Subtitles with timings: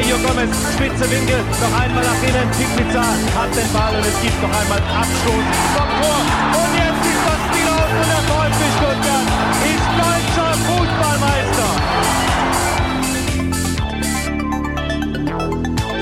[0.00, 2.48] Mario Gomez, spitze Winkel, noch einmal nach innen.
[2.74, 3.02] Pizza
[3.36, 5.44] hat den Ball und es gibt noch einmal Abstoß
[5.76, 6.20] vom Tor.
[6.56, 9.28] Und jetzt ist das Spiel aus und der VfB Stuttgart
[9.68, 11.70] ist deutscher Fußballmeister.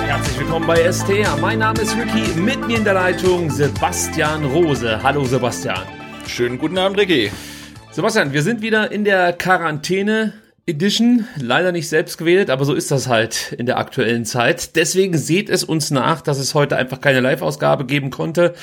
[0.06, 1.36] Herzlich willkommen bei STA.
[1.40, 5.02] Mein Name ist Ricky, mit mir in der Leitung Sebastian Rose.
[5.02, 5.82] Hallo Sebastian.
[6.28, 7.32] Schönen guten Abend, Ricky.
[7.90, 10.34] Sebastian, wir sind wieder in der Quarantäne.
[10.68, 14.76] Edition, leider nicht selbst gewählt, aber so ist das halt in der aktuellen Zeit.
[14.76, 18.54] Deswegen seht es uns nach, dass es heute einfach keine Live-Ausgabe geben konnte.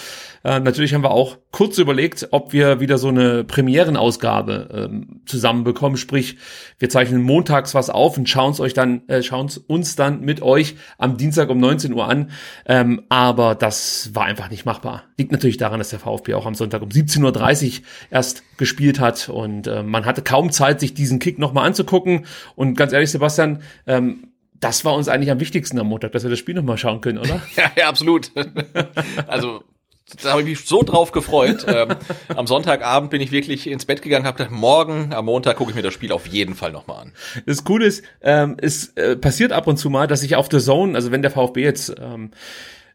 [0.46, 5.98] Äh, natürlich haben wir auch kurz überlegt, ob wir wieder so eine Premierenausgabe ähm, zusammenbekommen.
[5.98, 6.38] Sprich,
[6.78, 10.44] wir zeichnen montags was auf und schauen es euch dann, äh, schauen uns dann mit
[10.44, 12.30] euch am Dienstag um 19 Uhr an.
[12.68, 15.06] Ähm, aber das war einfach nicht machbar.
[15.18, 19.30] Liegt natürlich daran, dass der VfB auch am Sonntag um 17.30 Uhr erst gespielt hat
[19.30, 22.28] und äh, man hatte kaum Zeit, sich diesen Kick nochmal anzugucken.
[22.56, 24.28] Und ganz ehrlich, Sebastian, ähm,
[24.60, 27.18] das war uns eigentlich am wichtigsten am Montag, dass wir das Spiel nochmal schauen können,
[27.18, 27.42] oder?
[27.56, 28.32] ja, ja, absolut.
[29.28, 29.64] also
[30.22, 31.66] da habe ich mich so drauf gefreut.
[31.68, 31.96] ähm,
[32.36, 35.76] am Sonntagabend bin ich wirklich ins Bett gegangen, habe gedacht, morgen, am Montag gucke ich
[35.76, 37.14] mir das Spiel auf jeden Fall nochmal an.
[37.46, 40.60] Das Coole ist, ähm, es äh, passiert ab und zu mal, dass ich auf The
[40.60, 42.32] Zone, also wenn der VfB jetzt ähm,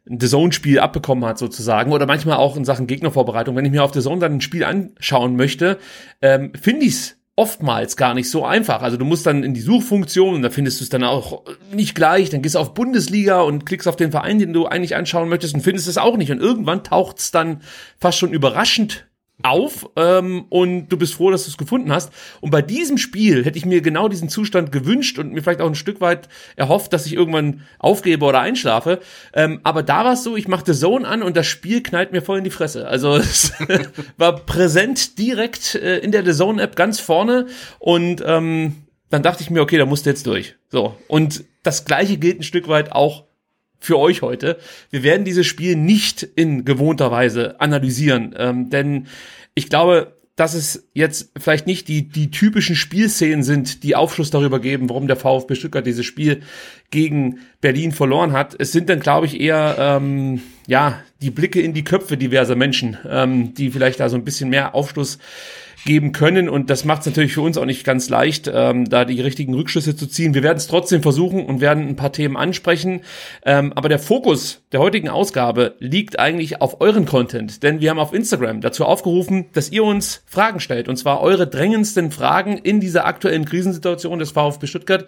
[0.09, 3.85] ein The Zone-Spiel abbekommen hat sozusagen oder manchmal auch in Sachen Gegnervorbereitung, wenn ich mir
[3.85, 5.79] auf The Zone dann ein Spiel anschauen möchte,
[6.23, 8.83] ähm, finde ich's oftmals gar nicht so einfach.
[8.83, 11.43] Also du musst dann in die Suchfunktion und da findest du es dann auch
[11.73, 12.29] nicht gleich.
[12.29, 15.55] Dann gehst du auf Bundesliga und klickst auf den Verein, den du eigentlich anschauen möchtest
[15.55, 16.31] und findest es auch nicht.
[16.31, 17.63] Und irgendwann taucht es dann
[17.99, 19.07] fast schon überraschend
[19.43, 22.13] auf ähm, und du bist froh, dass du es gefunden hast.
[22.41, 25.69] Und bei diesem Spiel hätte ich mir genau diesen Zustand gewünscht und mir vielleicht auch
[25.69, 29.01] ein Stück weit erhofft, dass ich irgendwann aufgebe oder einschlafe.
[29.35, 32.23] Ähm, aber da war es so, ich machte Zone an und das Spiel knallt mir
[32.23, 32.87] voll in die Fresse.
[32.87, 33.53] Also es
[34.17, 37.47] war präsent direkt äh, in der The Zone App ganz vorne
[37.79, 38.77] und ähm,
[39.11, 40.57] dann dachte ich mir, okay, da musst du jetzt durch.
[40.69, 43.25] So und das gleiche gilt ein Stück weit auch
[43.81, 44.59] für euch heute.
[44.91, 49.07] Wir werden dieses Spiel nicht in gewohnter Weise analysieren, ähm, denn
[49.55, 54.59] ich glaube, dass es jetzt vielleicht nicht die, die typischen Spielszenen sind, die Aufschluss darüber
[54.59, 56.41] geben, warum der VfB Stuttgart dieses Spiel
[56.91, 58.57] gegen Berlin verloren hat.
[58.59, 62.97] Es sind dann, glaube ich, eher ähm, ja die Blicke in die Köpfe diverser Menschen,
[63.07, 65.19] ähm, die vielleicht da so ein bisschen mehr Aufschluss
[65.85, 66.49] geben können.
[66.49, 69.55] Und das macht es natürlich für uns auch nicht ganz leicht, ähm, da die richtigen
[69.55, 70.35] Rückschlüsse zu ziehen.
[70.35, 73.01] Wir werden es trotzdem versuchen und werden ein paar Themen ansprechen.
[73.45, 77.63] Ähm, aber der Fokus der heutigen Ausgabe liegt eigentlich auf euren Content.
[77.63, 80.89] Denn wir haben auf Instagram dazu aufgerufen, dass ihr uns Fragen stellt.
[80.89, 85.07] Und zwar eure drängendsten Fragen in dieser aktuellen Krisensituation des VfB Stuttgart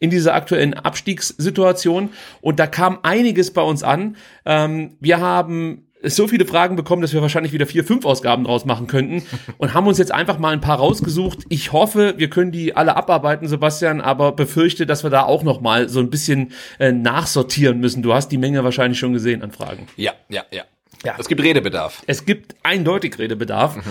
[0.00, 2.10] in dieser aktuellen Abstiegssituation.
[2.40, 4.16] Und da kam einiges bei uns an.
[4.44, 8.64] Ähm, wir haben so viele Fragen bekommen, dass wir wahrscheinlich wieder vier, fünf Ausgaben draus
[8.64, 9.22] machen könnten
[9.58, 11.40] und haben uns jetzt einfach mal ein paar rausgesucht.
[11.48, 15.60] Ich hoffe, wir können die alle abarbeiten, Sebastian, aber befürchte, dass wir da auch noch
[15.60, 18.02] mal so ein bisschen äh, nachsortieren müssen.
[18.02, 19.86] Du hast die Menge wahrscheinlich schon gesehen an Fragen.
[19.96, 20.64] Ja, ja, ja.
[21.04, 21.16] Ja.
[21.18, 22.02] Es gibt Redebedarf.
[22.06, 23.76] Es gibt eindeutig Redebedarf.
[23.76, 23.82] Mhm.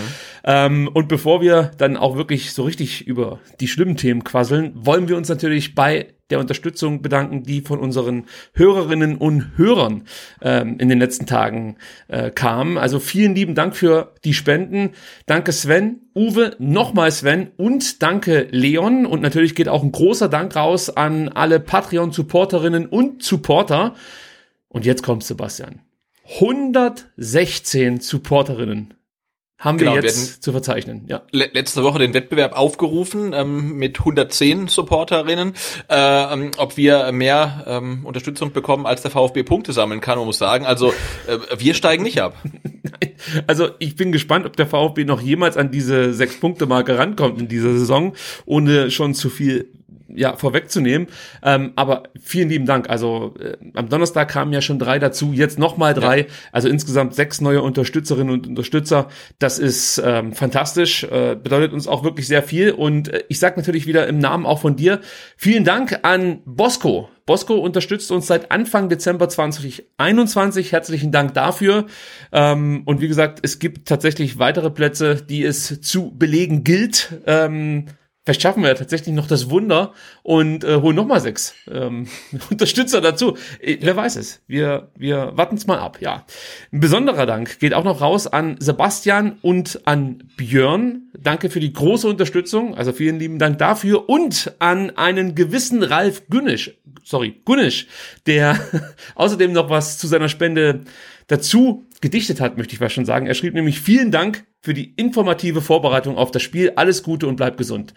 [0.44, 5.08] Ähm, und bevor wir dann auch wirklich so richtig über die schlimmen Themen quasseln, wollen
[5.08, 10.04] wir uns natürlich bei der Unterstützung bedanken, die von unseren Hörerinnen und Hörern
[10.44, 11.78] ähm, in den letzten Tagen
[12.08, 12.78] äh, kam.
[12.78, 14.92] Also vielen lieben Dank für die Spenden.
[15.26, 19.08] Danke Sven, Uwe, nochmal Sven und danke Leon.
[19.08, 23.96] Und natürlich geht auch ein großer Dank raus an alle Patreon-Supporterinnen und Supporter.
[24.68, 25.82] Und jetzt kommt Sebastian.
[26.38, 28.94] 116 Supporterinnen
[29.60, 31.04] haben genau, wir jetzt wir zu verzeichnen.
[31.08, 31.22] Ja.
[31.32, 35.54] Letzte Woche den Wettbewerb aufgerufen ähm, mit 110 Supporterinnen,
[35.90, 40.18] äh, ähm, ob wir mehr ähm, Unterstützung bekommen, als der VfB Punkte sammeln kann.
[40.18, 40.94] Man muss sagen, also
[41.28, 42.42] äh, wir steigen nicht ab.
[43.48, 47.42] also ich bin gespannt, ob der VfB noch jemals an diese sechs Punkte Marke rankommt
[47.42, 48.14] in dieser Saison,
[48.46, 49.79] ohne schon zu viel
[50.16, 51.08] ja, vorwegzunehmen.
[51.44, 52.90] Ähm, aber vielen lieben Dank.
[52.90, 56.20] Also äh, am Donnerstag kamen ja schon drei dazu, jetzt nochmal drei.
[56.20, 56.26] Ja.
[56.52, 59.08] Also insgesamt sechs neue Unterstützerinnen und Unterstützer.
[59.40, 62.72] Das ist ähm, fantastisch, äh, bedeutet uns auch wirklich sehr viel.
[62.72, 65.00] Und äh, ich sage natürlich wieder im Namen auch von dir,
[65.38, 67.10] vielen Dank an Bosco.
[67.30, 70.72] Bosco unterstützt uns seit Anfang Dezember 2021.
[70.72, 71.86] Herzlichen Dank dafür.
[72.32, 77.20] Ähm, und wie gesagt, es gibt tatsächlich weitere Plätze, die es zu belegen gilt.
[77.28, 77.86] Ähm,
[78.26, 79.94] Vielleicht schaffen wir ja tatsächlich noch das Wunder
[80.24, 82.08] und äh, holen nochmal sechs ähm,
[82.52, 83.38] Unterstützer dazu.
[83.62, 84.42] Äh, wer weiß es.
[84.46, 86.26] Wir, wir warten es mal ab, ja.
[86.72, 91.10] Ein besonderer Dank geht auch noch raus an Sebastian und an Björn.
[91.18, 92.76] Danke für die große Unterstützung.
[92.76, 94.10] Also vielen lieben Dank dafür.
[94.10, 97.88] Und an einen gewissen Ralf Günnisch, sorry, Günnisch,
[98.28, 98.60] der
[99.16, 100.82] außerdem noch was zu seiner Spende
[101.28, 103.28] dazu gedichtet hat, möchte ich mal schon sagen.
[103.28, 106.74] Er schrieb nämlich vielen Dank für die informative Vorbereitung auf das Spiel.
[106.76, 107.94] Alles Gute und bleib gesund.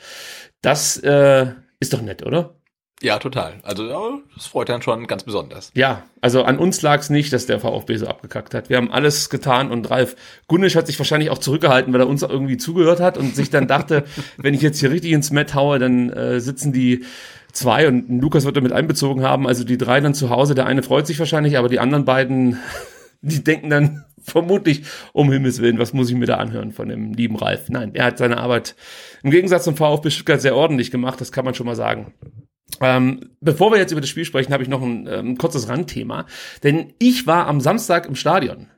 [0.61, 1.47] Das äh,
[1.81, 2.57] ist doch nett, oder?
[3.03, 3.55] Ja, total.
[3.65, 5.73] Also das freut dann schon ganz besonders.
[5.75, 8.71] Ja, also an uns lag es nicht, dass der VfB so abgekackt hat.
[8.71, 10.15] Wir haben alles getan und Ralf
[10.47, 13.67] Gunnisch hat sich wahrscheinlich auch zurückgehalten, weil er uns irgendwie zugehört hat und sich dann
[13.67, 14.05] dachte,
[14.37, 17.05] wenn ich jetzt hier richtig ins Met haue, dann äh, sitzen die
[17.53, 19.49] zwei und Lukas wird damit einbezogen haben.
[19.49, 20.55] Also die drei dann zu Hause.
[20.55, 22.59] Der eine freut sich wahrscheinlich, aber die anderen beiden
[23.23, 24.83] die denken dann vermutlich,
[25.13, 27.71] um Himmels Willen, was muss ich mir da anhören von dem lieben Ralf?
[27.71, 28.77] Nein, er hat seine Arbeit
[29.23, 32.13] im Gegensatz zum VfB Stuttgart sehr ordentlich gemacht, das kann man schon mal sagen.
[32.81, 36.27] Ähm, bevor wir jetzt über das Spiel sprechen, habe ich noch ein ähm, kurzes Randthema.
[36.63, 38.69] Denn ich war am Samstag im Stadion.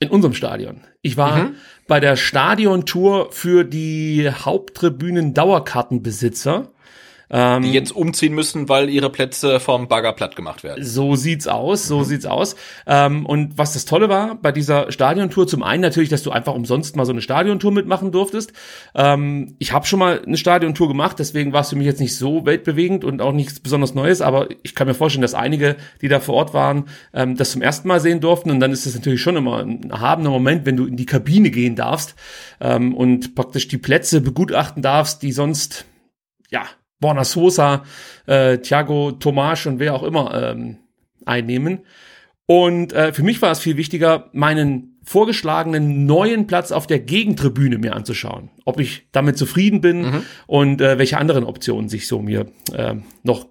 [0.00, 0.82] In unserem Stadion.
[1.02, 1.54] Ich war mhm.
[1.88, 6.72] bei der Stadiontour für die Haupttribünen Dauerkartenbesitzer.
[7.30, 10.82] Ähm, die jetzt umziehen müssen, weil ihre Plätze vom Bagger platt gemacht werden.
[10.82, 12.04] So sieht's aus, so mhm.
[12.04, 12.56] sieht's aus.
[12.86, 16.54] Ähm, und was das Tolle war bei dieser Stadiontour, zum einen natürlich, dass du einfach
[16.54, 18.52] umsonst mal so eine Stadiontour mitmachen durftest.
[18.94, 22.16] Ähm, ich habe schon mal eine Stadiontour gemacht, deswegen war es für mich jetzt nicht
[22.16, 26.08] so weltbewegend und auch nichts besonders Neues, aber ich kann mir vorstellen, dass einige, die
[26.08, 28.50] da vor Ort waren, ähm, das zum ersten Mal sehen durften.
[28.50, 31.50] Und dann ist es natürlich schon immer ein erhabener Moment, wenn du in die Kabine
[31.50, 32.14] gehen darfst
[32.60, 35.84] ähm, und praktisch die Plätze begutachten darfst, die sonst
[36.50, 36.62] ja
[37.00, 37.84] Borna Sosa,
[38.26, 40.78] äh, Thiago Tomasch und wer auch immer ähm,
[41.24, 41.80] einnehmen.
[42.46, 47.78] Und äh, für mich war es viel wichtiger, meinen vorgeschlagenen neuen Platz auf der Gegentribüne
[47.78, 50.22] mir anzuschauen, ob ich damit zufrieden bin mhm.
[50.46, 53.48] und äh, welche anderen Optionen sich so mir äh, noch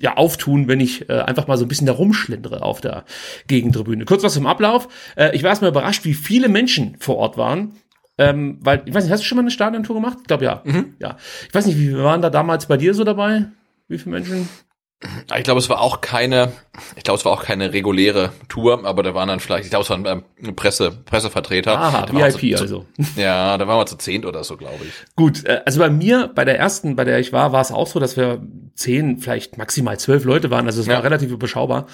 [0.00, 3.04] ja auftun, wenn ich äh, einfach mal so ein bisschen da rumschlendere auf der
[3.46, 4.04] Gegentribüne.
[4.04, 4.88] Kurz was zum Ablauf.
[5.16, 7.72] Äh, ich war erstmal überrascht, wie viele Menschen vor Ort waren.
[8.18, 10.18] Ähm, weil, ich weiß nicht, hast du schon mal eine Stadiontour gemacht?
[10.22, 10.62] Ich glaube ja.
[10.64, 10.94] Mhm.
[10.98, 11.16] Ja.
[11.48, 13.46] Ich weiß nicht, wie waren da damals bei dir so dabei?
[13.88, 14.48] Wie viele Menschen?
[15.36, 16.52] Ich glaube, es war auch keine,
[16.96, 19.82] ich glaube, es war auch keine reguläre Tour, aber da waren dann vielleicht, ich glaube,
[19.82, 21.78] es waren ähm, Presse, Pressevertreter.
[21.78, 22.86] Aha, VIP zu, also.
[23.16, 24.92] Ja, da waren wir zu zehnt oder so, glaube ich.
[25.14, 27.86] Gut, äh, also bei mir, bei der ersten, bei der ich war, war es auch
[27.86, 28.40] so, dass wir
[28.74, 30.94] zehn, vielleicht maximal zwölf Leute waren, also es ja.
[30.94, 31.86] war relativ überschaubar.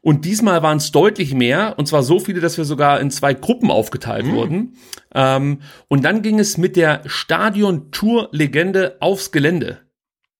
[0.00, 3.34] Und diesmal waren es deutlich mehr, und zwar so viele, dass wir sogar in zwei
[3.34, 4.32] Gruppen aufgeteilt mhm.
[4.32, 4.76] wurden.
[5.14, 9.82] Ähm, und dann ging es mit der Stadion-Tour-Legende aufs Gelände.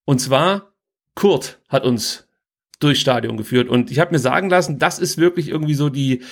[0.04, 0.67] Und zwar
[1.18, 2.28] Kurt hat uns
[2.78, 3.68] durchs Stadion geführt.
[3.68, 6.22] Und ich habe mir sagen lassen, das ist wirklich irgendwie so die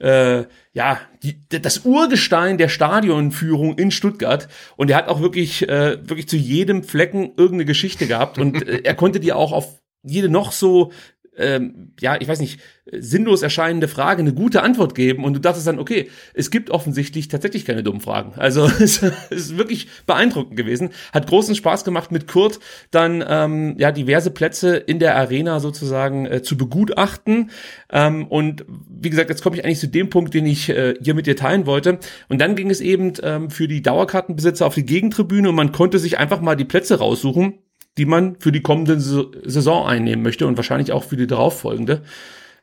[0.00, 4.48] äh, ja die, das Urgestein der Stadionführung in Stuttgart.
[4.76, 8.38] Und er hat auch wirklich äh, wirklich zu jedem Flecken irgendeine Geschichte gehabt.
[8.38, 10.90] Und äh, er konnte dir auch auf jede noch so
[11.36, 15.66] ähm, ja, ich weiß nicht, sinnlos erscheinende Frage eine gute Antwort geben und du dachtest
[15.66, 18.34] dann, okay, es gibt offensichtlich tatsächlich keine dummen Fragen.
[18.36, 20.90] Also es ist wirklich beeindruckend gewesen.
[21.12, 22.58] Hat großen Spaß gemacht mit Kurt
[22.90, 27.50] dann ähm, ja diverse Plätze in der Arena sozusagen äh, zu begutachten.
[27.90, 31.14] Ähm, und wie gesagt, jetzt komme ich eigentlich zu dem Punkt, den ich äh, hier
[31.14, 31.98] mit dir teilen wollte.
[32.28, 35.98] Und dann ging es eben ähm, für die Dauerkartenbesitzer auf die Gegentribüne und man konnte
[35.98, 37.58] sich einfach mal die Plätze raussuchen
[37.98, 42.02] die man für die kommende Saison einnehmen möchte und wahrscheinlich auch für die darauffolgende.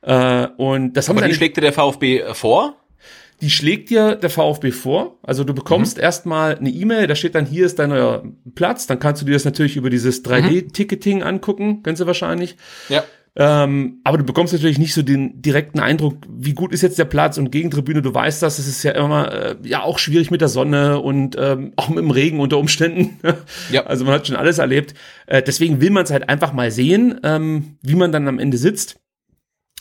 [0.01, 2.75] Äh, und das haben Aber die schlägt dir der VfB äh, vor?
[3.41, 5.17] Die schlägt dir der VfB vor.
[5.23, 6.03] Also du bekommst mhm.
[6.03, 8.23] erstmal eine E-Mail, da steht dann, hier ist dein neuer
[8.55, 8.85] Platz.
[8.85, 11.23] Dann kannst du dir das natürlich über dieses 3D-Ticketing mhm.
[11.23, 12.57] angucken, ganz wahrscheinlich.
[12.89, 13.03] Ja.
[13.41, 17.05] Ähm, aber du bekommst natürlich nicht so den direkten Eindruck, wie gut ist jetzt der
[17.05, 18.01] Platz und Gegentribüne.
[18.01, 21.37] Du weißt das, es ist ja immer äh, ja auch schwierig mit der Sonne und
[21.39, 23.17] ähm, auch mit dem Regen unter Umständen.
[23.71, 23.85] ja.
[23.85, 24.93] Also man hat schon alles erlebt.
[25.25, 28.57] Äh, deswegen will man es halt einfach mal sehen, ähm, wie man dann am Ende
[28.57, 28.99] sitzt.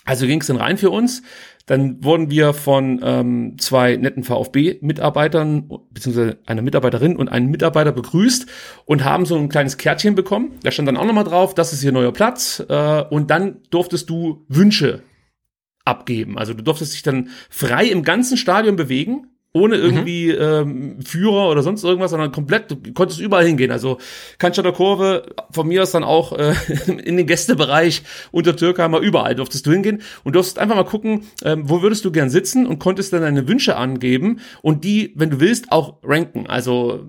[0.05, 1.21] Also ging es dann rein für uns.
[1.69, 8.47] Dann wurden wir von ähm, zwei netten VfB-Mitarbeitern, beziehungsweise einer Mitarbeiterin und einem Mitarbeiter begrüßt
[8.85, 10.53] und haben so ein kleines Kärtchen bekommen.
[10.63, 12.65] Da stand dann auch nochmal drauf, das ist hier neuer Platz.
[12.67, 15.03] Äh, und dann durftest du Wünsche
[15.85, 16.39] abgeben.
[16.39, 19.27] Also du durftest dich dann frei im ganzen Stadion bewegen
[19.59, 23.71] ohne irgendwie ähm, Führer oder sonst irgendwas, sondern komplett, du konntest überall hingehen.
[23.71, 23.97] Also
[24.37, 26.53] Cannstatter Kurve, von mir aus dann auch äh,
[26.87, 31.63] in den Gästebereich unter Türkheimer, überall durftest du hingehen und durftest einfach mal gucken, ähm,
[31.65, 35.39] wo würdest du gern sitzen und konntest dann deine Wünsche angeben und die, wenn du
[35.39, 36.47] willst, auch ranken.
[36.47, 37.05] Also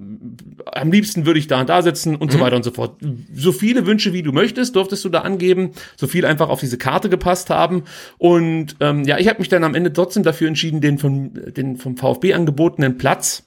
[0.73, 2.39] am liebsten würde ich da und da sitzen und mhm.
[2.39, 2.97] so weiter und so fort.
[3.35, 6.79] So viele Wünsche, wie du möchtest, durftest du da angeben, so viel einfach auf diese
[6.79, 7.85] Karte gepasst haben.
[8.19, 11.77] Und ähm, ja, ich habe mich dann am Ende trotzdem dafür entschieden, den vom, den
[11.77, 13.45] vom VfB angebotenen Platz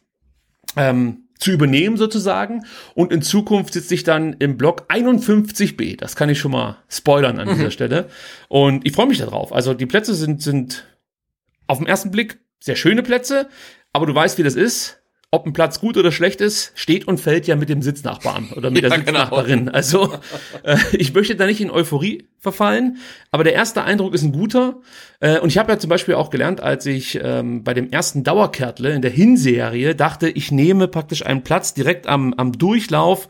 [0.75, 2.65] ähm, zu übernehmen sozusagen.
[2.95, 5.97] Und in Zukunft sitze ich dann im Block 51b.
[5.97, 7.71] Das kann ich schon mal spoilern an dieser mhm.
[7.71, 8.09] Stelle.
[8.47, 9.51] Und ich freue mich darauf.
[9.53, 10.87] Also die Plätze sind, sind
[11.67, 13.49] auf den ersten Blick sehr schöne Plätze,
[13.91, 15.02] aber du weißt, wie das ist
[15.33, 18.69] ob ein Platz gut oder schlecht ist, steht und fällt ja mit dem Sitznachbarn oder
[18.69, 18.97] mit der ja.
[18.97, 19.65] Sitznachbarin.
[19.65, 19.71] Genau.
[19.71, 20.13] Also
[20.61, 22.97] äh, ich möchte da nicht in Euphorie verfallen,
[23.31, 24.81] aber der erste Eindruck ist ein guter.
[25.21, 28.23] Äh, und ich habe ja zum Beispiel auch gelernt, als ich ähm, bei dem ersten
[28.23, 33.27] Dauerkärtle in der Hinserie dachte, ich nehme praktisch einen Platz direkt am, am Durchlauf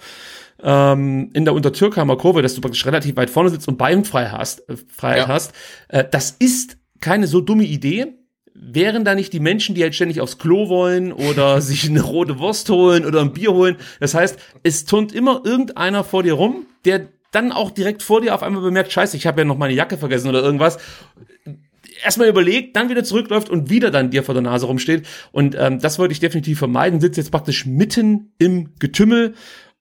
[0.61, 4.69] ähm, in der Untertürkheimer Kurve, dass du praktisch relativ weit vorne sitzt und Beinfreiheit hast.
[4.69, 5.27] Äh, Freiheit ja.
[5.29, 5.53] hast.
[5.87, 8.13] Äh, das ist keine so dumme Idee
[8.53, 12.39] wären da nicht die Menschen, die halt ständig aufs Klo wollen oder sich eine rote
[12.39, 13.77] Wurst holen oder ein Bier holen.
[13.99, 18.35] Das heißt, es turnt immer irgendeiner vor dir rum, der dann auch direkt vor dir
[18.35, 20.77] auf einmal bemerkt, scheiße, ich habe ja noch meine Jacke vergessen oder irgendwas.
[22.03, 25.07] Erstmal überlegt, dann wieder zurückläuft und wieder dann dir vor der Nase rumsteht.
[25.31, 27.01] Und ähm, das wollte ich definitiv vermeiden.
[27.01, 29.33] Sitzt jetzt praktisch mitten im Getümmel.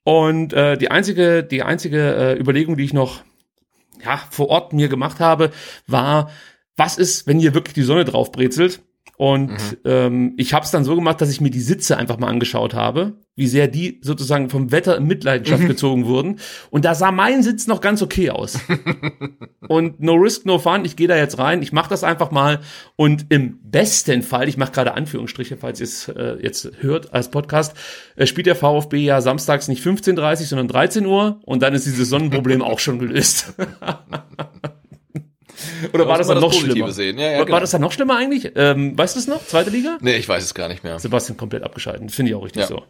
[0.05, 3.23] Und äh, die einzige, die einzige äh, Überlegung, die ich noch
[4.05, 5.51] ja, vor Ort mir gemacht habe,
[5.87, 6.31] war,
[6.77, 8.83] was ist, wenn hier wirklich die Sonne drauf brezelt?
[9.23, 9.77] Und mhm.
[9.85, 12.75] ähm, ich habe es dann so gemacht, dass ich mir die Sitze einfach mal angeschaut
[12.75, 15.69] habe, wie sehr die sozusagen vom Wetter in Mitleidenschaft mhm.
[15.69, 16.41] gezogen wurden.
[16.71, 18.59] Und da sah mein Sitz noch ganz okay aus.
[19.69, 22.61] und no risk, no fun, ich gehe da jetzt rein, ich mache das einfach mal.
[22.97, 27.31] Und im besten Fall, ich mache gerade Anführungsstriche, falls ihr es äh, jetzt hört als
[27.31, 27.77] Podcast,
[28.17, 31.41] äh, spielt der VfB ja samstags nicht 15.30 sondern 13 Uhr.
[31.45, 33.55] Und dann ist dieses Sonnenproblem auch schon gelöst.
[35.93, 36.93] Oder war das dann noch schlimmer?
[36.93, 37.19] Sehen.
[37.19, 37.55] Ja, ja, war, genau.
[37.55, 38.53] war das dann noch schlimmer eigentlich?
[38.55, 39.45] Ähm, weißt du es noch?
[39.47, 39.99] Zweite Liga?
[40.01, 40.99] Nee, ich weiß es gar nicht mehr.
[40.99, 42.11] Sebastian komplett abgeschaltet.
[42.13, 42.69] Finde ich auch richtig ja.
[42.69, 42.83] so.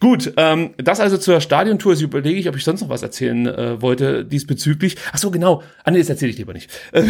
[0.00, 1.92] Gut, ähm, das also zur Stadiontour.
[1.92, 4.96] Jetzt überlege ich, ob ich sonst noch was erzählen äh, wollte diesbezüglich.
[5.12, 5.62] Ach so, genau.
[5.84, 6.70] Ah nee, das erzähle ich lieber nicht.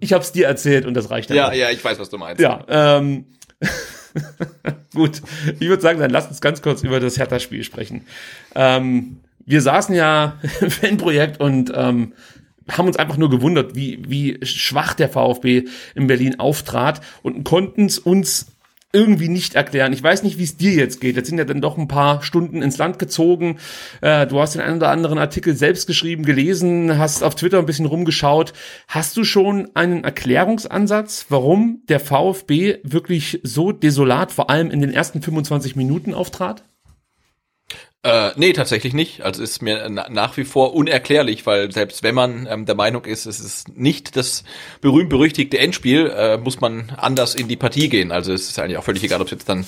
[0.00, 1.36] ich habe es dir erzählt und das reicht dann.
[1.36, 1.52] Ja, auch.
[1.52, 2.40] ja, ich weiß, was du meinst.
[2.40, 3.26] Ja, ähm,
[4.94, 5.22] Gut,
[5.58, 8.06] ich würde sagen, dann lass uns ganz kurz über das Hertha-Spiel sprechen.
[8.54, 12.12] Ähm, wir saßen ja im Fanprojekt und ähm,
[12.70, 17.86] haben uns einfach nur gewundert, wie, wie schwach der VfB in Berlin auftrat und konnten
[17.86, 18.46] es uns
[18.92, 19.92] irgendwie nicht erklären.
[19.92, 21.16] Ich weiß nicht, wie es dir jetzt geht.
[21.16, 23.58] Jetzt sind ja dann doch ein paar Stunden ins Land gezogen.
[24.00, 27.66] Äh, du hast den einen oder anderen Artikel selbst geschrieben, gelesen, hast auf Twitter ein
[27.66, 28.54] bisschen rumgeschaut.
[28.88, 34.92] Hast du schon einen Erklärungsansatz, warum der VfB wirklich so desolat, vor allem in den
[34.92, 36.64] ersten 25 Minuten auftrat?
[38.06, 39.22] Äh, nee, tatsächlich nicht.
[39.22, 43.04] Also ist mir na nach wie vor unerklärlich, weil selbst wenn man ähm, der Meinung
[43.04, 44.44] ist, es ist nicht das
[44.80, 48.12] berühmt-berüchtigte Endspiel, äh, muss man anders in die Partie gehen.
[48.12, 49.66] Also es ist eigentlich auch völlig egal, ob es jetzt dann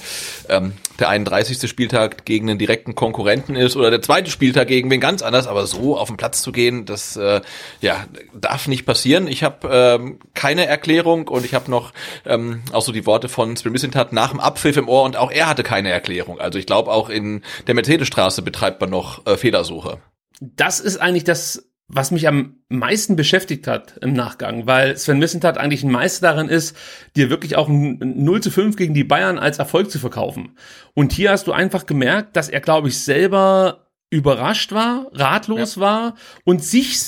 [0.49, 1.69] ähm, der 31.
[1.69, 5.67] Spieltag gegen einen direkten Konkurrenten ist oder der zweite Spieltag gegen wen ganz anders, aber
[5.67, 7.41] so auf den Platz zu gehen, das äh,
[7.81, 9.27] ja darf nicht passieren.
[9.27, 11.93] Ich habe ähm, keine Erklärung und ich habe noch
[12.25, 15.33] ähm, auch so die Worte von Sven Missentat nach dem Abpfiff im Ohr und auch
[15.33, 16.39] er hatte keine Erklärung.
[16.39, 20.03] Also ich glaube auch in der Mercedesstraße Straße betreibt man noch äh, Fehlersuche.
[20.41, 25.57] Das ist eigentlich das, was mich am meisten beschäftigt hat im Nachgang, weil Sven Missentat
[25.57, 26.77] eigentlich ein Meister darin ist,
[27.17, 30.59] dir wirklich auch ein 0 zu 5 gegen die Bayern als Erfolg zu verkaufen.
[30.93, 35.83] Und hier hast du einfach gemerkt, dass er, glaube ich, selber überrascht war, ratlos ja.
[35.83, 36.99] war und sich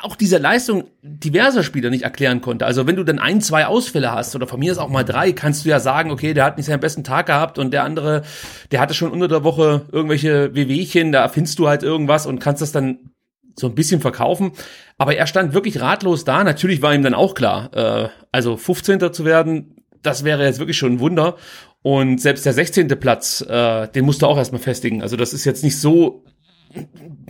[0.00, 2.66] auch diese Leistung diverser Spieler nicht erklären konnte.
[2.66, 5.32] Also wenn du dann ein, zwei Ausfälle hast oder von mir ist auch mal drei,
[5.32, 8.22] kannst du ja sagen, okay, der hat nicht seinen besten Tag gehabt und der andere,
[8.72, 12.62] der hatte schon unter der Woche irgendwelche Wehwehchen, da findest du halt irgendwas und kannst
[12.62, 13.10] das dann
[13.56, 14.52] so ein bisschen verkaufen.
[14.98, 16.42] Aber er stand wirklich ratlos da.
[16.42, 19.12] Natürlich war ihm dann auch klar, äh, also 15.
[19.12, 21.36] zu werden, das wäre jetzt wirklich schon ein Wunder.
[21.84, 22.88] Und selbst der 16.
[22.88, 25.02] Platz, äh, den musst du auch erstmal festigen.
[25.02, 26.24] Also das ist jetzt nicht so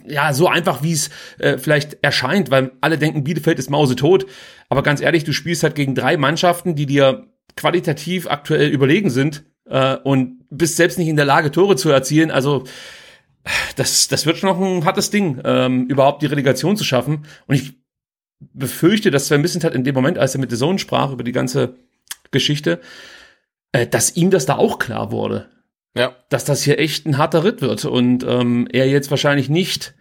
[0.06, 4.26] ja, so einfach, wie es äh, vielleicht erscheint, weil alle denken, Bielefeld ist mausetot.
[4.68, 9.44] Aber ganz ehrlich, du spielst halt gegen drei Mannschaften, die dir qualitativ aktuell überlegen sind
[9.66, 12.30] äh, und bist selbst nicht in der Lage, Tore zu erzielen.
[12.30, 12.62] Also
[13.76, 17.26] das, das wird schon noch ein hartes Ding, ähm, überhaupt die Relegation zu schaffen.
[17.48, 17.72] Und ich
[18.52, 21.32] befürchte, dass Sven Missentat in dem Moment, als er mit der Zone sprach über die
[21.32, 21.76] ganze
[22.30, 22.80] Geschichte,
[23.74, 25.48] äh, dass ihm das da auch klar wurde.
[25.96, 26.14] Ja.
[26.28, 29.94] Dass das hier echt ein harter Ritt wird und ähm, er jetzt wahrscheinlich nicht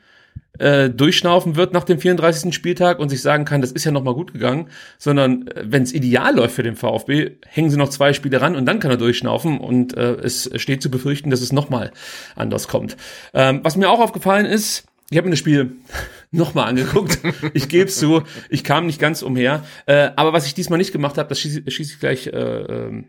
[0.59, 2.53] äh, durchschnaufen wird nach dem 34.
[2.53, 5.81] Spieltag und sich sagen kann, das ist ja noch mal gut gegangen, sondern äh, wenn
[5.81, 8.91] es ideal läuft für den VfB, hängen sie noch zwei Spiele ran und dann kann
[8.91, 11.91] er durchschnaufen und äh, es steht zu befürchten, dass es noch mal
[12.35, 12.95] anders kommt.
[13.33, 15.77] Ähm, was mir auch aufgefallen ist, ich habe mir das Spiel
[16.31, 17.19] nochmal angeguckt.
[17.53, 19.63] Ich gebe es zu, ich kam nicht ganz umher.
[19.87, 23.03] Äh, aber was ich diesmal nicht gemacht habe, das schieße schieß ich gleich äh, äh,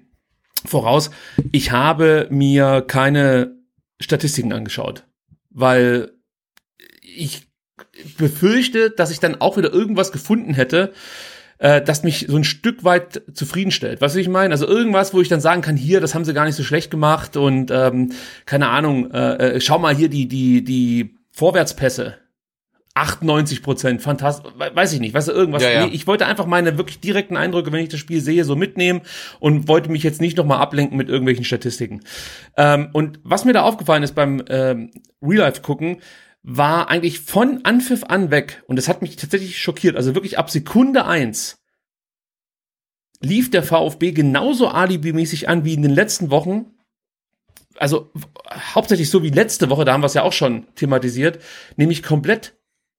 [0.65, 1.11] voraus.
[1.53, 3.57] Ich habe mir keine
[4.01, 5.05] Statistiken angeschaut,
[5.51, 6.13] weil
[7.01, 7.47] ich
[8.19, 10.93] befürchte, dass ich dann auch wieder irgendwas gefunden hätte,
[11.59, 14.01] äh, das mich so ein Stück weit zufriedenstellt.
[14.01, 14.53] Was ich meine?
[14.53, 16.91] Also irgendwas, wo ich dann sagen kann, hier, das haben sie gar nicht so schlecht
[16.91, 18.13] gemacht und ähm,
[18.47, 22.19] keine Ahnung, äh, äh schau mal hier die die die Vorwärtspässe.
[22.95, 25.65] 98 Prozent, fantastisch, weiß ich nicht, weißt du, irgendwas.
[25.65, 25.89] Ja, ja.
[25.91, 29.03] Ich wollte einfach meine wirklich direkten Eindrücke, wenn ich das Spiel sehe, so mitnehmen
[29.41, 32.03] und wollte mich jetzt nicht nochmal ablenken mit irgendwelchen Statistiken.
[32.57, 36.03] Ähm, und was mir da aufgefallen ist beim ähm, Real Life gucken,
[36.45, 39.97] war eigentlich von Anpfiff an weg und das hat mich tatsächlich schockiert.
[39.97, 41.59] Also wirklich ab Sekunde eins
[43.21, 46.67] lief der VfB genauso alibimäßig an wie in den letzten Wochen.
[47.77, 48.13] Also
[48.75, 51.41] hauptsächlich so wie letzte Woche, da haben wir es ja auch schon thematisiert,
[51.77, 52.55] nämlich komplett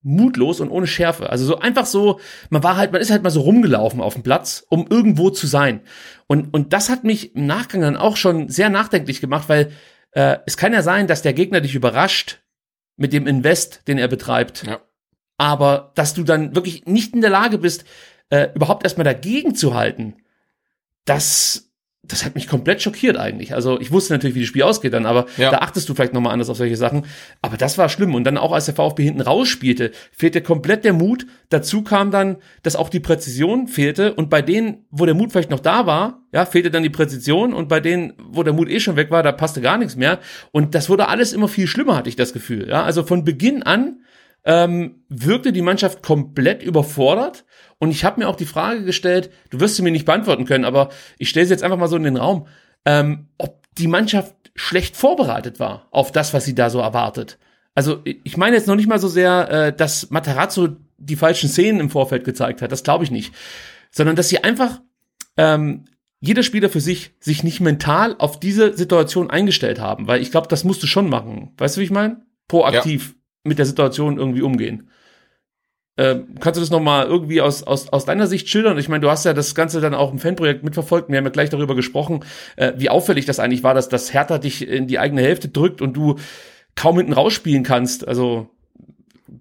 [0.06, 1.30] mutlos und ohne Schärfe.
[1.30, 2.20] Also so einfach so,
[2.50, 5.48] man war halt, man ist halt mal so rumgelaufen auf dem Platz, um irgendwo zu
[5.48, 5.82] sein.
[6.28, 9.72] Und, und das hat mich im Nachgang dann auch schon sehr nachdenklich gemacht, weil
[10.12, 12.40] äh, es kann ja sein, dass der Gegner dich überrascht,
[12.98, 14.66] mit dem Invest, den er betreibt.
[14.66, 14.80] Ja.
[15.38, 17.84] Aber dass du dann wirklich nicht in der Lage bist,
[18.30, 20.16] äh, überhaupt erstmal dagegen zu halten,
[21.04, 21.65] das,
[22.08, 23.54] das hat mich komplett schockiert eigentlich.
[23.54, 25.52] Also ich wusste natürlich, wie das Spiel ausgeht dann, aber Ja.
[25.52, 27.06] da achtest du vielleicht nochmal anders auf solche Sachen.
[27.42, 28.16] Aber das war schlimm.
[28.16, 31.26] Und dann auch als der VfB hinten rausspielte, fehlte komplett der Mut.
[31.50, 34.14] Dazu kam dann, dass auch die Präzision fehlte.
[34.14, 37.54] Und bei denen, wo der Mut vielleicht noch da war, ja, fehlte dann die Präzision.
[37.54, 40.20] Und bei denen, wo der Mut eh schon weg war, da passte gar nichts mehr.
[40.52, 42.68] Und das wurde alles immer viel schlimmer, hatte ich das Gefühl.
[42.70, 44.00] Ja, also von Beginn an
[44.46, 47.46] ähm, wirkte die Mannschaft komplett überfordert.
[47.80, 50.66] Und ich habe mir auch die Frage gestellt, du wirst sie mir nicht beantworten können,
[50.66, 52.48] aber ich stelle sie jetzt einfach mal so in den Raum,
[52.86, 57.38] ähm, ob die Mannschaft schlecht vorbereitet war auf das, was sie da so erwartet.
[57.74, 61.82] Also ich meine jetzt noch nicht mal so sehr, äh, dass Matarazzo die falschen Szenen
[61.82, 63.34] im Vorfeld gezeigt hat, das glaube ich nicht,
[63.92, 64.80] sondern dass sie einfach
[65.36, 65.86] ähm,
[66.22, 70.48] jeder Spieler für sich sich nicht mental auf diese Situation eingestellt haben, weil ich glaube,
[70.48, 71.52] das musst du schon machen.
[71.58, 72.22] Weißt du, wie ich meine?
[72.48, 74.90] Proaktiv mit der Situation irgendwie umgehen.
[75.98, 78.78] Ähm, kannst du das nochmal irgendwie aus, aus, aus deiner Sicht schildern?
[78.78, 81.10] Ich meine, du hast ja das Ganze dann auch im Fanprojekt mitverfolgt.
[81.10, 82.26] Wir haben ja gleich darüber gesprochen,
[82.58, 85.82] äh, wie auffällig das eigentlich war, dass das Hertha dich in die eigene Hälfte drückt
[85.82, 86.16] und du
[86.76, 88.06] kaum hinten rausspielen kannst.
[88.06, 88.50] Also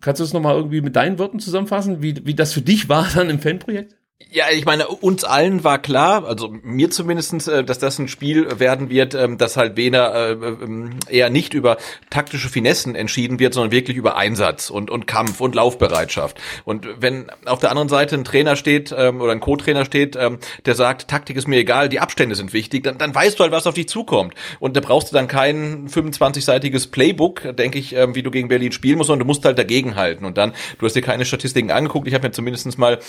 [0.01, 3.09] kannst du das nochmal irgendwie mit deinen Worten zusammenfassen, wie, wie das für dich war
[3.15, 3.97] dann im Fanprojekt?
[4.31, 8.61] Ja, ich meine, uns allen war klar, also mir zumindestens, äh, dass das ein Spiel
[8.61, 11.79] werden wird, ähm, das halt weder äh, ähm, eher nicht über
[12.11, 16.41] taktische Finessen entschieden wird, sondern wirklich über Einsatz und, und Kampf und Laufbereitschaft.
[16.65, 20.75] Und wenn auf der anderen Seite ein Trainer steht ähm, oder ein Co-Trainer steht, der
[20.75, 23.67] sagt, Taktik ist mir egal, die Abstände sind wichtig, dann, dann weißt du halt, was
[23.67, 24.35] auf dich zukommt.
[24.61, 28.99] Und da brauchst du dann kein 25-seitiges Playbook, denke ich, wie du gegen Berlin spielen
[28.99, 30.25] musst, sondern du musst halt dagegenhalten.
[30.25, 33.01] Und dann, du hast dir keine Statistiken angeguckt, ich habe mir zumindest mal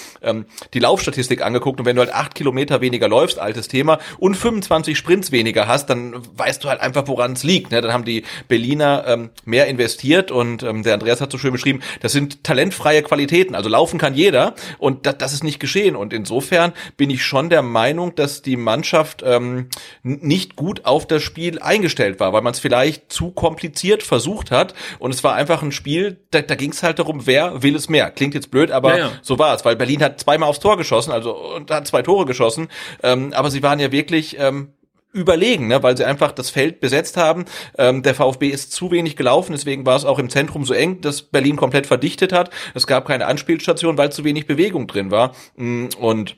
[0.73, 4.97] die Laufstatistik angeguckt und wenn du halt acht Kilometer weniger läufst, altes Thema, und 25
[4.97, 7.71] Sprints weniger hast, dann weißt du halt einfach, woran es liegt.
[7.71, 7.81] Ne?
[7.81, 11.81] Dann haben die Berliner ähm, mehr investiert und ähm, der Andreas hat so schön beschrieben,
[12.01, 13.55] das sind talentfreie Qualitäten.
[13.55, 15.95] Also laufen kann jeder und das, das ist nicht geschehen.
[15.95, 19.69] Und insofern bin ich schon der Meinung, dass die Mannschaft ähm,
[20.01, 24.73] nicht gut auf das Spiel eingestellt war, weil man es vielleicht zu kompliziert versucht hat
[24.99, 27.89] und es war einfach ein Spiel, da, da ging es halt darum, wer will es
[27.89, 28.09] mehr.
[28.11, 29.11] Klingt jetzt blöd, aber Ja, ja.
[29.21, 32.25] so war es, weil Berlin hat zweimal aufs Tor geschossen, also und hat zwei Tore
[32.25, 32.67] geschossen,
[33.03, 34.69] ähm, aber sie waren ja wirklich ähm,
[35.11, 37.45] überlegen, ne, weil sie einfach das Feld besetzt haben.
[37.77, 41.01] Ähm, der VfB ist zu wenig gelaufen, deswegen war es auch im Zentrum so eng,
[41.01, 42.49] dass Berlin komplett verdichtet hat.
[42.73, 45.33] Es gab keine Anspielstation, weil zu wenig Bewegung drin war.
[45.55, 46.35] Mm, Und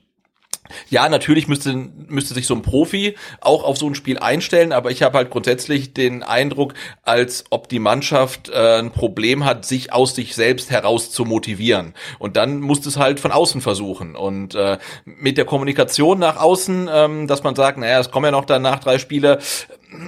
[0.89, 4.91] ja, natürlich müsste, müsste sich so ein Profi auch auf so ein Spiel einstellen, aber
[4.91, 9.93] ich habe halt grundsätzlich den Eindruck, als ob die Mannschaft äh, ein Problem hat, sich
[9.93, 11.93] aus sich selbst heraus zu motivieren.
[12.19, 14.15] Und dann muss es halt von außen versuchen.
[14.15, 18.31] Und äh, mit der Kommunikation nach außen, ähm, dass man sagt, naja, es kommen ja
[18.31, 19.39] noch danach drei Spiele,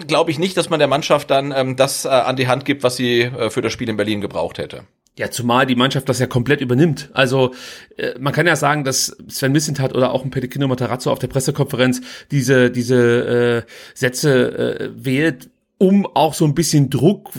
[0.08, 2.84] glaube ich nicht, dass man der Mannschaft dann ähm, das äh, an die Hand gibt,
[2.84, 4.84] was sie äh, für das Spiel in Berlin gebraucht hätte.
[5.20, 7.10] Ja, zumal die Mannschaft das ja komplett übernimmt.
[7.12, 7.54] Also
[7.98, 11.28] äh, man kann ja sagen, dass Sven Missentat oder auch ein Pellegrino Matarazzo auf der
[11.28, 12.00] Pressekonferenz
[12.32, 17.32] diese diese äh, Sätze äh, wählt, um auch so ein bisschen Druck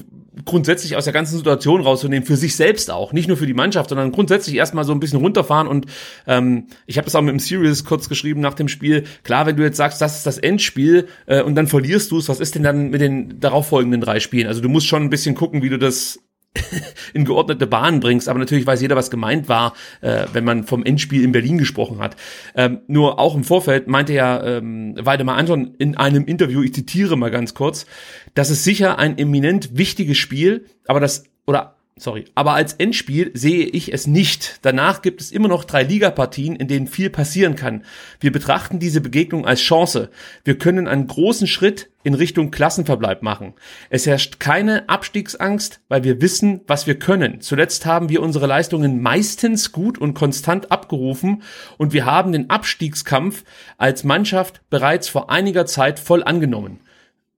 [0.45, 3.89] grundsätzlich aus der ganzen Situation rauszunehmen, für sich selbst auch, nicht nur für die Mannschaft,
[3.89, 5.87] sondern grundsätzlich erstmal so ein bisschen runterfahren und
[6.27, 9.57] ähm, ich habe das auch mit dem Serious kurz geschrieben nach dem Spiel, klar, wenn
[9.57, 12.55] du jetzt sagst, das ist das Endspiel äh, und dann verlierst du es, was ist
[12.55, 14.49] denn dann mit den darauffolgenden drei Spielen?
[14.49, 16.21] Also du musst schon ein bisschen gucken, wie du das
[17.15, 18.29] in geordnete Bahnen bringst.
[18.29, 21.99] Aber natürlich weiß jeder, was gemeint war, äh, wenn man vom Endspiel in Berlin gesprochen
[21.99, 22.17] hat.
[22.55, 27.17] Ähm, nur auch im Vorfeld meinte ja ähm, Waldemar Anton in einem Interview, ich zitiere
[27.17, 27.87] mal ganz kurz,
[28.35, 32.25] das ist sicher ein eminent wichtiges Spiel, aber das, oder Sorry.
[32.35, 34.61] Aber als Endspiel sehe ich es nicht.
[34.63, 37.85] Danach gibt es immer noch drei Ligapartien, in denen viel passieren kann.
[38.21, 40.09] Wir betrachten diese Begegnung als Chance.
[40.43, 43.53] Wir können einen großen Schritt in Richtung Klassenverbleib machen.
[43.91, 47.43] Es herrscht keine Abstiegsangst, weil wir wissen, was wir können.
[47.43, 51.43] Zuletzt haben wir unsere Leistungen meistens gut und konstant abgerufen
[51.77, 53.45] und wir haben den Abstiegskampf
[53.77, 56.81] als Mannschaft bereits vor einiger Zeit voll angenommen.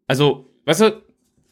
[0.06, 1.01] Also, weißt du,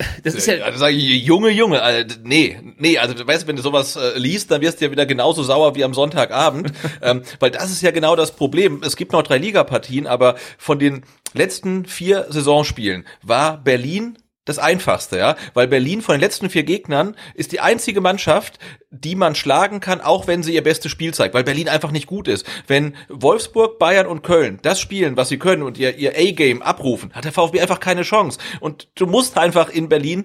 [0.25, 0.65] das ist ja.
[0.65, 4.19] Also sag ich, Junge, Junge, also, nee, nee, also weißt du, wenn du sowas äh,
[4.19, 7.83] liest, dann wirst du ja wieder genauso sauer wie am Sonntagabend, ähm, weil das ist
[7.83, 8.83] ja genau das Problem.
[8.85, 11.03] Es gibt noch drei Ligapartien, aber von den
[11.35, 14.17] letzten vier Saisonspielen war Berlin
[14.51, 18.59] das einfachste, ja, weil Berlin von den letzten vier Gegnern ist die einzige Mannschaft,
[18.91, 22.07] die man schlagen kann, auch wenn sie ihr bestes Spiel zeigt, weil Berlin einfach nicht
[22.07, 22.45] gut ist.
[22.67, 27.13] Wenn Wolfsburg, Bayern und Köln das spielen, was sie können und ihr, ihr A-Game abrufen,
[27.13, 28.39] hat der VfB einfach keine Chance.
[28.59, 30.25] Und du musst einfach in Berlin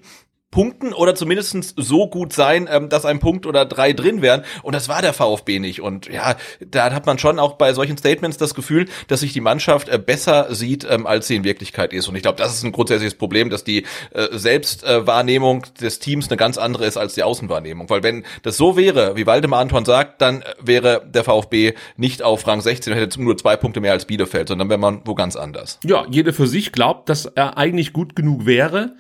[0.55, 4.45] punkten oder zumindest so gut sein, ähm, dass ein Punkt oder drei drin wären.
[4.63, 5.81] Und das war der VfB nicht.
[5.81, 9.41] Und ja, da hat man schon auch bei solchen Statements das Gefühl, dass sich die
[9.41, 12.07] Mannschaft äh, besser sieht, ähm, als sie in Wirklichkeit ist.
[12.07, 16.29] Und ich glaube, das ist ein grundsätzliches Problem, dass die äh, Selbstwahrnehmung äh, des Teams
[16.29, 17.89] eine ganz andere ist als die Außenwahrnehmung.
[17.89, 22.47] Weil wenn das so wäre, wie Waldemar Anton sagt, dann wäre der VfB nicht auf
[22.47, 25.35] Rang 16 und hätte nur zwei Punkte mehr als Bielefeld, sondern wäre man wo ganz
[25.35, 25.79] anders.
[25.83, 28.95] Ja, jeder für sich glaubt, dass er eigentlich gut genug wäre.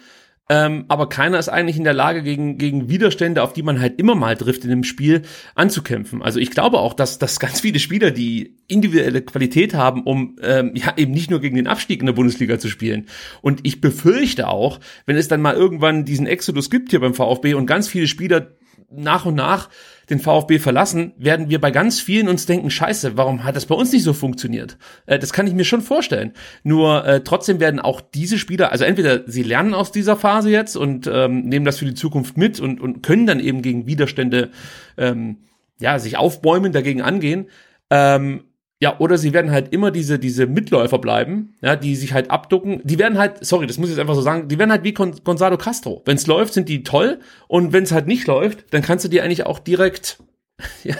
[0.47, 3.99] Ähm, aber keiner ist eigentlich in der Lage, gegen, gegen Widerstände, auf die man halt
[3.99, 5.23] immer mal trifft in dem Spiel,
[5.55, 6.21] anzukämpfen.
[6.21, 10.71] Also ich glaube auch, dass, dass ganz viele Spieler, die individuelle Qualität haben, um ähm,
[10.75, 13.07] ja eben nicht nur gegen den Abstieg in der Bundesliga zu spielen.
[13.41, 17.55] Und ich befürchte auch, wenn es dann mal irgendwann diesen Exodus gibt hier beim VfB
[17.55, 18.51] und ganz viele Spieler
[18.91, 19.69] nach und nach
[20.09, 23.75] den VfB verlassen, werden wir bei ganz vielen uns denken, scheiße, warum hat das bei
[23.75, 24.77] uns nicht so funktioniert?
[25.05, 26.33] Äh, das kann ich mir schon vorstellen.
[26.63, 30.75] Nur äh, trotzdem werden auch diese Spieler, also entweder sie lernen aus dieser Phase jetzt
[30.75, 34.51] und ähm, nehmen das für die Zukunft mit und, und können dann eben gegen Widerstände
[34.97, 35.37] ähm,
[35.79, 37.47] ja, sich aufbäumen, dagegen angehen.
[37.89, 38.43] Ähm,
[38.81, 42.81] ja, oder sie werden halt immer diese, diese Mitläufer bleiben, ja, die sich halt abducken.
[42.83, 44.93] Die werden halt, sorry, das muss ich jetzt einfach so sagen, die werden halt wie
[44.93, 46.01] Gon Gonzalo Castro.
[46.05, 49.09] Wenn es läuft, sind die toll und wenn es halt nicht läuft, dann kannst du
[49.09, 50.17] die eigentlich auch direkt
[50.83, 50.95] ja,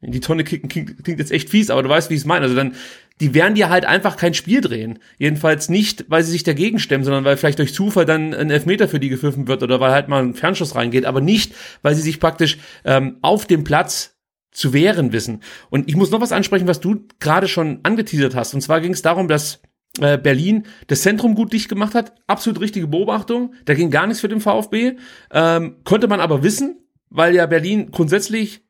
[0.00, 2.26] in die Tonne kicken, klingt, klingt jetzt echt fies, aber du weißt, wie ich es
[2.26, 2.42] meine.
[2.42, 2.74] Also dann,
[3.20, 4.98] die werden dir halt einfach kein Spiel drehen.
[5.18, 8.88] Jedenfalls nicht, weil sie sich dagegen stemmen, sondern weil vielleicht durch Zufall dann ein Elfmeter
[8.88, 12.02] für die gepfiffen wird oder weil halt mal ein Fernschuss reingeht, aber nicht, weil sie
[12.02, 14.19] sich praktisch ähm, auf dem Platz
[14.52, 15.42] zu wehren wissen.
[15.70, 18.54] Und ich muss noch was ansprechen, was du gerade schon angeteasert hast.
[18.54, 19.60] Und zwar ging es darum, dass
[20.00, 22.14] äh, Berlin das Zentrum gut dicht gemacht hat.
[22.26, 23.54] Absolut richtige Beobachtung.
[23.64, 24.96] Da ging gar nichts für den VfB.
[25.32, 26.78] Ähm, konnte man aber wissen,
[27.10, 28.62] weil ja Berlin grundsätzlich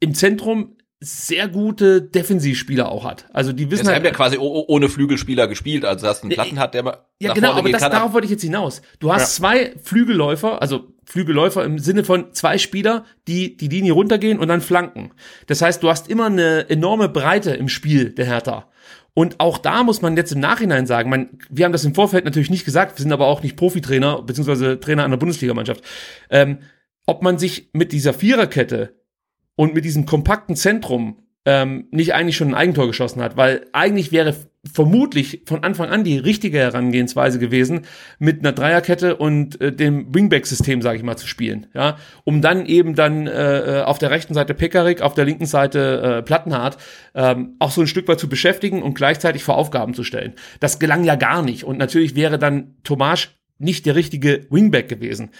[0.00, 3.26] im Zentrum sehr gute Defensivspieler auch hat.
[3.32, 6.58] Also die wissen Jetzt halt, haben ja quasi ohne Flügelspieler gespielt, also dass einen Platten
[6.58, 8.82] hat, der mal ja genau, aber das, darauf wollte ich jetzt hinaus.
[8.98, 9.42] Du hast ja.
[9.42, 14.60] zwei Flügelläufer, also Flügelläufer im Sinne von zwei Spieler, die die Linie runtergehen und dann
[14.60, 15.12] flanken.
[15.46, 18.66] Das heißt, du hast immer eine enorme Breite im Spiel der Hertha.
[19.14, 22.24] Und auch da muss man jetzt im Nachhinein sagen, man, wir haben das im Vorfeld
[22.24, 25.82] natürlich nicht gesagt, wir sind aber auch nicht Profitrainer beziehungsweise Trainer einer Bundesligamannschaft.
[26.30, 26.58] Ähm,
[27.06, 28.94] ob man sich mit dieser Viererkette
[29.58, 34.12] und mit diesem kompakten Zentrum ähm, nicht eigentlich schon ein Eigentor geschossen hat, weil eigentlich
[34.12, 34.36] wäre
[34.72, 37.80] vermutlich von Anfang an die richtige Herangehensweise gewesen,
[38.20, 42.66] mit einer Dreierkette und äh, dem Wingback-System, sage ich mal, zu spielen, ja, um dann
[42.66, 46.76] eben dann äh, auf der rechten Seite Pekarik, auf der linken Seite äh, Plattenhardt
[47.16, 50.34] ähm, auch so ein Stück weit zu beschäftigen und gleichzeitig vor Aufgaben zu stellen.
[50.60, 55.30] Das gelang ja gar nicht und natürlich wäre dann Tomasch nicht der richtige Wingback gewesen.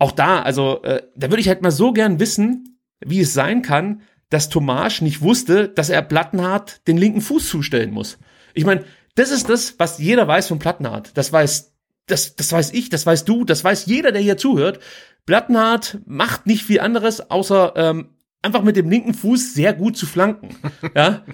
[0.00, 3.62] Auch da, also äh, da würde ich halt mal so gern wissen, wie es sein
[3.62, 8.18] kann, dass Tomasch nicht wusste, dass er Plattenhardt den linken Fuß zustellen muss.
[8.54, 8.84] Ich meine,
[9.14, 11.16] das ist das, was jeder weiß von Plattenhardt.
[11.16, 11.72] Das weiß,
[12.06, 14.80] das, das weiß ich, das weißt du, das weiß jeder, der hier zuhört.
[15.26, 18.10] Plattenhardt macht nicht viel anderes, außer ähm,
[18.42, 20.56] einfach mit dem linken Fuß sehr gut zu flanken.
[20.94, 21.24] Ja,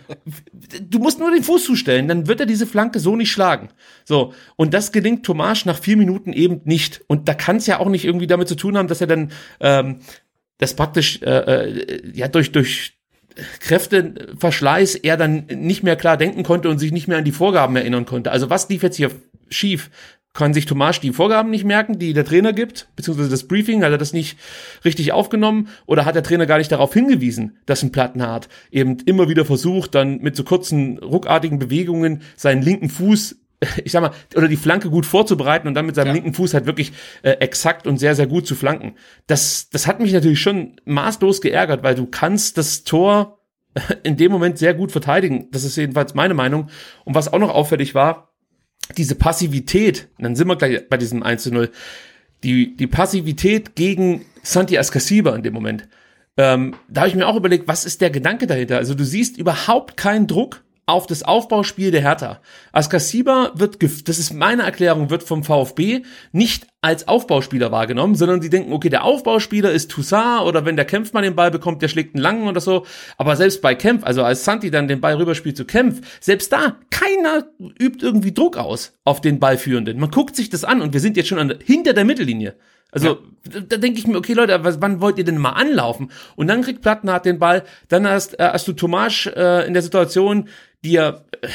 [0.83, 3.69] du musst nur den Fuß zustellen, dann wird er diese Flanke so nicht schlagen.
[4.05, 7.03] So und das gelingt Tomasch nach vier Minuten eben nicht.
[7.07, 9.33] Und da kann es ja auch nicht irgendwie damit zu tun haben, dass er dann
[9.61, 10.01] ähm,
[10.65, 12.95] dass praktisch äh, äh, ja durch durch
[13.61, 17.77] Kräfteverschleiß er dann nicht mehr klar denken konnte und sich nicht mehr an die Vorgaben
[17.77, 18.31] erinnern konnte.
[18.31, 19.11] Also was lief jetzt hier
[19.51, 19.91] schief?
[20.33, 23.93] Kann sich Tomasch die Vorgaben nicht merken, die der Trainer gibt, beziehungsweise das Briefing, hat
[23.93, 24.37] er das nicht
[24.85, 29.29] richtig aufgenommen oder hat der Trainer gar nicht darauf hingewiesen, dass ein Plattenhardt eben immer
[29.29, 33.37] wieder versucht, dann mit so kurzen, ruckartigen Bewegungen seinen linken Fuß
[33.85, 36.13] ich sag mal, oder die Flanke gut vorzubereiten und dann mit seinem Ja.
[36.15, 38.95] linken Fuß halt wirklich äh, exakt und sehr, sehr gut zu flanken.
[39.27, 43.39] Das, das hat mich natürlich schon maßlos geärgert, weil du kannst das Tor
[44.03, 45.49] in dem Moment sehr gut verteidigen.
[45.51, 46.69] Das ist jedenfalls meine Meinung.
[47.05, 48.31] Und was auch noch auffällig war,
[48.97, 51.71] diese Passivität, dann sind wir gleich bei diesem 1 zu 0,
[52.43, 55.89] die, die Passivität gegen Santi Ascasiba in dem Moment.
[56.37, 58.77] Ähm, da habe ich mir auch überlegt, was ist der Gedanke dahinter?
[58.77, 62.41] Also du siehst überhaupt keinen Druck auf das Aufbauspiel der Hertha.
[62.73, 68.51] Ascasiba wird, das ist meine Erklärung, wird vom VfB nicht als Aufbauspieler wahrgenommen, sondern die
[68.51, 71.89] denken, okay, der Aufbauspieler ist Toussaint oder wenn der Kempf mal den Ball bekommt, der
[71.89, 72.85] schlägt einen langen oder so.
[73.17, 76.77] Aber selbst bei Kempf, also als Santi dann den Ball rüberspielt zu Kempf, selbst da,
[76.91, 77.47] keiner
[77.79, 79.99] übt irgendwie Druck aus auf den Ballführenden.
[79.99, 82.55] Man guckt sich das an und wir sind jetzt schon an, hinter der Mittellinie.
[82.95, 83.19] Also
[83.51, 86.11] da, da denke ich mir, okay Leute, was, wann wollt ihr denn mal anlaufen?
[86.37, 89.83] Und dann kriegt Plattenhardt den Ball, dann hast, äh, hast du Tomasch äh, in der
[89.83, 90.49] Situation,
[90.85, 91.49] er, äh,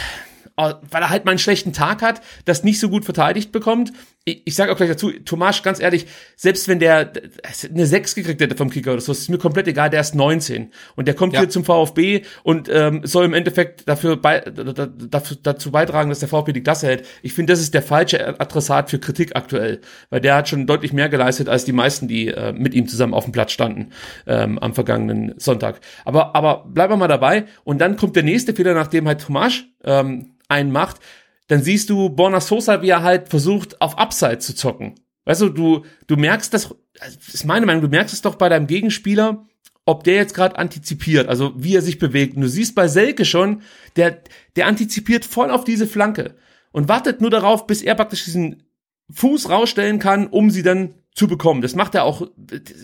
[0.92, 3.92] weil er halt mal einen schlechten Tag hat, das nicht so gut verteidigt bekommt.
[4.26, 7.12] Ich, ich sage auch gleich dazu, Tomasch, ganz ehrlich, selbst wenn der
[7.74, 10.72] eine 6 gekriegt hätte vom Kicker oder so, ist mir komplett egal, der ist 19
[10.96, 11.40] und der kommt Ja.
[11.40, 16.10] hier zum VfB und ähm, soll im Endeffekt dafür, bei, da- da- dafür dazu beitragen,
[16.10, 17.06] dass der VfB die Klasse hält.
[17.24, 20.92] Ich finde, das ist der falsche Adressat für Kritik aktuell, weil der hat schon deutlich
[20.94, 23.92] mehr geleistet als die meisten, die äh, mit ihm zusammen auf dem Platz standen
[24.28, 25.80] ähm, am vergangenen Sonntag.
[26.06, 29.66] Aber aber bleiben wir mal dabei und dann kommt der nächste Fehler, nachdem halt Tomasch
[29.84, 30.98] ähm, einen macht,
[31.48, 34.96] dann siehst du Borna Sosa, wie er halt versucht, auf Upside zu zocken.
[35.26, 36.74] Weißt du, du, du merkst das,
[37.34, 39.46] ist meine Meinung, du merkst es doch bei deinem Gegenspieler,
[39.86, 42.36] ob der jetzt gerade antizipiert, also wie er sich bewegt.
[42.36, 43.64] Und du siehst bei Selke schon,
[43.96, 44.22] der,
[44.56, 46.36] der antizipiert voll auf diese Flanke
[46.72, 48.64] und wartet nur darauf, bis er praktisch diesen
[49.12, 51.62] Fuß rausstellen kann, um sie dann zu bekommen.
[51.62, 52.28] Das macht er auch,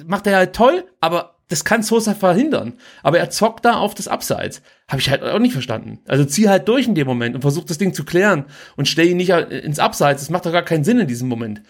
[0.05, 2.73] macht er halt toll, aber das kann Sosa verhindern.
[3.03, 4.62] Aber er zockt da auf das Abseits.
[4.88, 5.99] Habe ich halt auch nicht verstanden.
[6.08, 9.08] Also zieh halt durch in dem Moment und versuch das Ding zu klären und stell
[9.08, 10.21] ihn nicht ins Abseits.
[10.21, 11.62] Das macht doch gar keinen Sinn in diesem Moment.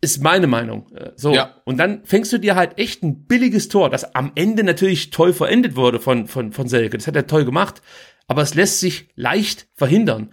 [0.00, 0.90] Ist meine Meinung.
[0.94, 1.34] Äh, So.
[1.34, 1.56] Ja.
[1.64, 5.32] Und dann fängst du dir halt echt ein billiges Tor, das am Ende natürlich toll
[5.32, 6.98] verendet wurde von, von, von Selke.
[6.98, 7.82] Das hat er toll gemacht.
[8.26, 10.30] Aber es lässt sich leicht verhindern.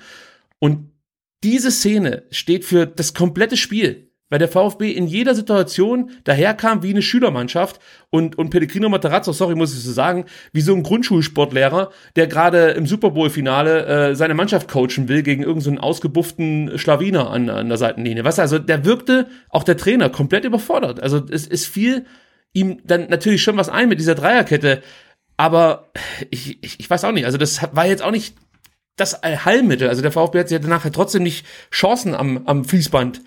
[0.59, 0.91] Und
[1.43, 4.08] diese Szene steht für das komplette Spiel.
[4.29, 7.79] Weil der VfB in jeder Situation daherkam wie eine Schülermannschaft
[8.11, 12.69] und, und Pellegrino Materazzo, sorry, muss ich so sagen, wie so ein Grundschulsportlehrer, der gerade
[12.71, 17.69] im Super Bowl-Finale äh, seine Mannschaft coachen will gegen irgendeinen so ausgebufften Schlawiner an, an
[17.69, 18.23] der Seitenlinie.
[18.23, 21.01] Was also, der wirkte, auch der Trainer, komplett überfordert.
[21.01, 22.05] Also es, es fiel
[22.53, 24.81] ihm dann natürlich schon was ein mit dieser Dreierkette,
[25.37, 25.89] aber
[26.29, 28.35] ich, ich, ich weiß auch nicht, also das war jetzt auch nicht
[28.97, 29.87] das Allheilmittel.
[29.87, 33.21] Also der VfB hat sich ja danach halt trotzdem nicht Chancen am, am Fließband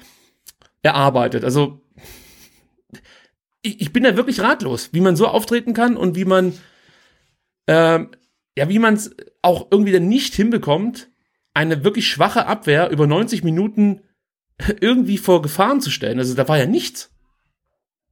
[0.82, 1.44] erarbeitet.
[1.44, 1.80] Also
[3.62, 6.54] ich, ich bin da wirklich ratlos, wie man so auftreten kann und wie man
[7.66, 8.10] ähm,
[8.56, 11.08] ja, wie man es auch irgendwie dann nicht hinbekommt,
[11.54, 14.02] eine wirklich schwache Abwehr über 90 Minuten
[14.80, 16.18] irgendwie vor Gefahren zu stellen.
[16.18, 17.10] Also da war ja nichts.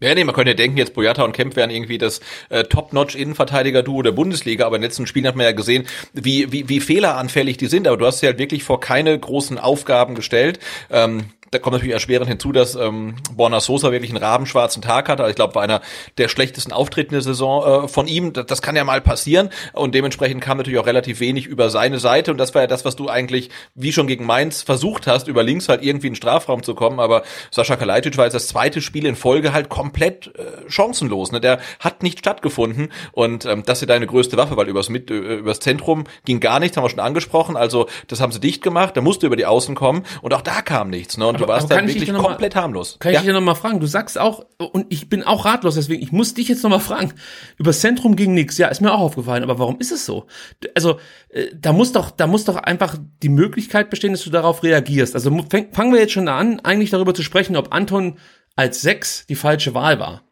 [0.02, 4.00] Ja, nee, man könnte ja denken, jetzt Boyata und Kemp wären irgendwie das äh, Top-Notch-Innenverteidiger-Duo
[4.00, 7.58] der Bundesliga, aber in den letzten Spielen hat man ja gesehen, wie, wie, wie fehleranfällig
[7.58, 10.58] die sind, aber du hast sie halt wirklich vor keine großen Aufgaben gestellt.
[10.90, 15.24] Ähm, da kommt natürlich erschwerend hinzu, dass ähm, Borna Sosa wirklich einen rabenschwarzen Tag hatte.
[15.24, 15.80] Also ich glaube, war einer
[16.16, 18.32] der schlechtesten Auftritte der Saison äh, von ihm.
[18.32, 19.50] Das, das kann ja mal passieren.
[19.72, 22.30] Und dementsprechend kam natürlich auch relativ wenig über seine Seite.
[22.30, 25.42] Und das war ja das, was du eigentlich, wie schon gegen Mainz, versucht hast, über
[25.42, 27.00] links halt irgendwie in den Strafraum zu kommen.
[27.00, 31.32] Aber Sascha Kalajdzic war jetzt das zweite Spiel in Folge halt komplett äh, chancenlos.
[31.32, 31.40] Ne?
[31.40, 32.92] Der hat nicht stattgefunden.
[33.10, 36.38] Und ähm, das ist ja deine größte Waffe, weil übers, Mit, äh, übers Zentrum ging
[36.38, 37.56] gar nichts, haben wir schon angesprochen.
[37.56, 38.96] Also das haben sie dicht gemacht.
[38.96, 40.04] Da musste über die Außen kommen.
[40.22, 41.16] Und auch da kam nichts.
[41.16, 41.26] Ne?
[41.26, 42.96] Und du Aber- warst aber dann kann ich dich wirklich noch mal- komplett harmlos.
[43.00, 43.80] Kann ich dich ja noch mal fragen?
[43.80, 46.78] Du sagst auch, und ich bin auch ratlos, deswegen, ich muss dich jetzt noch mal
[46.78, 47.12] fragen.
[47.58, 48.56] Über das Zentrum ging nix.
[48.58, 49.42] Ja, ist mir auch aufgefallen.
[49.42, 50.26] Aber warum ist es so?
[50.74, 50.98] Also,
[51.30, 55.14] äh, da muss doch, da muss doch einfach die Möglichkeit bestehen, dass du darauf reagierst.
[55.14, 55.30] Also
[55.72, 58.18] fangen wir jetzt schon an, eigentlich darüber zu sprechen, ob Anton
[58.56, 60.22] als Sechs die falsche Wahl war.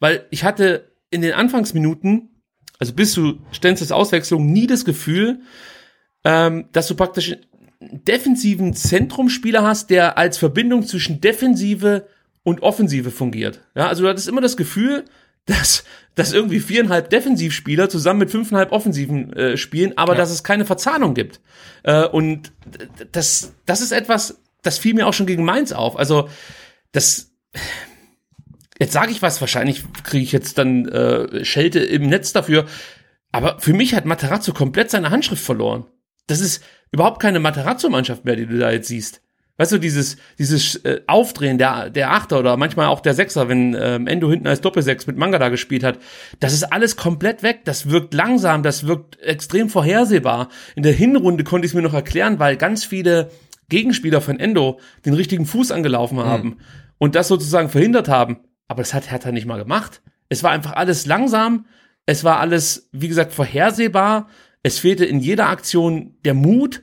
[0.00, 2.42] Weil ich hatte in den Anfangsminuten,
[2.78, 5.40] also bis zu Stenzels Auswechslung, nie das Gefühl,
[6.24, 7.36] ähm, dass du praktisch
[7.92, 12.06] defensiven Zentrumspieler hast, der als Verbindung zwischen Defensive
[12.42, 13.60] und Offensive fungiert.
[13.74, 15.04] Ja, also du hattest immer das Gefühl,
[15.46, 20.66] dass, dass irgendwie viereinhalb Defensivspieler zusammen mit fünfeinhalb Offensiven äh, spielen, aber dass es keine
[20.66, 21.40] Verzahnung gibt.
[21.84, 22.52] Äh, und
[23.12, 25.98] das, das ist etwas, das fiel mir auch schon gegen Mainz auf.
[25.98, 26.28] Also
[26.92, 27.32] das,
[28.78, 32.66] jetzt sage ich was, wahrscheinlich kriege ich jetzt dann äh, Schelte im Netz dafür,
[33.32, 35.86] aber für mich hat Materazzo komplett seine Handschrift verloren.
[36.26, 39.22] Das ist überhaupt keine Materazzo-Mannschaft mehr, die du da jetzt siehst.
[39.58, 43.76] Weißt du, dieses, dieses äh, Aufdrehen der, der Achter oder manchmal auch der Sechser, wenn
[43.78, 45.98] ähm, Endo hinten als Doppelsechs mit Manga da gespielt hat,
[46.38, 47.62] das ist alles komplett weg.
[47.64, 50.48] Das wirkt langsam, das wirkt extrem vorhersehbar.
[50.76, 53.30] In der Hinrunde konnte ich es mir noch erklären, weil ganz viele
[53.68, 56.56] Gegenspieler von Endo den richtigen Fuß angelaufen haben mhm.
[56.98, 58.38] und das sozusagen verhindert haben.
[58.68, 60.02] Aber das hat Hertha nicht mal gemacht.
[60.28, 61.66] Es war einfach alles langsam.
[62.06, 64.28] Es war alles, wie gesagt, vorhersehbar.
[64.62, 66.82] Es fehlte in jeder Aktion der Mut.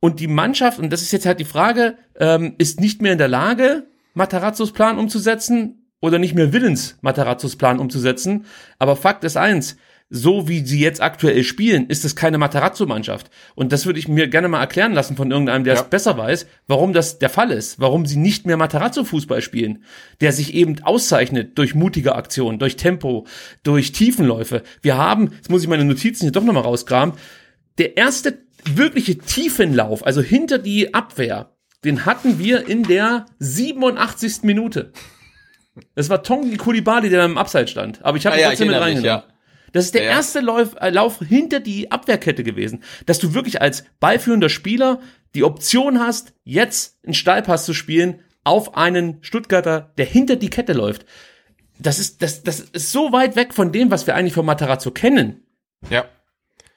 [0.00, 3.18] Und die Mannschaft, und das ist jetzt halt die Frage, ähm, ist nicht mehr in
[3.18, 8.44] der Lage, Matarazzos Plan umzusetzen oder nicht mehr willens, Matarazzos Plan umzusetzen.
[8.78, 9.76] Aber Fakt ist eins,
[10.10, 13.30] so wie sie jetzt aktuell spielen, ist es keine Matarazzo-Mannschaft.
[13.54, 15.80] Und das würde ich mir gerne mal erklären lassen von irgendeinem, der ja.
[15.80, 19.84] es besser weiß, warum das der Fall ist, warum sie nicht mehr Matarazzo-Fußball spielen,
[20.20, 23.26] der sich eben auszeichnet durch mutige Aktionen, durch Tempo,
[23.62, 24.62] durch Tiefenläufe.
[24.80, 27.12] Wir haben, jetzt muss ich meine Notizen hier doch nochmal rausgraben,
[27.76, 31.52] der erste wirkliche Tiefenlauf, also hinter die Abwehr,
[31.84, 34.42] den hatten wir in der 87.
[34.42, 34.92] Minute.
[35.94, 38.04] Das war Tongi Kulibali, der im Abseits stand.
[38.04, 39.04] Aber ich habe ah, ja, trotzdem mit reingenommen.
[39.04, 39.37] ja.
[39.72, 40.10] Das ist der ja.
[40.10, 45.00] erste Lauf, äh, Lauf hinter die Abwehrkette gewesen, dass du wirklich als beiführender Spieler
[45.34, 50.72] die Option hast, jetzt einen Steilpass zu spielen auf einen Stuttgarter, der hinter die Kette
[50.72, 51.04] läuft.
[51.78, 54.90] Das ist, das, das ist so weit weg von dem, was wir eigentlich von Matarazzo
[54.90, 55.42] kennen.
[55.90, 56.06] Ja.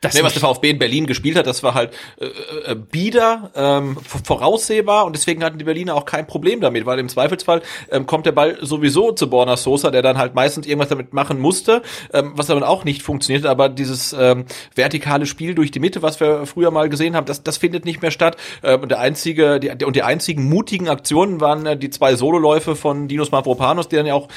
[0.02, 3.52] Das nee, was der VfB in Berlin gespielt hat, das war halt äh, äh, bieder,
[3.56, 7.62] ähm, voraussehbar und deswegen hatten die Berliner auch kein Problem damit, weil im Zweifelsfall
[7.92, 11.40] ähm, kommt der Ball sowieso zu Borna Sosa, der dann halt meistens irgendwas damit machen
[11.40, 11.84] musste,
[12.14, 13.46] ähm, was aber auch nicht funktioniert.
[13.46, 17.44] Aber dieses ähm, vertikale Spiel durch die Mitte, was wir früher mal gesehen haben, das,
[17.44, 18.38] das findet nicht mehr statt.
[18.64, 22.76] Ähm, und der einzige, die, und die einzigen mutigen Aktionen waren äh, die zwei Sololäufe
[22.76, 24.30] von Dinos Mavropanos, die dann ja auch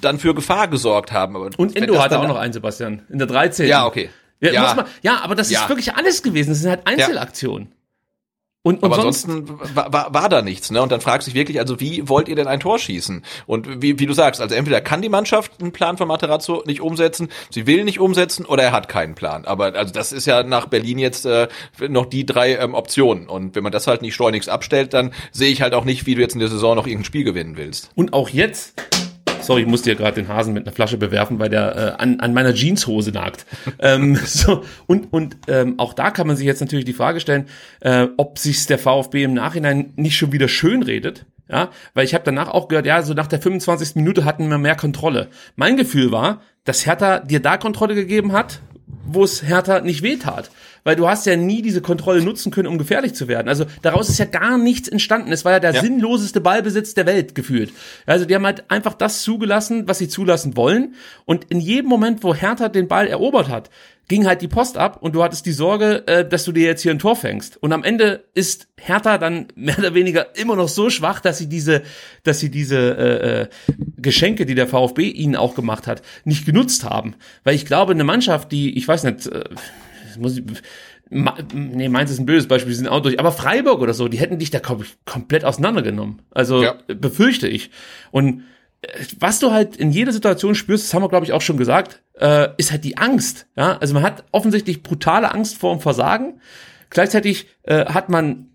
[0.00, 1.36] dann für Gefahr gesorgt haben.
[1.36, 3.68] Aber und Endo hatte auch noch einen, Sebastian, in der 13.
[3.68, 4.10] Ja, okay.
[4.42, 4.74] Ja, ja.
[4.74, 5.62] Man, ja aber das ja.
[5.62, 6.50] ist wirklich alles gewesen.
[6.50, 7.72] Das sind halt Einzelaktionen.
[8.64, 10.80] Und, und Aber ansonsten war, war, war da nichts, ne?
[10.80, 13.24] Und dann fragst du dich wirklich, also wie wollt ihr denn ein Tor schießen?
[13.46, 16.80] Und wie, wie du sagst, also entweder kann die Mannschaft einen Plan von Materazzo nicht
[16.80, 19.46] umsetzen, sie will nicht umsetzen oder er hat keinen Plan.
[19.46, 21.48] Aber also das ist ja nach Berlin jetzt äh,
[21.88, 23.28] noch die drei ähm, Optionen.
[23.28, 26.14] Und wenn man das halt nicht schleunigst abstellt, dann sehe ich halt auch nicht, wie
[26.14, 27.90] du jetzt in der Saison noch irgendein Spiel gewinnen willst.
[27.96, 28.80] Und auch jetzt
[29.42, 32.20] Sorry, ich musste ja gerade den Hasen mit einer Flasche bewerfen, weil der äh, an,
[32.20, 33.46] an meiner Jeanshose nagt.
[33.78, 37.46] ähm, so, und und ähm, auch da kann man sich jetzt natürlich die Frage stellen,
[37.80, 41.26] äh, ob sich der VfB im Nachhinein nicht schon wieder schön redet.
[41.48, 43.96] Ja, weil ich habe danach auch gehört, ja, so nach der 25.
[43.96, 45.28] Minute hatten wir mehr Kontrolle.
[45.54, 50.50] Mein Gefühl war, dass Hertha dir da Kontrolle gegeben hat, wo es Hertha nicht wehtat.
[50.84, 53.48] Weil du hast ja nie diese Kontrolle nutzen können, um gefährlich zu werden.
[53.48, 55.30] Also daraus ist ja gar nichts entstanden.
[55.30, 55.80] Es war ja der ja.
[55.80, 57.72] sinnloseste Ballbesitz der Welt gefühlt.
[58.04, 60.96] Also die haben halt einfach das zugelassen, was sie zulassen wollen.
[61.24, 63.70] Und in jedem Moment, wo Hertha den Ball erobert hat,
[64.08, 66.82] ging halt die Post ab und du hattest die Sorge, äh, dass du dir jetzt
[66.82, 67.56] hier ein Tor fängst.
[67.62, 71.48] Und am Ende ist Hertha dann mehr oder weniger immer noch so schwach, dass sie
[71.48, 71.82] diese,
[72.22, 73.48] dass sie diese äh, äh,
[73.96, 77.14] Geschenke, die der VfB ihnen auch gemacht hat, nicht genutzt haben.
[77.44, 79.44] Weil ich glaube, eine Mannschaft, die, ich weiß nicht, äh,
[80.18, 80.44] muss ich,
[81.10, 84.18] nee, meins ist ein böses Beispiel, die sind auch durch, aber Freiburg oder so, die
[84.18, 86.22] hätten dich da kom komplett auseinandergenommen.
[86.30, 86.74] Also ja.
[86.86, 87.70] befürchte ich.
[88.10, 88.44] Und
[89.18, 92.02] was du halt in jeder Situation spürst, das haben wir glaube ich auch schon gesagt,
[92.18, 93.46] äh, ist halt die Angst.
[93.56, 96.40] Ja, also man hat offensichtlich brutale Angst vor dem Versagen.
[96.90, 98.48] Gleichzeitig äh, hat man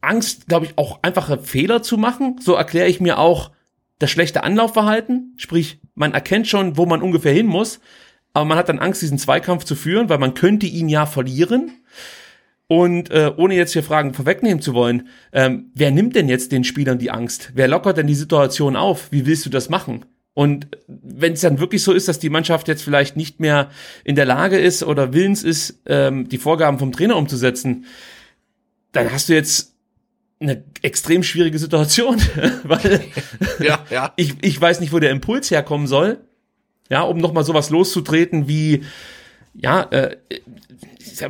[0.00, 2.36] Angst, glaube ich, auch einfache Fehler zu machen.
[2.40, 3.50] So erkläre ich mir auch
[3.98, 5.34] das schlechte Anlaufverhalten.
[5.36, 7.80] Sprich, man erkennt schon, wo man ungefähr hin muss
[8.36, 11.70] aber man hat dann Angst, diesen Zweikampf zu führen, weil man könnte ihn ja verlieren.
[12.68, 16.64] Und äh, ohne jetzt hier Fragen vorwegnehmen zu wollen, ähm, wer nimmt denn jetzt den
[16.64, 17.52] Spielern die Angst?
[17.54, 19.12] Wer lockert denn die Situation auf?
[19.12, 20.04] Wie willst du das machen?
[20.34, 23.70] Und wenn es dann wirklich so ist, dass die Mannschaft jetzt vielleicht nicht mehr
[24.04, 27.86] in der Lage ist oder willens ist, ähm, die Vorgaben vom Trainer umzusetzen,
[28.92, 29.74] dann hast du jetzt
[30.40, 32.20] eine extrem schwierige Situation,
[32.64, 33.04] weil
[33.60, 34.12] ja, ja.
[34.16, 36.18] Ich, ich weiß nicht, wo der Impuls herkommen soll
[36.88, 38.84] ja, um nochmal sowas loszutreten wie,
[39.54, 40.16] ja, äh,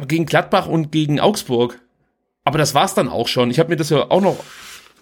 [0.09, 1.81] gegen Gladbach und gegen Augsburg.
[2.45, 3.51] Aber das war's dann auch schon.
[3.51, 4.39] Ich habe mir das ja auch noch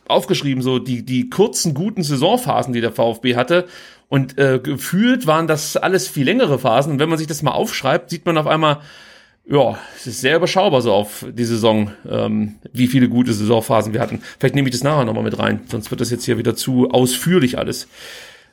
[0.07, 3.67] aufgeschrieben, so die, die kurzen, guten Saisonphasen, die der VfB hatte.
[4.09, 6.93] Und äh, gefühlt waren das alles viel längere Phasen.
[6.93, 8.81] Und wenn man sich das mal aufschreibt, sieht man auf einmal,
[9.47, 14.01] ja, es ist sehr überschaubar so auf die Saison, ähm, wie viele gute Saisonphasen wir
[14.01, 14.23] hatten.
[14.39, 16.91] Vielleicht nehme ich das nachher nochmal mit rein, sonst wird das jetzt hier wieder zu
[16.91, 17.89] ausführlich alles.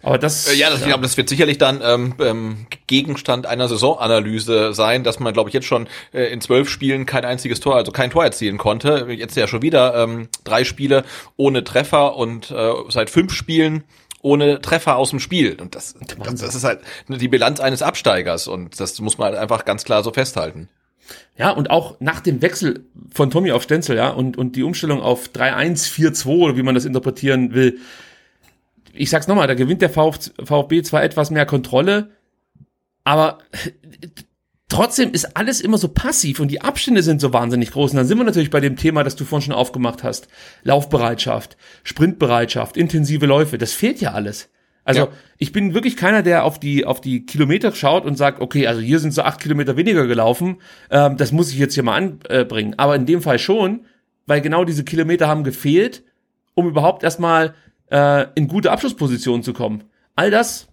[0.03, 0.47] Aber das.
[0.47, 0.87] Äh, ja, das, ja.
[0.87, 5.53] Glaub, das wird sicherlich dann ähm, ähm, Gegenstand einer Saisonanalyse sein, dass man, glaube ich,
[5.53, 9.07] jetzt schon äh, in zwölf Spielen kein einziges Tor, also kein Tor erzielen konnte.
[9.09, 11.03] Jetzt ja schon wieder ähm, drei Spiele
[11.37, 13.83] ohne Treffer und äh, seit fünf Spielen
[14.21, 15.59] ohne Treffer aus dem Spiel.
[15.59, 19.37] Und das, das, das ist halt die Bilanz eines Absteigers und das muss man halt
[19.37, 20.69] einfach ganz klar so festhalten.
[21.37, 25.01] Ja, und auch nach dem Wechsel von Tommy auf Stenzel, ja, und, und die Umstellung
[25.01, 27.79] auf 3-1-4-2 oder wie man das interpretieren will,
[28.93, 32.11] ich sag's nochmal, da gewinnt der VfB zwar etwas mehr Kontrolle,
[33.03, 33.39] aber
[34.69, 37.91] trotzdem ist alles immer so passiv und die Abstände sind so wahnsinnig groß.
[37.91, 40.27] Und dann sind wir natürlich bei dem Thema, das du vorhin schon aufgemacht hast.
[40.63, 43.57] Laufbereitschaft, Sprintbereitschaft, intensive Läufe.
[43.57, 44.49] Das fehlt ja alles.
[44.83, 45.07] Also Ja.
[45.37, 48.81] ich bin wirklich keiner, der auf die auf die Kilometer schaut und sagt, okay, also
[48.81, 50.57] hier sind so acht Kilometer weniger gelaufen,
[50.89, 51.97] ähm, das muss ich jetzt hier mal
[52.29, 52.73] anbringen.
[52.77, 53.81] Aber in dem Fall schon,
[54.25, 56.03] weil genau diese Kilometer haben gefehlt,
[56.55, 57.53] um überhaupt erstmal
[57.91, 59.83] äh, in gute Abschlusspositionen zu kommen.
[60.15, 60.67] All das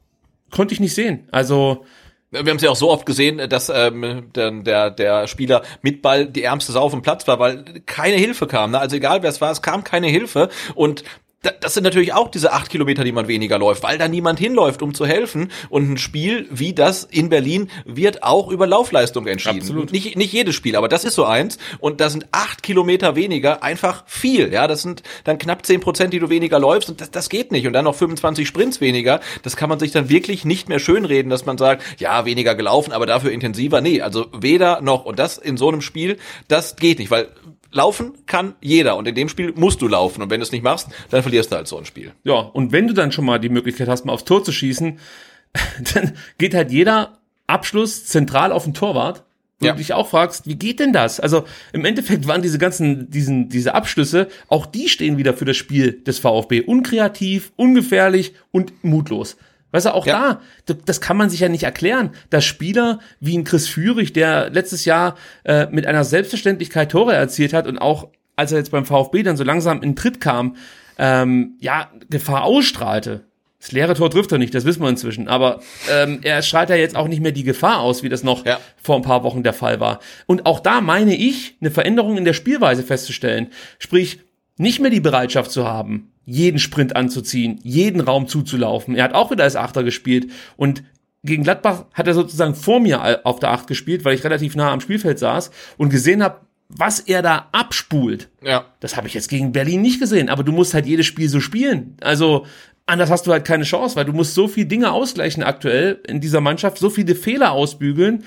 [0.50, 1.28] konnte ich nicht sehen.
[1.30, 1.84] Also
[2.30, 6.02] Wir haben es ja auch so oft gesehen, dass ähm, der, der, der Spieler mit
[6.02, 8.72] Ball die ärmste Sau auf dem Platz war, weil keine Hilfe kam.
[8.72, 8.78] Ne?
[8.78, 10.50] Also egal wer es war, es kam keine Hilfe.
[10.74, 11.04] Und
[11.42, 14.82] das sind natürlich auch diese acht Kilometer, die man weniger läuft, weil da niemand hinläuft,
[14.82, 15.52] um zu helfen.
[15.68, 19.60] Und ein Spiel wie das in Berlin wird auch über Laufleistung entschieden.
[19.60, 19.92] Absolut.
[19.92, 21.58] Nicht, nicht jedes Spiel, aber das ist so eins.
[21.78, 24.52] Und da sind acht Kilometer weniger einfach viel.
[24.52, 26.90] Ja, das sind dann knapp zehn Prozent, die du weniger läufst.
[26.90, 27.68] Und das, das geht nicht.
[27.68, 29.20] Und dann noch 25 Sprints weniger.
[29.44, 32.92] Das kann man sich dann wirklich nicht mehr schönreden, dass man sagt, ja, weniger gelaufen,
[32.92, 33.80] aber dafür intensiver.
[33.80, 35.04] Nee, also weder noch.
[35.04, 36.18] Und das in so einem Spiel,
[36.48, 37.28] das geht nicht, weil
[37.70, 40.64] Laufen kann jeder und in dem Spiel musst du laufen und wenn du es nicht
[40.64, 42.12] machst, dann verlierst du halt so ein Spiel.
[42.24, 44.98] Ja, und wenn du dann schon mal die Möglichkeit hast, mal aufs Tor zu schießen,
[45.94, 49.24] dann geht halt jeder Abschluss zentral auf den Torwart.
[49.60, 49.72] Wo Ja.
[49.72, 51.18] du dich auch fragst, wie geht denn das?
[51.18, 55.56] Also im Endeffekt waren diese ganzen, diesen, diese Abschlüsse, auch die stehen wieder für das
[55.56, 56.60] Spiel des VfB.
[56.62, 59.36] Unkreativ, ungefährlich und mutlos.
[59.70, 60.40] Weißt du, auch Ja.
[60.66, 64.50] da, das kann man sich ja nicht erklären, dass Spieler wie ein Chris Führig, der
[64.50, 68.84] letztes Jahr äh, mit einer Selbstverständlichkeit Tore erzielt hat und auch als er jetzt beim
[68.86, 70.56] VfB dann so langsam in den Tritt kam,
[70.96, 73.24] ähm, ja, Gefahr ausstrahlte.
[73.60, 75.26] Das leere Tor trifft er nicht, das wissen wir inzwischen.
[75.26, 75.60] Aber
[75.90, 78.60] ähm, er strahlt ja jetzt auch nicht mehr die Gefahr aus, wie das noch Ja.
[78.80, 79.98] vor ein paar Wochen der Fall war.
[80.26, 83.48] Und auch da meine ich, eine Veränderung in der Spielweise festzustellen.
[83.80, 84.20] Sprich,
[84.58, 88.94] nicht mehr die Bereitschaft zu haben, jeden Sprint anzuziehen, jeden Raum zuzulaufen.
[88.94, 90.82] Er hat auch wieder als Achter gespielt und
[91.24, 94.72] gegen Gladbach hat er sozusagen vor mir auf der Acht gespielt, weil ich relativ nah
[94.72, 98.28] am Spielfeld saß und gesehen habe, was er da abspult.
[98.42, 98.66] Ja.
[98.80, 101.40] Das habe ich jetzt gegen Berlin nicht gesehen, aber du musst halt jedes Spiel so
[101.40, 101.96] spielen.
[102.00, 102.46] Also
[102.86, 106.20] anders hast du halt keine Chance, weil du musst so viele Dinge ausgleichen aktuell in
[106.20, 108.24] dieser Mannschaft, so viele Fehler ausbügeln.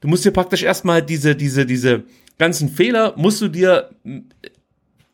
[0.00, 2.04] Du musst dir praktisch erstmal diese, diese, diese
[2.38, 3.90] ganzen Fehler, musst du dir,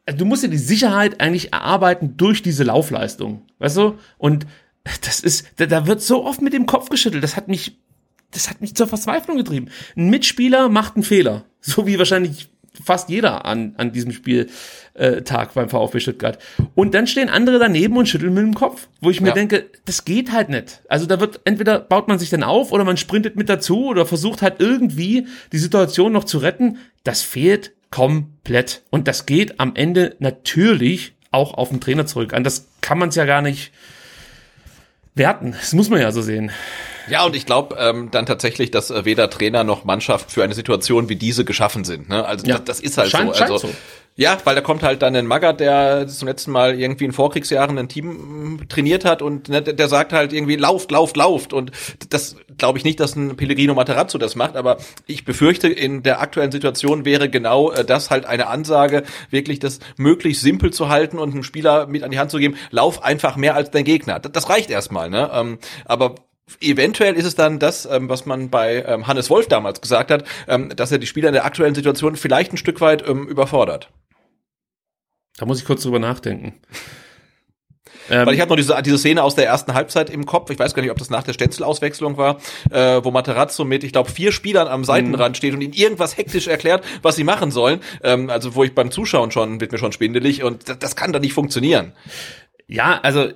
[0.07, 3.99] also du musst dir die Sicherheit eigentlich erarbeiten durch diese Laufleistung, weißt du?
[4.19, 4.47] Und
[5.05, 7.77] das ist, da, da wird so oft mit dem Kopf geschüttelt, das hat mich,
[8.31, 9.69] das hat mich zur Verzweiflung getrieben.
[9.97, 12.49] Ein Mitspieler macht einen Fehler, so wie wahrscheinlich
[12.85, 16.39] fast jeder an, an diesem Spieltag äh, beim VfB Stuttgart.
[16.75, 19.35] Und dann stehen andere daneben und schütteln mit dem Kopf, wo ich mir Ja.
[19.35, 20.83] denke, das geht halt nicht.
[20.89, 24.05] Also da wird, entweder baut man sich dann auf oder man sprintet mit dazu oder
[24.07, 26.79] versucht halt irgendwie die Situation noch zu retten.
[27.03, 28.82] Das fehlt komplett.
[28.91, 32.32] Und das geht am Ende natürlich auch auf den Trainer zurück.
[32.34, 33.72] An das kann man es ja gar nicht
[35.14, 35.53] werten.
[35.53, 36.51] Das muss man ja so sehen.
[37.09, 40.55] Ja, und ich glaube ähm, dann tatsächlich, dass äh, weder Trainer noch Mannschaft für eine
[40.55, 42.09] Situation wie diese geschaffen sind.
[42.09, 42.24] Ne?
[42.24, 42.57] Also Ja.
[42.59, 43.39] das, das ist halt Scheint- so.
[43.39, 43.74] scheint Also, so.
[44.19, 47.77] Ja, weil da kommt halt dann ein Magath, der zum letzten Mal irgendwie in Vorkriegsjahren
[47.77, 51.53] ein Team mm, trainiert hat und ne, der, sagt halt irgendwie lauft, lauft, lauft.
[51.53, 51.71] Und
[52.09, 56.23] das glaube ich nicht, dass ein Pellegrino Materazzo das macht, aber ich befürchte, in der
[56.23, 61.19] aktuellen Situation wäre genau äh, das halt eine Ansage, wirklich das möglichst simpel zu halten
[61.19, 64.19] und einem Spieler mit an die Hand zu geben, lauf einfach mehr als dein Gegner.
[64.19, 65.31] Das, das reicht erstmal, ne?
[65.33, 66.14] Ähm, aber
[66.61, 70.23] Eventuell ist es dann das, ähm, was man bei ähm, Hannes Wolf damals gesagt hat,
[70.47, 73.91] ähm, dass er die Spieler in der aktuellen Situation vielleicht ein Stück weit überfordert.
[75.37, 76.55] Da muss ich kurz drüber nachdenken.
[78.09, 80.59] Ähm, Weil ich habe noch diese, diese Szene aus der ersten Halbzeit im Kopf, ich
[80.59, 82.39] weiß gar nicht, ob das nach der Stenzel-Auswechslung war,
[82.70, 86.47] äh, wo Materazzo mit, ich glaube, vier Spielern am Seitenrand steht und ihnen irgendwas hektisch
[86.47, 87.80] erklärt, was sie machen sollen.
[88.03, 91.12] Ähm, also wo ich beim Zuschauen schon, wird mir schon schwindelig und das, das kann
[91.12, 91.93] doch nicht funktionieren.
[92.69, 93.31] Ja, also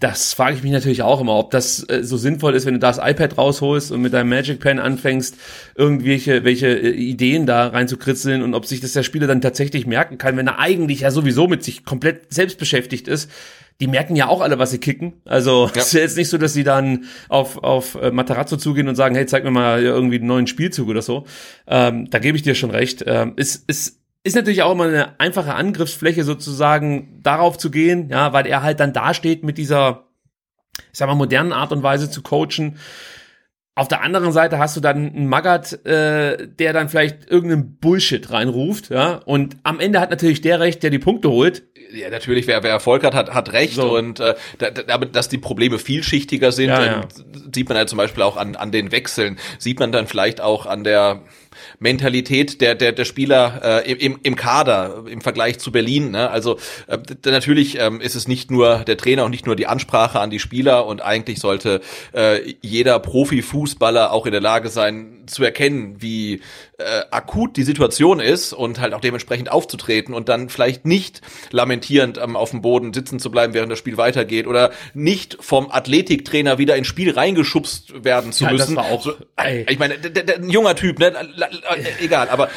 [0.00, 2.80] das frage ich mich natürlich auch immer, ob das äh, so sinnvoll ist, wenn du
[2.80, 5.36] das iPad rausholst und mit deinem Magic Pen anfängst,
[5.74, 10.18] irgendwelche welche äh, Ideen da reinzukritzeln und ob sich das der Spieler dann tatsächlich merken
[10.18, 13.30] kann, wenn er eigentlich ja sowieso mit sich komplett selbst beschäftigt ist.
[13.80, 15.14] Die merken ja auch alle, was sie kicken.
[15.24, 18.88] Also es ist ja jetzt nicht so, dass sie dann auf, auf äh, Matarazzo zugehen
[18.88, 21.26] und sagen, hey, zeig mir mal irgendwie einen neuen Spielzug oder so.
[21.68, 23.04] Ähm, da gebe ich dir schon recht.
[23.06, 28.32] Ähm, es ist ist natürlich auch immer eine einfache Angriffsfläche sozusagen darauf zu gehen, ja,
[28.32, 30.08] weil er halt dann dasteht mit dieser,
[30.92, 32.78] ich sag mal, modernen Art und Weise zu coachen.
[33.74, 38.28] Auf der anderen Seite hast du dann einen Magath, äh, der dann vielleicht irgendeinen Bullshit
[38.28, 41.62] reinruft, ja, und am Ende hat natürlich der recht, der die Punkte holt,
[41.92, 43.74] Ja, natürlich, wer, wer Erfolg hat, hat, hat recht.
[43.74, 43.96] So.
[43.96, 47.00] Und äh, da, da, aber dass die Probleme vielschichtiger sind, Ja, ja.
[47.54, 50.66] sieht man ja zum Beispiel auch an, an den Wechseln, sieht man dann vielleicht auch
[50.66, 51.22] an der
[51.78, 56.10] Mentalität der der der Spieler äh, im im Kader im Vergleich zu Berlin.
[56.10, 56.30] Ne?
[56.30, 60.20] Also äh, natürlich ähm, ist es nicht nur der Trainer und nicht nur die Ansprache
[60.20, 61.80] an die Spieler und eigentlich sollte
[62.12, 66.40] äh, jeder Profifußballer auch in der Lage sein zu erkennen, wie
[66.78, 71.20] äh, akut die Situation ist und halt auch dementsprechend aufzutreten und dann vielleicht nicht
[71.50, 75.70] lamentierend ähm, auf dem Boden sitzen zu bleiben, während das Spiel weitergeht oder nicht vom
[75.72, 78.76] Athletiktrainer wieder ins Spiel reingeschubst werden zu Ja, das müssen.
[78.76, 79.66] war auch- so, ey.
[79.68, 81.12] ich meine, ein junger Typ, ne?
[82.00, 82.48] Egal, aber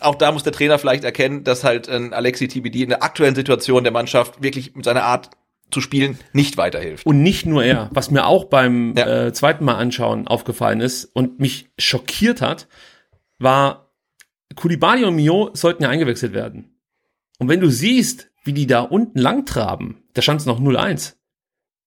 [0.00, 3.34] auch da muss der Trainer vielleicht erkennen, dass halt ein Alexi TBD in der aktuellen
[3.34, 5.30] Situation der Mannschaft wirklich mit seiner Art
[5.70, 7.04] zu spielen nicht weiterhilft.
[7.04, 9.26] Und nicht nur er, was mir auch beim Ja.
[9.26, 12.68] äh, zweiten Mal anschauen aufgefallen ist und mich schockiert hat,
[13.38, 13.92] war
[14.54, 16.80] Kulibali und Mio sollten ja eingewechselt werden.
[17.38, 21.14] Und wenn du siehst, wie die da unten lang traben, da stand es noch 0-1.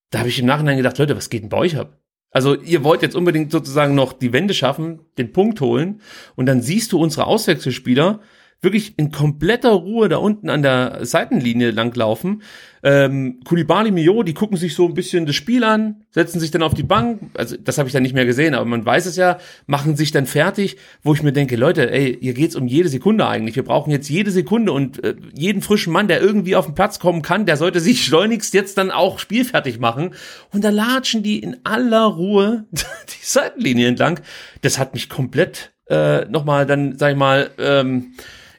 [0.10, 2.00] Da habe ich im Nachhinein gedacht, Leute, was geht denn bei euch ab?
[2.32, 6.02] Also ihr wollt jetzt unbedingt sozusagen noch die Wende schaffen, den Punkt holen
[6.36, 8.22] und dann siehst du unsere Auswechselspieler
[8.62, 12.44] wirklich in kompletter Ruhe da unten an der Seitenlinie langlaufen.
[12.84, 16.64] Ähm, Kulibali, Mio, die gucken sich so ein bisschen das Spiel an, setzen sich dann
[16.64, 17.22] auf die Bank.
[17.36, 20.12] Also das habe ich dann nicht mehr gesehen, aber man weiß es ja, machen sich
[20.12, 23.56] dann fertig, wo ich mir denke, Leute, ey, hier geht's um jede Sekunde eigentlich.
[23.56, 27.00] Wir brauchen jetzt jede Sekunde und äh, jeden frischen Mann, der irgendwie auf den Platz
[27.00, 30.14] kommen kann, der sollte sich schleunigst jetzt dann auch spielfertig machen.
[30.52, 34.20] Und da latschen die in aller Ruhe die Seitenlinie entlang.
[34.62, 38.14] Das hat mich komplett äh, nochmal dann, sag ich mal, ähm,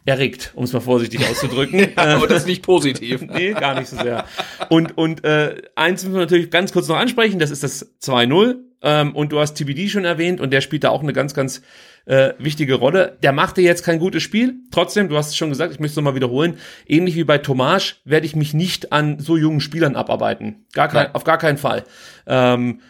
[0.04, 1.92] erregt, um es mal vorsichtig auszudrücken.
[1.96, 3.22] Aber das ist nicht positiv.
[3.28, 4.24] nee, gar nicht so sehr.
[4.68, 8.56] Und, und äh, eins müssen wir natürlich ganz kurz noch ansprechen, das ist das 2-0.
[8.84, 11.62] Ähm, und du hast TBD schon erwähnt und der spielt da auch eine ganz, ganz
[12.04, 13.16] äh, wichtige Rolle.
[13.22, 14.54] Der machte jetzt kein gutes Spiel.
[14.72, 16.58] Trotzdem, du hast es schon gesagt, ich möchte es nochmal wiederholen.
[16.86, 20.66] Ähnlich wie bei Tomasch werde ich mich nicht an so jungen Spielern abarbeiten.
[20.72, 21.14] Gar kein, Nein.
[21.14, 21.84] auf gar keinen Fall.
[22.26, 22.80] Ähm,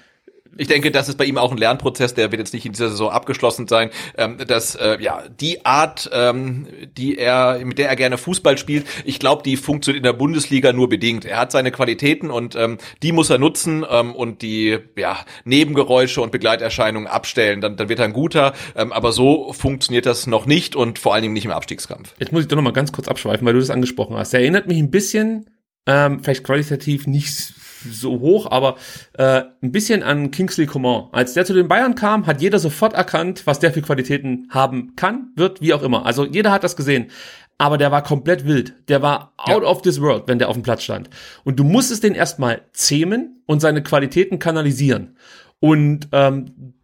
[0.57, 2.91] Ich denke, das ist bei ihm auch ein Lernprozess, der wird jetzt nicht in dieser
[2.91, 7.97] Saison abgeschlossen sein, ähm, dass äh, ja die Art, ähm, die er, mit der er
[7.97, 11.25] gerne Fußball spielt, ich glaube, die funktioniert in der Bundesliga nur bedingt.
[11.25, 16.21] Er hat seine Qualitäten und ähm, die muss er nutzen ähm, und die ja Nebengeräusche
[16.21, 17.61] und Begleiterscheinungen abstellen.
[17.61, 18.53] Dann, dann wird er ein guter.
[18.77, 22.15] Ähm, aber so funktioniert das noch nicht und vor allen Dingen nicht im Abstiegskampf.
[22.19, 24.35] Jetzt muss ich doch noch mal ganz kurz abschweifen, weil du das angesprochen hast.
[24.35, 25.51] Er erinnert mich ein bisschen,
[25.87, 27.55] ähm, vielleicht qualitativ nicht
[27.91, 28.77] so hoch, aber
[29.15, 31.09] äh, ein bisschen an Kingsley Coman.
[31.13, 34.95] Als der zu den Bayern kam, hat jeder sofort erkannt, was der für Qualitäten haben
[34.97, 36.07] kann, wird, wie auch immer.
[36.07, 37.11] Also jeder hat das gesehen.
[37.59, 38.75] Aber der war komplett wild.
[38.89, 41.11] Der war out of this world, wenn der auf dem Platz stand.
[41.45, 45.17] Und du musstest den erstmal zähmen und seine Qualitäten kanalisieren.
[45.61, 46.75] Und ähm,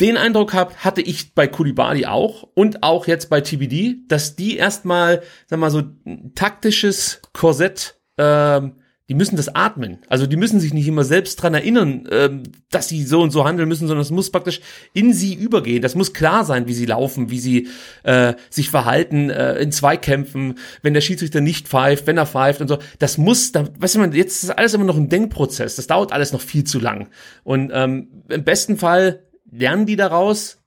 [0.00, 4.56] den Eindruck hab, hatte ich bei Kulibali auch und auch jetzt bei TBD, dass die
[4.56, 8.76] erstmal, sag mal so, ein taktisches Korsett, ähm,
[9.08, 9.98] die müssen das atmen.
[10.08, 13.44] Also die müssen sich nicht immer selbst dran erinnern, ähm, dass sie so und so
[13.44, 14.60] handeln müssen, sondern es muss praktisch
[14.94, 15.80] in sie übergehen.
[15.80, 17.68] Das muss klar sein, wie sie laufen, wie sie
[18.02, 22.68] äh, sich verhalten äh, in Zweikämpfen, wenn der Schiedsrichter nicht pfeift, wenn er pfeift und
[22.68, 22.78] so.
[22.98, 25.76] Das muss, da, weißt du, jetzt ist alles immer noch ein Denkprozess.
[25.76, 27.08] Das dauert alles noch viel zu lang.
[27.44, 30.58] Und ähm, im besten Fall lernen die daraus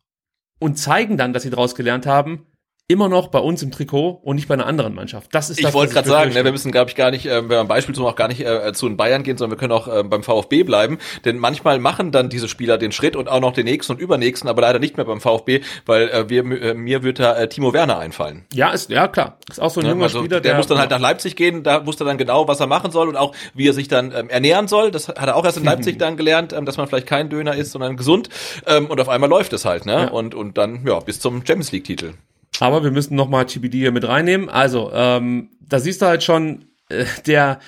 [0.59, 2.45] und zeigen dann, dass sie daraus gelernt haben,
[2.89, 5.33] immer noch bei uns im Trikot und nicht bei einer anderen Mannschaft.
[5.33, 7.27] Das ist Ich das, wollte was gerade sagen, ne, wir müssen, glaube ich, gar nicht,
[7.27, 9.55] äh, wenn wir am Beispiel zu auch gar nicht äh, zu den Bayern gehen, sondern
[9.57, 10.97] wir können auch äh, beim VfB bleiben.
[11.23, 14.49] Denn manchmal machen dann diese Spieler den Schritt und auch noch den nächsten und übernächsten,
[14.49, 17.73] aber leider nicht mehr beim VfB, weil äh, wir, äh, mir wird da äh, Timo
[17.73, 18.45] Werner einfallen.
[18.53, 19.37] ja, ist, ja klar.
[19.49, 19.91] Ist auch so ein Ne?
[19.91, 22.47] junger Also, Spieler, der, muss dann halt nach Leipzig gehen, da wusste er dann genau,
[22.47, 24.89] was er machen soll und auch wie er sich dann ähm, ernähren soll.
[24.89, 27.55] Das hat er auch erst in Leipzig dann gelernt, ähm, dass man vielleicht kein Döner
[27.55, 28.29] isst, sondern gesund.
[28.65, 29.93] Ähm, und auf einmal läuft es halt, ne?
[29.93, 30.07] Ja.
[30.09, 32.13] Und und dann ja bis zum Champions League Titel.
[32.59, 34.49] Aber wir müssen nochmal TBD hier mit reinnehmen.
[34.49, 37.59] Also, ähm, da siehst du halt schon, äh, der,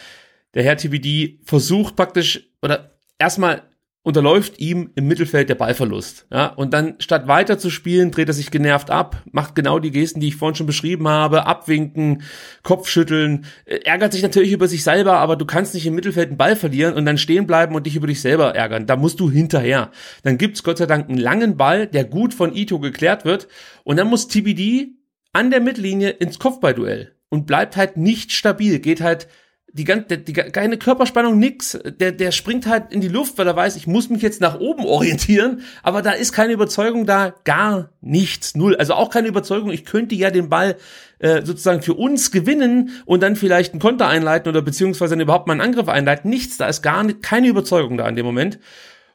[0.53, 3.63] der Herr TBD versucht praktisch, oder erstmal
[4.03, 6.25] unterläuft ihm im Mittelfeld der Ballverlust.
[6.31, 9.91] Ja, und dann statt weiter zu spielen, dreht er sich genervt ab, macht genau die
[9.91, 12.23] Gesten, die ich vorhin schon beschrieben habe, abwinken,
[12.63, 16.37] Kopfschütteln, äh, ärgert sich natürlich über sich selber, aber du kannst nicht im Mittelfeld einen
[16.37, 18.87] Ball verlieren und dann stehen bleiben und dich über dich selber ärgern.
[18.87, 19.91] Da musst du hinterher.
[20.23, 23.47] Dann gibt's Gott sei Dank einen langen Ball, der gut von Ito geklärt wird
[23.83, 24.95] und dann muss TBD
[25.31, 29.27] an der Mittellinie ins Kopfballduell und bleibt halt nicht stabil, geht halt
[29.73, 31.79] die ganze, die, die, keine Körperspannung, nix.
[31.99, 34.59] Der, der springt halt in die Luft, weil er weiß, ich muss mich jetzt nach
[34.59, 35.61] oben orientieren.
[35.83, 38.75] Aber da ist keine Überzeugung da, gar nichts, null.
[38.75, 40.75] Also auch keine Überzeugung, ich könnte ja den Ball
[41.19, 45.47] äh, sozusagen für uns gewinnen und dann vielleicht einen Konter einleiten oder beziehungsweise dann überhaupt
[45.47, 46.29] mal einen Angriff einleiten.
[46.29, 48.59] Nichts, da ist gar nicht, keine Überzeugung da in dem Moment.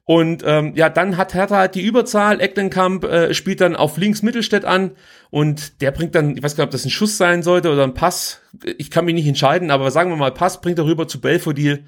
[0.09, 2.41] Und ähm, ja, dann hat Hertha halt die Überzahl.
[2.41, 4.93] Ecklenkamp äh, spielt dann auf links Mittelstädt an
[5.31, 7.83] und der bringt dann, ich weiß gar nicht, ob das ein Schuss sein sollte oder
[7.83, 8.41] ein Pass.
[8.79, 11.87] Ich kann mich nicht entscheiden, aber sagen wir mal Pass, bringt er rüber zu Belfodil.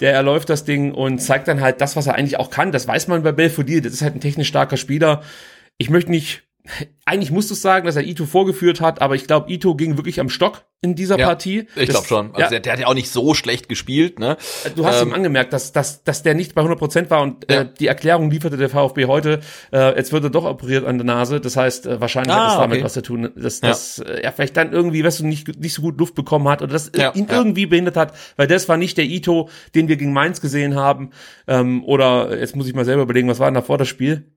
[0.00, 2.72] Der erläuft das Ding und zeigt dann halt das, was er eigentlich auch kann.
[2.72, 3.82] Das weiß man bei Belfodil.
[3.82, 5.22] Das ist halt ein technisch starker Spieler.
[5.76, 6.44] Ich möchte nicht
[7.04, 10.20] eigentlich musst du sagen, dass er Ito vorgeführt hat, aber ich glaube, Ito ging wirklich
[10.20, 11.66] am Stock in dieser ja, Partie.
[11.76, 12.28] Ich glaube schon.
[12.28, 12.48] Also ja.
[12.48, 14.18] der, der, hat ja auch nicht so schlecht gespielt.
[14.18, 14.36] Ne?
[14.76, 17.50] Du hast ähm, ihm angemerkt, dass, dass, dass der nicht bei 100 Prozent war und
[17.50, 17.62] ja.
[17.62, 19.40] äh, die Erklärung lieferte der VfB heute.
[19.72, 21.40] Äh, jetzt wird er doch operiert an der Nase.
[21.40, 22.84] Das heißt, äh, wahrscheinlich ah, hat es damit okay.
[22.84, 24.04] was zu tun, dass, dass ja.
[24.04, 26.92] er vielleicht dann irgendwie, weißt du, nicht, nicht so gut Luft bekommen hat oder dass
[27.14, 30.76] ihn irgendwie behindert hat, weil das war nicht der Ito, den wir gegen Mainz gesehen
[30.76, 31.10] haben.
[31.46, 34.32] Ähm, oder jetzt muss ich mal selber überlegen, was war denn da vor das Spiel?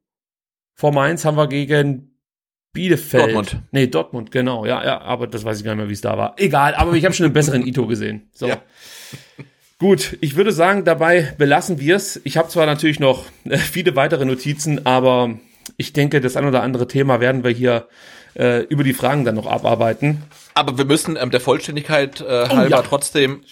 [0.75, 2.12] Vor Mainz haben wir gegen
[2.73, 3.23] Bielefeld.
[3.23, 3.57] Dortmund.
[3.71, 4.65] Nee, Dortmund, genau.
[4.65, 6.33] Ja, ja, aber das weiß ich gar nicht mehr, wie es da war.
[6.37, 8.27] Egal, aber ich habe schon einen besseren Ito gesehen.
[8.33, 8.47] So.
[8.47, 8.57] Ja.
[9.77, 12.19] Gut, ich würde sagen, dabei belassen wir es.
[12.23, 15.37] Ich habe zwar natürlich noch äh, viele weitere Notizen, aber
[15.77, 17.87] ich denke, das ein oder andere Thema werden wir hier
[18.35, 20.23] äh, über die Fragen dann noch abarbeiten.
[20.55, 22.81] Aber wir müssen ähm, der Vollständigkeit äh, oh, halber ja.
[22.81, 23.43] trotzdem.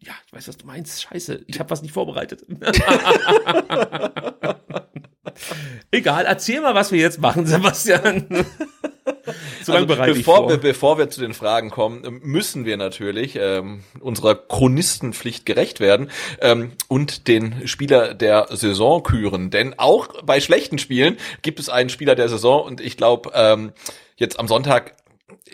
[0.00, 1.02] Ja, ich weiß, was du meinst.
[1.02, 2.44] Scheiße, ich habe was nicht vorbereitet.
[5.90, 8.26] Egal, erzähl mal, was wir jetzt machen, Sebastian.
[9.62, 10.56] so lange also, bereite bevor, ich vor.
[10.58, 16.10] bevor wir zu den Fragen kommen, müssen wir natürlich ähm, unserer Chronistenpflicht gerecht werden
[16.40, 19.50] ähm, und den Spieler der Saison küren.
[19.50, 23.72] Denn auch bei schlechten Spielen gibt es einen Spieler der Saison und ich glaube, ähm,
[24.16, 24.94] jetzt am Sonntag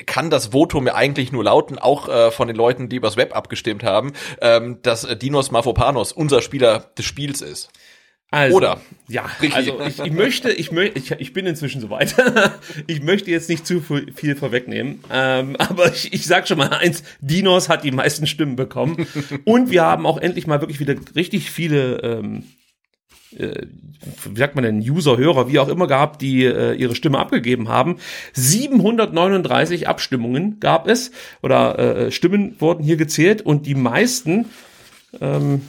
[0.06, 3.36] kann das Votum ja eigentlich nur lauten, auch äh, von den Leuten, die übers Web
[3.36, 7.70] abgestimmt haben, ähm, dass Dinos Mafopanos unser Spieler des Spiels ist.
[8.34, 8.80] Also, Oder?
[9.06, 9.54] Ja, Ricky.
[9.54, 12.16] also ich, ich möchte, ich, möchte, ich, ich bin inzwischen soweit.
[12.88, 17.04] ich möchte jetzt nicht zu viel vorwegnehmen, ähm, aber ich, ich sag schon mal eins,
[17.20, 19.06] Dinos hat die meisten Stimmen bekommen
[19.44, 22.42] und wir haben auch endlich mal wirklich wieder richtig viele ähm,
[23.38, 23.68] äh,
[24.24, 27.68] wie sagt man denn, User, Hörer, wie auch immer gehabt, die äh, ihre Stimme abgegeben
[27.68, 27.98] haben.
[28.32, 34.46] 739 Abstimmungen gab es oder äh, Stimmen wurden hier gezählt und die meisten
[35.20, 35.62] ähm,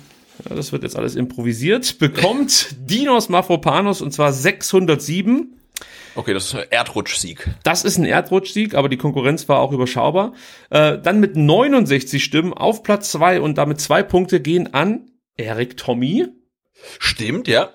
[0.47, 5.55] ja, das wird jetzt alles improvisiert, bekommt Dinos Mafropanos und zwar 607.
[6.15, 7.49] Okay, das ist ein Erdrutschsieg.
[7.63, 10.33] Das ist ein Erdrutschsieg, aber die Konkurrenz war auch überschaubar.
[10.69, 15.75] Äh, dann mit 69 Stimmen auf Platz zwei und damit zwei Punkte gehen an Erik
[15.75, 16.27] Tommy.
[16.99, 17.71] Stimmt, ja.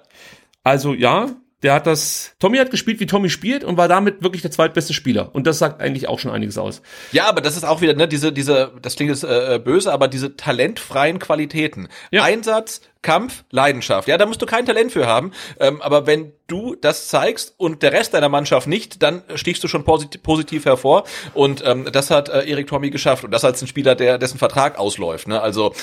[0.63, 4.43] Also ja, der hat das, Tommy hat gespielt, wie Tommy spielt und war damit wirklich
[4.43, 5.35] der zweitbeste Spieler.
[5.35, 6.81] Und das sagt eigentlich auch schon einiges aus.
[7.13, 10.09] Ja, aber das ist auch wieder, ne, diese, diese, das klingt jetzt äh, böse, aber
[10.09, 11.89] diese talentfreien Qualitäten.
[12.11, 12.23] Ja.
[12.23, 14.09] Einsatz, Kampf, Leidenschaft.
[14.09, 15.33] Ja, da musst du kein Talent für haben.
[15.59, 19.69] Ähm, aber wenn du das zeigst und der Rest deiner Mannschaft nicht, dann stichst du
[19.69, 21.05] schon posit positiv hervor.
[21.35, 23.25] Und ähm, das hat äh, Erik Tommy geschafft.
[23.25, 25.29] Und das als ein Spieler, der dessen Vertrag ausläuft.
[25.29, 25.41] Ne?
[25.41, 25.75] Also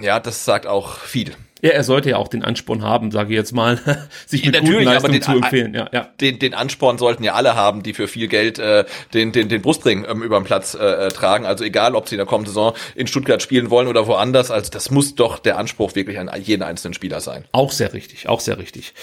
[0.00, 1.34] ja, das sagt auch viel.
[1.62, 3.78] Ja, er sollte ja auch den Ansporn haben, sage ich jetzt mal,
[4.26, 5.74] sich mit Natürlich, guten Leistungen den, zu empfehlen.
[5.74, 6.08] Ja, ja.
[6.20, 9.62] Den, den Ansporn sollten ja alle haben, die für viel Geld äh, den, den, den
[9.62, 11.46] Brustring ähm, über den Platz äh, tragen.
[11.46, 14.50] Also egal, ob sie in der kommenden Saison in Stuttgart spielen wollen oder woanders.
[14.50, 17.44] Also das muss doch der Anspruch wirklich an jeden einzelnen Spieler sein.
[17.52, 18.94] Auch sehr richtig, auch sehr richtig.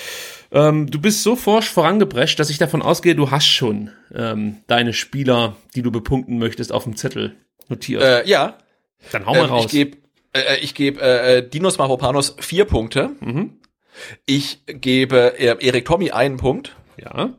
[0.52, 4.94] Ähm, du bist so forsch vorangeprescht, dass ich davon ausgehe, du hast schon ähm, deine
[4.94, 7.36] Spieler, die du bepunkten möchtest, auf dem Zettel
[7.68, 8.02] notiert.
[8.02, 8.58] Äh, ja.
[9.12, 9.66] Dann hau mal ähm, raus.
[9.66, 9.98] Ich gebe
[10.38, 13.12] äh, äh, ich gebe äh, Dinos Mavropanos vier Punkte.
[13.20, 13.60] Mhm.
[14.26, 16.76] Ich gebe äh, Erik Tommy einen Punkt.
[16.98, 17.34] Ja.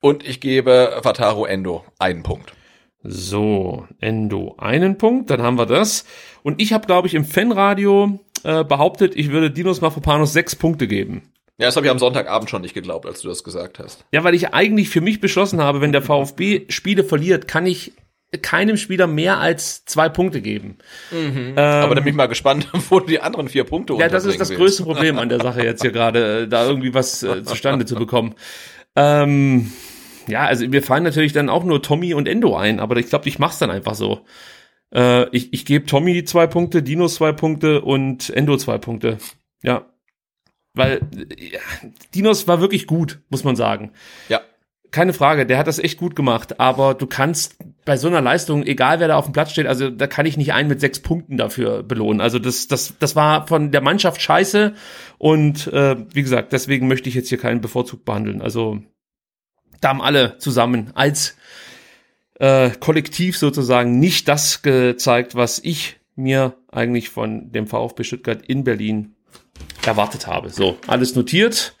[0.00, 2.54] Und ich gebe Vataro Endo einen Punkt.
[3.02, 6.04] So, Endo einen Punkt, dann haben wir das.
[6.42, 10.86] Und ich habe, glaube ich, im Fanradio äh, behauptet, ich würde Dinos Mafropanos sechs Punkte
[10.86, 11.22] geben.
[11.58, 14.06] Ja, das habe ich am Sonntagabend schon nicht geglaubt, als du das gesagt hast.
[14.12, 17.92] Ja, weil ich eigentlich für mich beschlossen habe, wenn der VfB Spiele verliert, kann ich
[18.38, 20.78] keinem Spieler mehr als zwei Punkte geben.
[21.10, 21.54] Mhm.
[21.56, 24.40] Ähm, Aber da bin ich mal gespannt, wo die anderen vier Punkte Ja, das ist
[24.40, 27.86] das größte Problem an der Sache jetzt hier gerade, äh, da irgendwie was äh, zustande
[27.86, 28.34] zu bekommen.
[28.94, 29.72] Ähm,
[30.28, 33.28] ja, also mir fallen natürlich dann auch nur Tommy und Endo ein, aber ich glaube,
[33.28, 34.24] ich mach's dann einfach so.
[34.94, 39.18] Äh, ich ich gebe Tommy zwei Punkte, Dino zwei Punkte und Endo zwei Punkte.
[39.62, 39.86] Ja.
[40.72, 41.00] Weil
[41.36, 41.58] ja,
[42.14, 43.90] Dinos war wirklich gut, muss man sagen.
[44.28, 44.40] Ja
[44.90, 48.64] keine Frage, der hat das echt gut gemacht, aber du kannst bei so einer Leistung,
[48.64, 51.00] egal wer da auf dem Platz steht, also da kann ich nicht einen mit sechs
[51.00, 52.20] Punkten dafür belohnen.
[52.20, 54.74] Also das, das, das war von der Mannschaft scheiße
[55.18, 58.42] und äh, wie gesagt, deswegen möchte ich jetzt hier keinen Bevorzug behandeln.
[58.42, 58.80] Also
[59.80, 61.36] da haben alle zusammen als
[62.38, 68.64] äh, Kollektiv sozusagen nicht das gezeigt, was ich mir eigentlich von dem VfB Stuttgart in
[68.64, 69.14] Berlin
[69.84, 70.50] erwartet habe.
[70.50, 71.76] So, alles notiert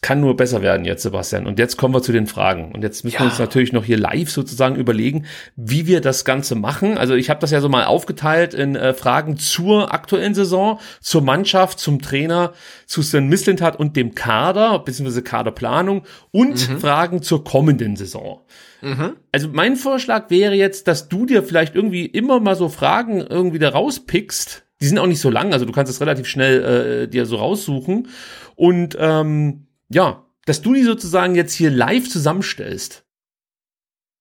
[0.00, 1.46] kann nur besser werden jetzt, Sebastian.
[1.46, 2.72] Und jetzt kommen wir zu den Fragen.
[2.72, 3.20] Und jetzt müssen ja.
[3.20, 5.26] wir uns natürlich noch hier live sozusagen überlegen,
[5.56, 6.98] wie wir das Ganze machen.
[6.98, 11.22] Also ich habe das ja so mal aufgeteilt in äh, Fragen zur aktuellen Saison, zur
[11.22, 12.52] Mannschaft, zum Trainer,
[12.86, 16.80] zu Sven Mislintat und dem Kader, beziehungsweise Kaderplanung und mhm.
[16.80, 18.40] Fragen zur kommenden Saison.
[18.82, 19.16] Mhm.
[19.32, 23.58] Also mein Vorschlag wäre jetzt, dass du dir vielleicht irgendwie immer mal so Fragen irgendwie
[23.58, 24.64] da rauspickst.
[24.80, 27.36] Die sind auch nicht so lang, also du kannst es relativ schnell äh, dir so
[27.36, 28.08] raussuchen.
[28.56, 33.04] Und ähm, ja, dass du die sozusagen jetzt hier live zusammenstellst.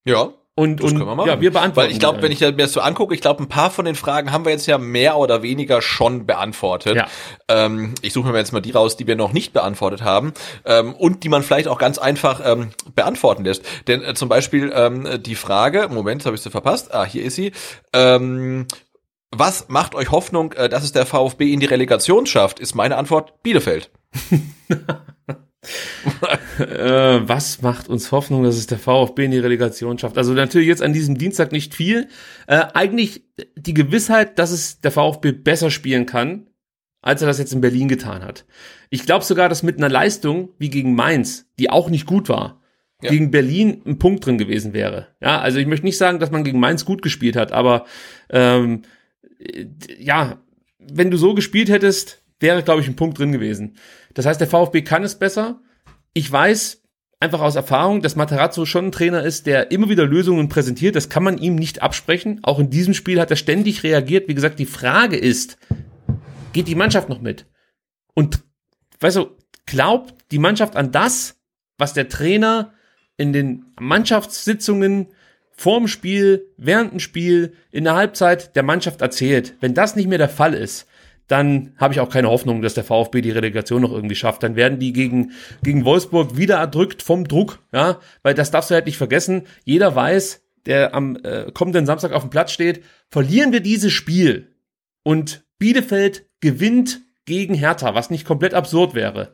[0.06, 0.34] Ja.
[0.56, 1.88] Und, und wir ja, wir beantworten.
[1.88, 3.96] Weil ich glaube, wenn ich mir das so angucke, ich glaube, ein paar von den
[3.96, 6.96] Fragen haben wir jetzt ja mehr oder weniger schon beantwortet.
[6.96, 7.08] Ja.
[7.48, 10.32] Ähm, ich suche mir jetzt mal die raus, die wir noch nicht beantwortet haben
[10.66, 13.66] ähm, und die man vielleicht auch ganz einfach ähm, beantworten lässt.
[13.88, 16.94] Denn äh, zum Beispiel ähm, die Frage, Moment, habe ich sie verpasst.
[16.94, 17.52] Ah, hier ist sie.
[17.92, 18.68] Ähm,
[19.32, 22.60] was macht euch Hoffnung, äh, dass es der VfB in die Relegation schafft?
[22.60, 23.90] Ist meine Antwort Bielefeld.
[26.60, 30.18] äh, was macht uns Hoffnung, dass es der VfB in die Relegation schafft?
[30.18, 32.08] Also natürlich jetzt an diesem Dienstag nicht viel.
[32.48, 33.24] Äh, eigentlich
[33.56, 36.48] die Gewissheit, dass es der VfB besser spielen kann,
[37.02, 38.46] als er das jetzt in Berlin getan hat.
[38.90, 42.62] Ich glaube sogar, dass mit einer Leistung wie gegen Mainz, die auch nicht gut war,
[43.02, 43.10] ja.
[43.10, 45.08] gegen Berlin ein Punkt drin gewesen wäre.
[45.22, 47.86] Ja, also ich möchte nicht sagen, dass man gegen Mainz gut gespielt hat, aber
[48.30, 48.84] ähm,
[50.00, 50.42] ja,
[50.80, 53.76] wenn du so gespielt hättest, wäre, glaube ich, ein Punkt drin gewesen.
[54.14, 55.62] Das heißt, der VfB kann es besser.
[56.14, 56.82] Ich weiß
[57.20, 60.96] einfach aus Erfahrung, dass Materazzo schon ein Trainer ist, der immer wieder Lösungen präsentiert.
[60.96, 62.40] Das kann man ihm nicht absprechen.
[62.44, 64.28] Auch in diesem Spiel hat er ständig reagiert.
[64.28, 65.58] Wie gesagt, die Frage ist,
[66.52, 67.46] geht die Mannschaft noch mit?
[68.14, 68.44] Und,
[69.00, 71.40] weißt du, glaubt die Mannschaft an das,
[71.78, 72.74] was der Trainer
[73.18, 75.08] in den Mannschaftssitzungen
[75.56, 79.56] vorm Spiel, während dem Spiel, in der Halbzeit der Mannschaft erzählt.
[79.62, 80.88] Wenn das nicht mehr der Fall ist,
[81.28, 84.44] dann habe ich auch keine Hoffnung, dass der VfB die Relegation noch irgendwie schafft.
[84.44, 85.32] Dann werden die gegen,
[85.64, 89.44] gegen Wolfsburg wieder erdrückt vom Druck, ja, weil das darfst du halt nicht vergessen.
[89.64, 94.56] Jeder weiß, der am äh, kommenden Samstag auf dem Platz steht, verlieren wir dieses Spiel
[95.04, 99.34] und Bielefeld gewinnt gegen Hertha, was nicht komplett absurd wäre.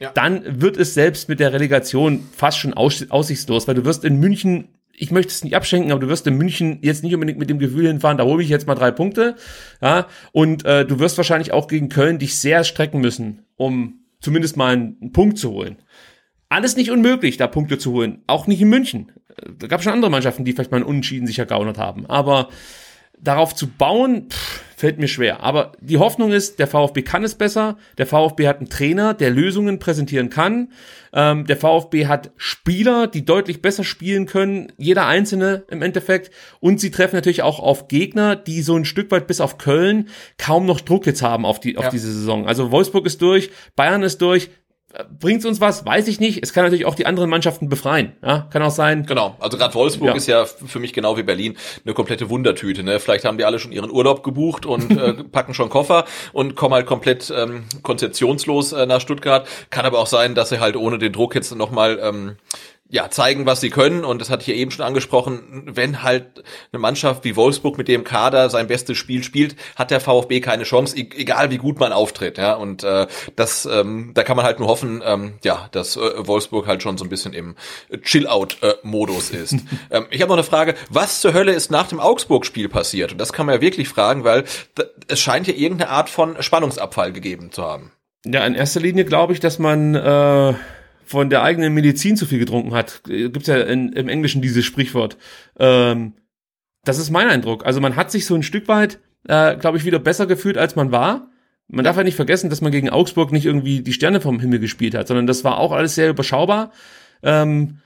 [0.00, 0.12] Ja.
[0.12, 4.77] Dann wird es selbst mit der Relegation fast schon aussichtslos, weil du wirst in München
[5.00, 7.58] ich möchte es nicht abschenken, aber du wirst in München jetzt nicht unbedingt mit dem
[7.58, 9.36] Gefühl hinfahren, da hole ich jetzt mal drei Punkte.
[9.80, 14.56] Ja, und äh, du wirst wahrscheinlich auch gegen Köln dich sehr strecken müssen, um zumindest
[14.56, 15.76] mal einen, einen Punkt zu holen.
[16.48, 18.22] Alles nicht unmöglich, da Punkte zu holen.
[18.26, 19.12] Auch nicht in München.
[19.58, 22.06] Da gab es schon andere Mannschaften, die vielleicht mal einen Unentschieden sich ergaunert haben.
[22.06, 22.48] Aber
[23.22, 25.42] darauf zu bauen, pff, fällt mir schwer.
[25.42, 27.76] Aber die Hoffnung ist, der VfB kann es besser.
[27.98, 30.70] Der VfB hat einen Trainer, der Lösungen präsentieren kann.
[31.12, 34.72] Ähm, der VfB hat Spieler, die deutlich besser spielen können.
[34.76, 36.30] Jeder einzelne im Endeffekt.
[36.60, 40.08] Und sie treffen natürlich auch auf Gegner, die so ein Stück weit bis auf Köln
[40.38, 41.90] kaum noch Druck jetzt haben auf die, auf ja.
[41.90, 42.46] diese Saison.
[42.46, 44.50] Also Wolfsburg ist durch, Bayern ist durch.
[45.20, 45.86] Bringt uns was?
[45.86, 46.42] Weiß ich nicht.
[46.42, 48.14] Es kann natürlich auch die anderen Mannschaften befreien.
[48.20, 49.06] Ja, kann auch sein.
[49.06, 49.36] Genau.
[49.38, 50.14] Also gerade Wolfsburg ja.
[50.16, 52.82] ist ja für mich genau wie Berlin eine komplette Wundertüte.
[52.82, 52.98] Ne?
[52.98, 56.74] Vielleicht haben die alle schon ihren Urlaub gebucht und äh, packen schon Koffer und kommen
[56.74, 59.46] halt komplett ähm, konzeptionslos äh, nach Stuttgart.
[59.70, 62.36] Kann aber auch sein, dass sie halt ohne den Druck jetzt nochmal ähm,
[62.90, 64.04] ja, zeigen, was sie können.
[64.04, 65.64] Und das hatte ich ja eben schon angesprochen.
[65.66, 70.00] Wenn halt eine Mannschaft wie Wolfsburg mit dem Kader sein bestes Spiel spielt, hat der
[70.00, 72.38] VfB keine Chance, e-, egal wie gut man auftritt.
[72.38, 76.26] Ja, und äh, das, ähm, da kann man halt nur hoffen, ähm, ja, dass äh,
[76.26, 77.56] Wolfsburg halt schon so ein bisschen im
[78.02, 79.56] Chill-out-Modus ist.
[79.90, 83.12] ähm, ich habe noch eine Frage: Was zur Hölle ist nach dem Augsburg-Spiel passiert?
[83.12, 84.44] Und das kann man ja wirklich fragen, weil
[85.08, 87.92] es scheint ja irgendeine Art von Spannungsabfall gegeben zu haben.
[88.24, 90.54] Ja, in erster Linie glaube ich, dass man äh
[91.08, 93.02] von der eigenen Medizin zu viel getrunken hat.
[93.04, 95.16] Gibt's ja in, im Englischen dieses Sprichwort.
[95.58, 96.12] Ähm,
[96.84, 97.64] das ist mein Eindruck.
[97.64, 100.76] Also man hat sich so ein Stück weit, äh, glaube ich, wieder besser gefühlt, als
[100.76, 101.30] man war.
[101.66, 104.58] Man darf ja nicht vergessen, dass man gegen Augsburg nicht irgendwie die Sterne vom Himmel
[104.58, 106.72] gespielt hat, sondern das war auch alles sehr überschaubar.
[107.22, 107.78] Ähm,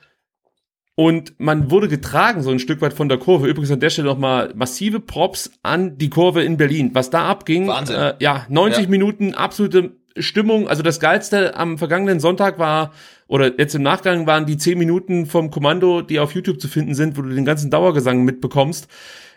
[0.95, 3.49] und man wurde getragen so ein Stück weit von der Kurve.
[3.49, 6.91] Übrigens an der Stelle nochmal massive Props an die Kurve in Berlin.
[6.93, 7.97] Was da abging, Wahnsinn.
[7.97, 8.91] Äh, ja, 90 ja.
[8.91, 12.93] Minuten absolute Stimmung, also das Geilste am vergangenen Sonntag war,
[13.27, 16.95] oder jetzt im Nachgang waren die zehn Minuten vom Kommando, die auf YouTube zu finden
[16.95, 18.89] sind, wo du den ganzen Dauergesang mitbekommst.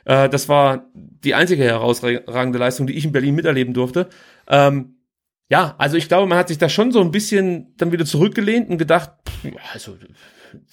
[0.06, 4.10] Äh, das war die einzige herausragende Leistung, die ich in Berlin miterleben durfte.
[4.48, 4.96] Ähm,
[5.50, 8.70] ja, also ich glaube, man hat sich da schon so ein bisschen dann wieder zurückgelehnt
[8.70, 9.98] und gedacht, pff, also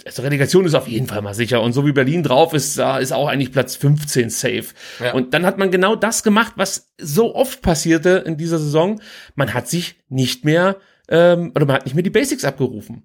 [0.04, 1.62] also Relegation ist auf jeden Fall mal sicher.
[1.62, 4.66] Und so wie Berlin drauf ist, ist auch eigentlich Platz 15 safe.
[5.02, 5.12] Ja.
[5.12, 9.00] Und dann hat man genau das gemacht, was so oft passierte in dieser Saison.
[9.34, 10.76] Man hat sich nicht mehr,
[11.08, 13.04] ähm, oder man hat nicht mehr die Basics abgerufen.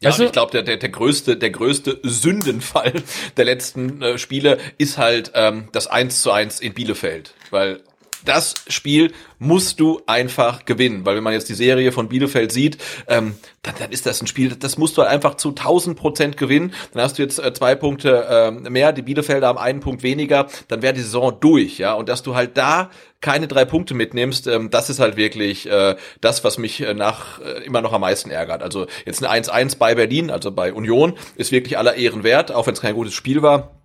[0.00, 0.24] Ja, du?
[0.24, 2.92] ich glaube, der, der, der größte, der größte Sündenfall
[3.36, 7.34] der letzten äh, Spiele ist halt ähm, das 1 zu 1 in Bielefeld.
[7.50, 7.82] Weil
[8.24, 12.78] das Spiel musst du einfach gewinnen, weil wenn man jetzt die Serie von Bielefeld sieht,
[13.06, 16.72] ähm, dann, dann ist das ein Spiel, das musst du einfach zu 1000 Prozent gewinnen.
[16.92, 20.48] Dann hast du jetzt äh, zwei Punkte äh, mehr, die Bielefelder haben einen Punkt weniger,
[20.68, 21.94] dann wäre die Saison durch, ja.
[21.94, 22.90] Und dass du halt da
[23.20, 27.40] keine drei Punkte mitnimmst, ähm, das ist halt wirklich äh, das, was mich äh, nach
[27.40, 28.62] äh, immer noch am meisten ärgert.
[28.62, 32.66] Also jetzt ein 1-1 bei Berlin, also bei Union, ist wirklich aller Ehren wert, auch
[32.66, 33.77] wenn es kein gutes Spiel war.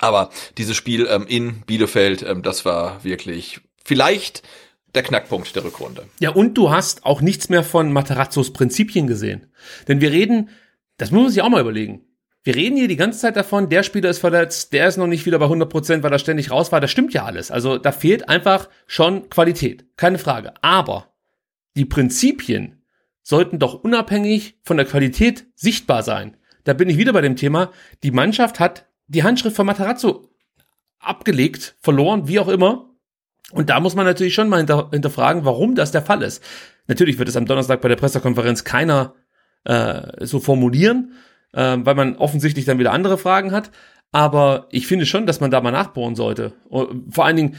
[0.00, 4.42] Aber dieses Spiel ähm, in Bielefeld, ähm, das war wirklich vielleicht
[4.94, 6.06] der Knackpunkt der Rückrunde.
[6.18, 9.46] Ja, und du hast auch nichts mehr von Materazzos Prinzipien gesehen.
[9.86, 10.48] Denn wir reden,
[10.96, 12.04] das muss man sich auch mal überlegen.
[12.42, 15.26] Wir reden hier die ganze Zeit davon, der Spieler ist verletzt, der ist noch nicht
[15.26, 16.80] wieder bei 100 Prozent, weil er ständig raus war.
[16.80, 17.50] Das stimmt ja alles.
[17.50, 19.84] Also da fehlt einfach schon Qualität.
[19.96, 20.54] Keine Frage.
[20.62, 21.12] Aber
[21.76, 22.82] die Prinzipien
[23.22, 26.38] sollten doch unabhängig von der Qualität sichtbar sein.
[26.64, 27.70] Da bin ich wieder bei dem Thema.
[28.02, 30.28] Die Mannschaft hat die Handschrift von Matarazzo
[31.00, 32.90] abgelegt, verloren, wie auch immer.
[33.50, 36.42] Und da muss man natürlich schon mal hinter, hinterfragen, warum das der Fall ist.
[36.86, 39.14] Natürlich wird es am Donnerstag bei der Pressekonferenz keiner
[39.64, 41.14] äh, so formulieren,
[41.52, 43.70] äh, weil man offensichtlich dann wieder andere Fragen hat.
[44.12, 46.52] Aber ich finde schon, dass man da mal nachbohren sollte.
[46.68, 47.56] Und vor allen Dingen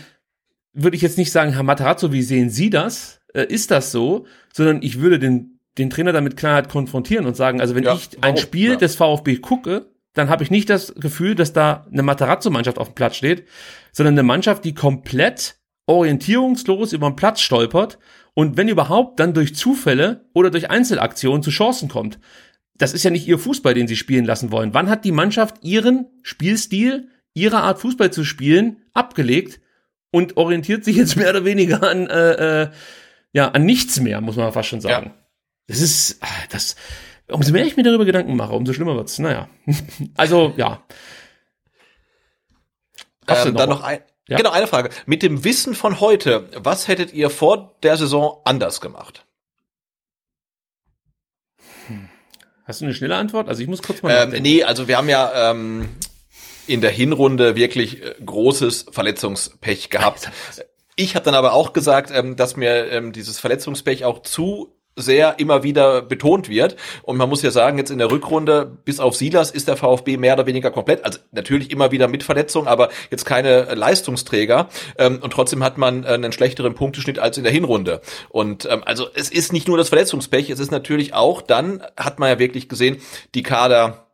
[0.74, 3.20] würde ich jetzt nicht sagen, Herr Matarazzo, wie sehen Sie das?
[3.34, 4.26] Äh, ist das so?
[4.54, 8.24] Sondern ich würde den, den Trainer damit Klarheit konfrontieren und sagen, also wenn ja, ich
[8.24, 8.76] ein Spiel ja.
[8.78, 12.96] des VfB gucke, dann habe ich nicht das Gefühl, dass da eine Matarazzo-Mannschaft auf dem
[12.96, 13.48] Platz steht,
[13.92, 15.56] sondern eine Mannschaft, die komplett
[15.86, 17.98] orientierungslos über den Platz stolpert
[18.34, 22.20] und wenn überhaupt, dann durch Zufälle oder durch Einzelaktionen zu Chancen kommt.
[22.76, 24.74] Das ist ja nicht ihr Fußball, den sie spielen lassen wollen.
[24.74, 29.60] Wann hat die Mannschaft ihren Spielstil, ihre Art Fußball zu spielen, abgelegt
[30.12, 32.70] und orientiert sich jetzt mehr oder weniger an, äh, äh,
[33.34, 35.08] ja, an nichts mehr, muss man fast schon sagen.
[35.08, 35.16] Ja.
[35.68, 36.76] Das ist, ah, das,
[37.32, 39.20] umso mehr ich mir darüber Gedanken mache, umso schlimmer wird's.
[39.20, 39.50] Naja.
[40.18, 40.84] also, ja.
[43.28, 44.38] Ähm, dann noch ein, ja?
[44.38, 44.90] genau, eine Frage.
[45.06, 49.26] Mit dem Wissen von heute, was hättet ihr vor der Saison anders gemacht?
[51.88, 52.10] Hm.
[52.66, 53.50] Hast du eine schnelle Antwort?
[53.50, 54.34] Also ich muss kurz mal.
[54.34, 55.90] Ähm, nee, also wir haben ja ähm,
[56.68, 60.32] in der Hinrunde wirklich äh, großes Verletzungspech gehabt.
[60.98, 65.40] Ich habe dann aber auch gesagt, ähm, dass mir ähm, dieses Verletzungspech auch zu sehr
[65.40, 66.76] immer wieder betont wird.
[67.04, 70.18] Und man muss ja sagen, jetzt in der Rückrunde, bis auf Silas ist der VfB
[70.18, 71.06] mehr oder weniger komplett.
[71.06, 74.70] Also natürlich immer wieder mit Verletzung, aber jetzt keine Leistungsträger.
[74.98, 78.02] Ähm, und trotzdem hat man einen schlechteren Punkteschnitt als in der Hinrunde.
[78.30, 82.20] Und ähm, also es ist nicht nur das Verletzungspech, es ist natürlich auch, dann hat
[82.20, 82.98] man ja wirklich gesehen,
[83.34, 84.08] die Kader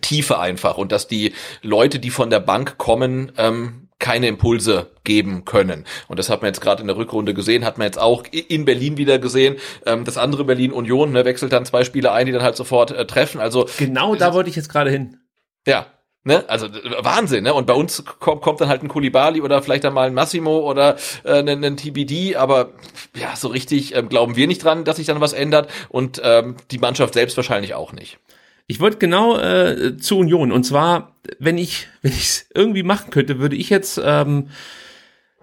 [0.00, 5.46] Tiefe einfach und dass die Leute, die von der Bank kommen, ähm, keine Impulse geben
[5.46, 5.86] können.
[6.08, 8.66] Und das hat man jetzt gerade in der Rückrunde gesehen, hat man jetzt auch in
[8.66, 9.56] Berlin wieder gesehen.
[9.86, 12.90] Ähm, das andere Berlin Union ne, wechselt dann zwei Spieler ein, die dann halt sofort
[12.90, 13.40] äh, treffen.
[13.40, 15.20] Also genau da wollte ich jetzt gerade hin.
[15.66, 15.86] Ja,
[16.26, 16.42] Ne?
[16.48, 16.68] Also
[17.00, 17.52] Wahnsinn, ne?
[17.52, 20.60] Und bei uns kommt, kommt dann halt ein Kulibali oder vielleicht dann mal ein Massimo
[20.60, 22.70] oder äh, ein, ein TBD, aber
[23.14, 26.56] ja, so richtig ähm, glauben wir nicht dran, dass sich dann was ändert und ähm,
[26.70, 28.18] die Mannschaft selbst wahrscheinlich auch nicht.
[28.66, 30.52] Ich wollte genau äh, zu Union.
[30.52, 34.48] Und zwar, wenn ich wenn ich es irgendwie machen könnte, würde ich jetzt ähm,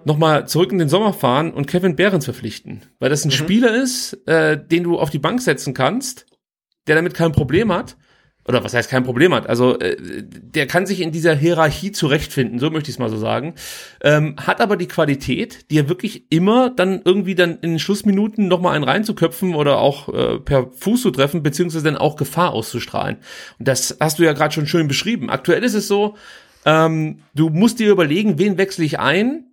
[0.05, 2.83] nochmal zurück in den Sommer fahren und Kevin Behrens verpflichten.
[2.99, 3.33] Weil das ein mhm.
[3.33, 6.25] Spieler ist, äh, den du auf die Bank setzen kannst,
[6.87, 7.97] der damit kein Problem hat
[8.47, 9.47] oder was heißt kein Problem hat.
[9.47, 13.17] Also äh, der kann sich in dieser Hierarchie zurechtfinden, so möchte ich es mal so
[13.17, 13.55] sagen.
[14.01, 18.75] Ähm, hat aber die Qualität, dir wirklich immer dann irgendwie dann in den Schlussminuten nochmal
[18.75, 23.17] einen reinzuköpfen oder auch äh, per Fuß zu treffen, beziehungsweise dann auch Gefahr auszustrahlen.
[23.59, 25.29] Und das hast du ja gerade schon schön beschrieben.
[25.29, 26.15] Aktuell ist es so,
[26.65, 29.45] ähm, du musst dir überlegen, wen wechsle ich ein,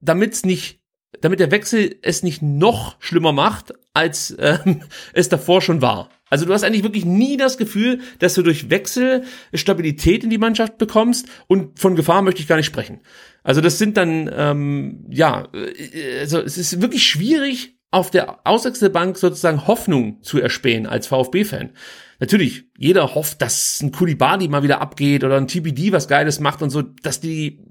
[0.00, 0.80] damit es nicht
[1.20, 6.08] damit der Wechsel es nicht noch schlimmer macht, als ähm, es davor schon war.
[6.30, 10.38] Also du hast eigentlich wirklich nie das Gefühl, dass du durch Wechsel Stabilität in die
[10.38, 13.00] Mannschaft bekommst und von Gefahr möchte ich gar nicht sprechen.
[13.42, 19.18] Also das sind dann, ähm, ja, äh, also es ist wirklich schwierig, auf der Auswechselbank
[19.18, 21.70] sozusagen Hoffnung zu erspähen als VfB-Fan.
[22.20, 26.62] Natürlich, jeder hofft, dass ein Kulibadi mal wieder abgeht oder ein TBD was Geiles macht
[26.62, 27.64] und so, dass die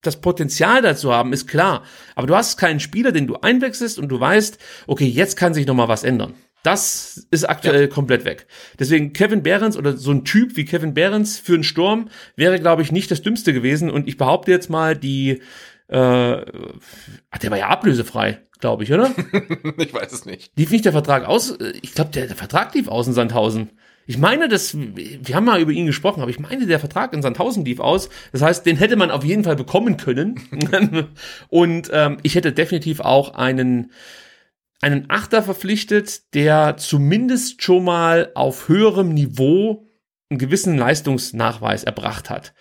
[0.00, 1.84] das Potenzial dazu haben, ist klar.
[2.14, 5.66] Aber du hast keinen Spieler, den du einwechselst und du weißt, okay, jetzt kann sich
[5.66, 6.34] noch mal was ändern.
[6.62, 7.86] Das ist aktuell ja.
[7.88, 8.46] komplett weg.
[8.78, 12.82] Deswegen Kevin Behrens oder so ein Typ wie Kevin Behrens für einen Sturm wäre, glaube
[12.82, 13.90] ich, nicht das Dümmste gewesen.
[13.90, 15.42] Und ich behaupte jetzt mal, die,
[15.88, 19.10] äh, ach, der war ja ablösefrei, glaube ich, oder?
[19.76, 20.52] ich weiß es nicht.
[20.56, 21.58] Lief nicht der Vertrag aus?
[21.82, 23.70] Ich glaube, der, der Vertrag lief aus in Sandhausen.
[24.06, 27.22] Ich meine, dass wir haben mal über ihn gesprochen, aber ich meine, der Vertrag in
[27.22, 28.08] Sandhausen lief aus.
[28.32, 30.40] Das heißt, den hätte man auf jeden Fall bekommen können.
[31.48, 33.92] Und ähm, ich hätte definitiv auch einen
[34.82, 39.88] einen Achter verpflichtet, der zumindest schon mal auf höherem Niveau
[40.28, 42.52] einen gewissen Leistungsnachweis erbracht hat.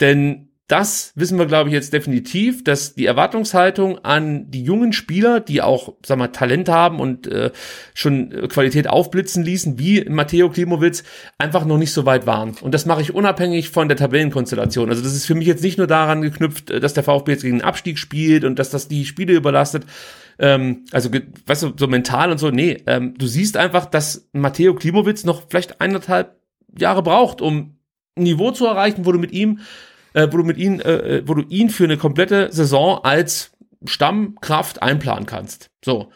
[0.00, 5.40] Denn das wissen wir, glaube ich, jetzt definitiv, dass die Erwartungshaltung an die jungen Spieler,
[5.40, 7.52] die auch, sag mal, Talent haben und äh,
[7.94, 11.04] schon Qualität aufblitzen ließen, wie Matteo Klimowitz,
[11.38, 12.54] einfach noch nicht so weit waren.
[12.60, 14.90] Und das mache ich unabhängig von der Tabellenkonstellation.
[14.90, 17.58] Also das ist für mich jetzt nicht nur daran geknüpft, dass der VfB jetzt gegen
[17.58, 19.84] den Abstieg spielt und dass das die Spiele überlastet,
[20.38, 21.10] ähm, also
[21.46, 25.42] weißt du, so mental und so, nee, ähm, du siehst einfach, dass Matteo Klimowitz noch
[25.48, 26.36] vielleicht eineinhalb
[26.76, 27.76] Jahre braucht, um
[28.16, 29.60] ein Niveau zu erreichen, wo du mit ihm
[30.14, 33.52] äh, wo du mit ihm, äh, wo du ihn für eine komplette Saison als
[33.84, 35.70] Stammkraft einplanen kannst.
[35.84, 36.10] So.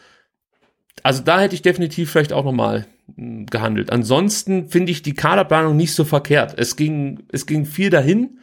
[1.03, 3.91] Also da hätte ich definitiv vielleicht auch nochmal hm, gehandelt.
[3.91, 6.55] Ansonsten finde ich die Kaderplanung nicht so verkehrt.
[6.57, 8.39] Es ging, es ging viel dahin.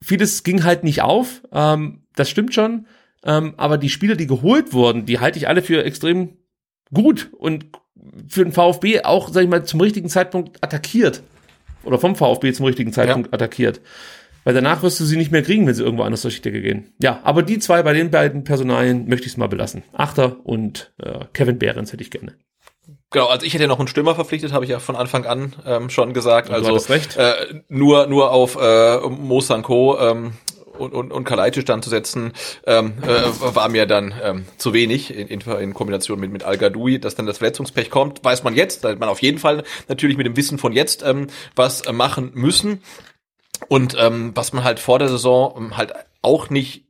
[0.00, 1.42] Vieles ging halt nicht auf.
[1.52, 2.86] Ähm, das stimmt schon.
[3.24, 6.36] Ähm, aber die Spieler, die geholt wurden, die halte ich alle für extrem
[6.92, 7.66] gut und
[8.28, 11.22] für den VfB auch, sag ich mal, zum richtigen Zeitpunkt attackiert.
[11.84, 13.32] Oder vom VfB zum richtigen Zeitpunkt ja.
[13.32, 13.80] attackiert.
[14.44, 16.62] Weil danach wirst du sie nicht mehr kriegen, wenn sie irgendwo anders durch die Decke
[16.62, 16.92] gehen.
[17.00, 19.84] Ja, aber die zwei bei den beiden Personalien möchte ich es mal belassen.
[19.92, 22.34] Achter und äh, Kevin Behrens hätte ich gerne.
[23.10, 25.90] Genau, also ich hätte noch einen Stürmer verpflichtet, habe ich ja von Anfang an ähm,
[25.90, 26.50] schon gesagt.
[26.50, 27.16] Also recht.
[27.16, 30.32] Äh, nur nur auf äh, Mo Sanko ähm,
[30.82, 32.32] und, und, und Kalajdzic dann zu setzen,
[32.66, 36.58] ähm, äh, war mir dann ähm, zu wenig in, in, in Kombination mit, mit Al
[36.58, 40.16] Gadoui, dass dann das Verletzungspech kommt, weiß man jetzt, da man auf jeden Fall natürlich
[40.16, 42.82] mit dem Wissen von jetzt ähm, was äh, machen müssen.
[43.68, 46.84] Und ähm, was man halt vor der Saison ähm, halt auch nicht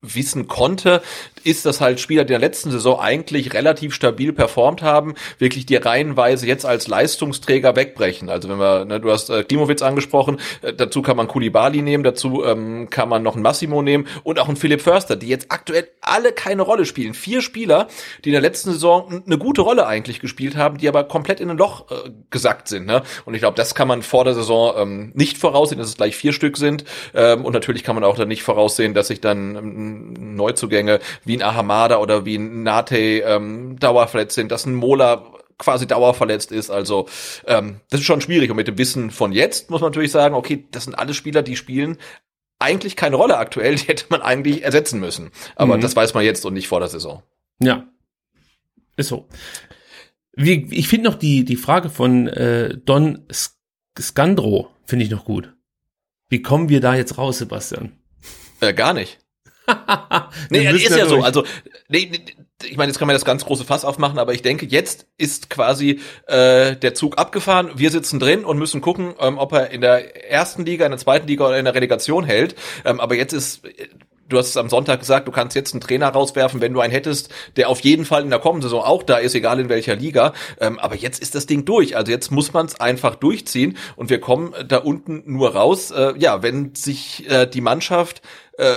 [0.00, 1.02] wissen konnte,
[1.42, 6.46] ist, dass halt Spieler der letzten Saison eigentlich relativ stabil performt haben, wirklich die reihenweise
[6.46, 8.28] jetzt als Leistungsträger wegbrechen.
[8.28, 12.04] Also wenn wir, ne, du hast äh, Klimowitz angesprochen, äh, dazu kann man Kulibali nehmen,
[12.04, 15.46] dazu ähm, kann man noch einen Massimo nehmen und auch einen Philipp Förster, die jetzt
[15.50, 17.14] aktuell alle keine Rolle spielen.
[17.14, 17.88] Vier Spieler,
[18.24, 21.50] die in der letzten Saison eine gute Rolle eigentlich gespielt haben, die aber komplett in
[21.50, 22.86] ein Loch äh, gesackt sind.
[22.86, 23.02] Ne?
[23.24, 26.14] Und ich glaube, das kann man vor der Saison ähm, nicht voraussehen, dass es gleich
[26.14, 26.84] vier Stück sind.
[27.14, 31.36] Ähm, und natürlich kann man auch dann nicht voraussehen, dass sich dann ähm, Neuzugänge wie
[31.36, 35.24] ein Ahamada oder wie ein Nate ähm, dauerverletzt sind, dass ein Mola
[35.58, 36.70] quasi dauerverletzt ist.
[36.70, 37.06] Also
[37.46, 38.50] ähm, das ist schon schwierig.
[38.50, 41.42] Und mit dem Wissen von jetzt muss man natürlich sagen, okay, das sind alle Spieler,
[41.42, 41.98] die spielen
[42.60, 45.30] eigentlich keine Rolle aktuell, die hätte man eigentlich ersetzen müssen.
[45.56, 45.80] Aber mhm.
[45.80, 47.22] das weiß man jetzt und nicht vor der Saison.
[47.60, 47.86] Ja,
[48.96, 49.28] ist so.
[50.34, 53.26] Wie, ich finde noch die, die Frage von äh, Don
[53.98, 55.54] Scandro, finde ich noch gut.
[56.28, 57.92] Wie kommen wir da jetzt raus, Sebastian?
[58.60, 59.18] Äh, gar nicht.
[60.50, 61.08] nee, ist ja durch.
[61.08, 61.22] so.
[61.22, 61.44] Also,
[61.88, 62.20] nee, nee,
[62.64, 65.48] ich meine, jetzt kann man das ganz große Fass aufmachen, aber ich denke, jetzt ist
[65.50, 67.70] quasi äh, der Zug abgefahren.
[67.76, 70.98] Wir sitzen drin und müssen gucken, ähm, ob er in der ersten Liga, in der
[70.98, 72.56] zweiten Liga oder in der Relegation hält.
[72.84, 73.62] Ähm, aber jetzt ist
[74.28, 76.92] du hast es am Sonntag gesagt, du kannst jetzt einen Trainer rauswerfen, wenn du einen
[76.92, 79.96] hättest, der auf jeden Fall in der kommenden Saison auch da ist, egal in welcher
[79.96, 80.32] Liga.
[80.60, 81.96] Ähm, aber jetzt ist das Ding durch.
[81.96, 86.14] Also jetzt muss man es einfach durchziehen und wir kommen da unten nur raus, äh,
[86.18, 88.22] ja, wenn sich äh, die Mannschaft
[88.58, 88.76] äh,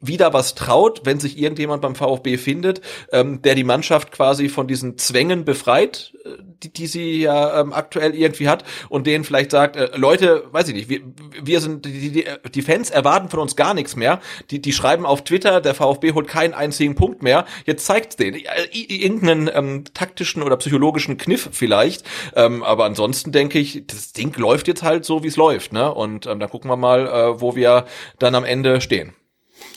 [0.00, 2.80] wieder was traut, wenn sich irgendjemand beim VfB findet,
[3.12, 6.30] ähm, der die Mannschaft quasi von diesen Zwängen befreit, äh,
[6.62, 10.68] die, die sie ja ähm, aktuell irgendwie hat und denen vielleicht sagt, äh, Leute, weiß
[10.68, 11.00] ich nicht, wir,
[11.40, 14.20] wir sind, die, die, die Fans erwarten von uns gar nichts mehr.
[14.50, 17.46] Die, die schreiben auf Twitter, der VfB holt keinen einzigen Punkt mehr.
[17.64, 18.40] Jetzt zeigt's denen.
[18.72, 22.04] Irgendeinen ähm, taktischen oder psychologischen Kniff vielleicht.
[22.34, 25.72] Ähm, aber ansonsten denke ich, das Ding läuft jetzt halt so, wie es läuft.
[25.72, 25.92] Ne?
[25.92, 27.86] Und ähm, dann gucken wir mal, äh, wo wir
[28.18, 29.11] dann am Ende stehen.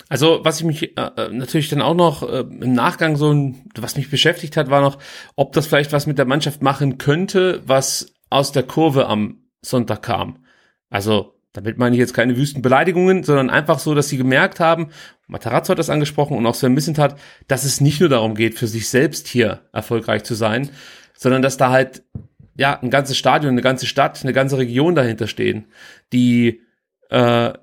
[0.08, 3.97] Also was ich mich äh, äh, natürlich dann auch noch äh, im Nachgang so, was
[3.97, 4.99] mich beschäftigt hat, war noch,
[5.36, 10.03] ob das vielleicht was mit der Mannschaft machen könnte, was aus der Kurve am Sonntag
[10.03, 10.45] kam.
[10.89, 14.89] Also damit meine ich jetzt keine wüsten Beleidigungen, sondern einfach so, dass sie gemerkt haben,
[15.28, 18.60] Matarazzo hat das angesprochen und auch Sven Missent hat, dass es nicht nur darum geht,
[18.60, 20.70] für sich selbst hier erfolgreich zu sein,
[21.16, 22.03] sondern dass da halt
[22.58, 25.66] ja ein ganzes Stadion, eine ganze Stadt, eine ganze Region dahinter stehen,
[26.14, 26.62] die
[27.10, 27.53] äh,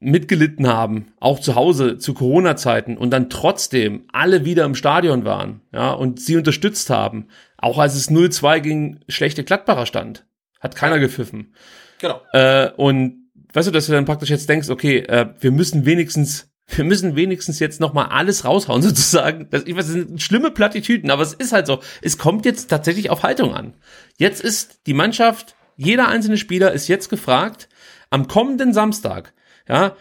[0.00, 5.60] mitgelitten haben, auch zu Hause zu Corona-Zeiten und dann trotzdem alle wieder im Stadion waren,
[5.72, 7.28] ja, und sie unterstützt haben,
[7.58, 10.26] auch als es 0-2 gegen schlechte Gladbacher stand.
[10.58, 11.54] Hat keiner gepfiffen.
[12.00, 12.22] Genau.
[12.32, 16.50] Äh, und weißt du, dass du dann praktisch jetzt denkst, okay, äh, wir müssen wenigstens,
[16.66, 19.48] wir müssen wenigstens jetzt nochmal alles raushauen, sozusagen.
[19.50, 21.80] Das, ich weiß, das sind schlimme Plattitüden, aber es ist halt so.
[22.00, 23.74] Es kommt jetzt tatsächlich auf Haltung an.
[24.16, 27.68] Jetzt ist die Mannschaft, jeder einzelne Spieler ist jetzt gefragt,
[28.08, 29.34] am kommenden Samstag
[29.70, 29.96] ja,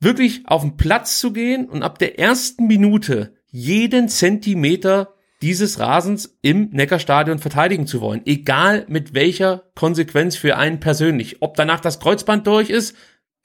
[0.00, 6.38] wirklich auf den Platz zu gehen und ab der ersten Minute jeden Zentimeter dieses Rasens
[6.42, 8.22] im Neckarstadion verteidigen zu wollen.
[8.26, 11.38] Egal mit welcher Konsequenz für einen persönlich.
[11.40, 12.94] Ob danach das Kreuzband durch ist,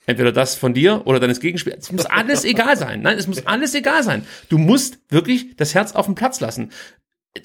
[0.06, 1.86] entweder das von dir oder deines Gegenspielers.
[1.86, 3.02] Es muss alles egal sein.
[3.02, 4.26] Nein, es muss alles egal sein.
[4.50, 6.72] Du musst wirklich das Herz auf den Platz lassen.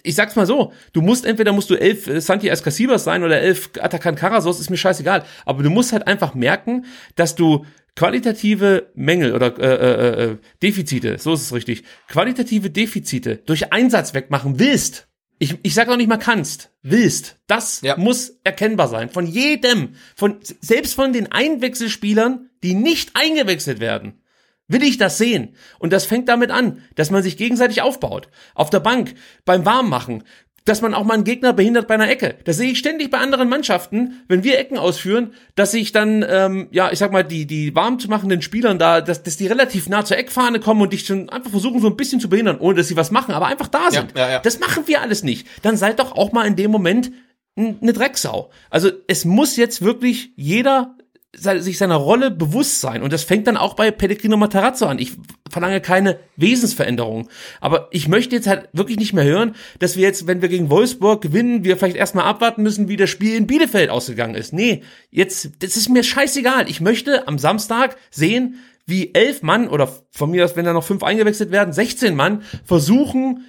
[0.03, 3.41] Ich sag's mal so, du musst entweder musst du elf äh, Santi Escasibas sein oder
[3.41, 5.25] elf Atakan Karasos, ist mir scheißegal.
[5.47, 7.65] Aber du musst halt einfach merken, dass du
[8.01, 14.15] qualitative Mängel oder äh, äh, äh, Defizite, so ist es richtig, qualitative Defizite durch Einsatz
[14.15, 15.07] wegmachen willst,
[15.39, 17.99] ich, ich sage auch nicht mal kannst, willst, das Ja.
[17.99, 19.11] muss erkennbar sein.
[19.11, 24.23] Von jedem, von selbst von den Einwechselspielern, die nicht eingewechselt werden,
[24.67, 25.55] will ich das sehen.
[25.79, 28.29] Und das fängt damit an, dass man sich gegenseitig aufbaut.
[28.55, 30.25] Auf der Bank, beim Warmmachen,
[30.65, 32.37] dass man auch mal einen Gegner behindert bei einer Ecke.
[32.45, 36.69] Das sehe ich ständig bei anderen Mannschaften, wenn wir Ecken ausführen, dass sich dann, ähm,
[36.71, 39.89] ja, ich sag mal, die, die warm zu machenden Spielern da, dass, dass die relativ
[39.89, 42.77] nah zur Eckfahne kommen und dich schon einfach versuchen, so ein bisschen zu behindern, ohne
[42.77, 44.17] dass sie was machen, aber einfach da sind.
[44.17, 44.39] ja, ja.
[44.41, 45.47] Das machen wir alles nicht.
[45.63, 47.11] Dann seid doch auch mal in dem Moment
[47.57, 48.51] eine Drecksau.
[48.71, 50.97] Also es muss jetzt wirklich jeder
[51.35, 53.03] sich seiner Rolle bewusst sein.
[53.03, 54.99] Und das fängt dann auch bei Pellegrino Matarazzo an.
[54.99, 55.13] Ich
[55.49, 57.29] verlange keine Wesensveränderung.
[57.61, 60.71] Aber ich möchte jetzt halt wirklich nicht mehr hören, dass wir jetzt, wenn wir gegen
[60.71, 64.53] Wolfsburg gewinnen, wir vielleicht erstmal abwarten müssen, wie das Spiel in Bielefeld ausgegangen ist.
[64.53, 66.69] Nee, jetzt, das ist mir scheißegal.
[66.69, 68.57] Ich möchte am Samstag sehen,
[68.87, 72.43] wie elf Mann oder von mir aus, wenn da noch fünf eingewechselt werden, 16 Mann
[72.65, 73.45] versuchen,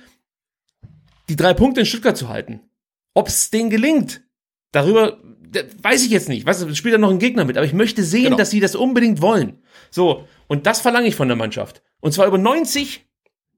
[1.29, 2.61] die drei Punkte in Stuttgart zu halten.
[3.15, 4.21] Ob es denen gelingt,
[4.71, 5.30] darüber da-
[5.81, 6.47] weiß ich jetzt nicht.
[6.47, 8.37] Es spielt ja noch ein Gegner mit, aber ich möchte sehen, Genau.
[8.37, 9.59] dass sie das unbedingt wollen.
[9.89, 11.81] So, und das verlange ich von der Mannschaft.
[11.99, 13.05] Und zwar über 90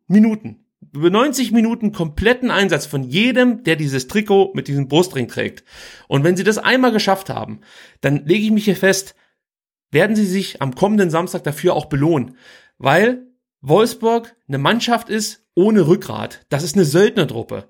[0.07, 0.65] Minuten.
[0.93, 5.63] Über 90 Minuten kompletten Einsatz von jedem, der dieses Trikot mit diesem Brustring trägt.
[6.07, 7.61] Und wenn sie das einmal geschafft haben,
[8.01, 9.15] dann lege ich mich hier fest,
[9.91, 12.37] werden sie sich am kommenden Samstag dafür auch belohnen.
[12.77, 13.27] Weil
[13.61, 16.45] Wolfsburg eine Mannschaft ist ohne Rückgrat.
[16.49, 17.67] Das ist eine Söldnertruppe.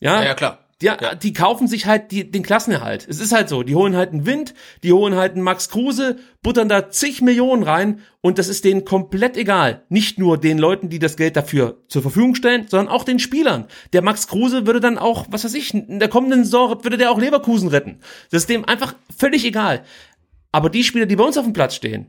[0.00, 0.65] Ja, Ja, ja, klar.
[0.82, 1.14] Ja, Ja.
[1.14, 3.06] die kaufen sich halt die, den Klassenerhalt.
[3.08, 3.62] Es ist halt so.
[3.62, 4.52] Die holen halt einen Wind,
[4.82, 8.84] die holen halt einen Max Kruse, buttern da zig Millionen rein und das ist denen
[8.84, 9.84] komplett egal.
[9.88, 13.66] Nicht nur den Leuten, die das Geld dafür zur Verfügung stellen, sondern auch den Spielern.
[13.92, 17.10] Der Max Kruse würde dann auch, was weiß ich, in der kommenden Saison würde der
[17.10, 18.00] auch Leverkusen retten.
[18.30, 19.82] Das ist dem einfach völlig egal.
[20.52, 22.06] Aber die Spieler, die bei uns auf dem Platz stehen,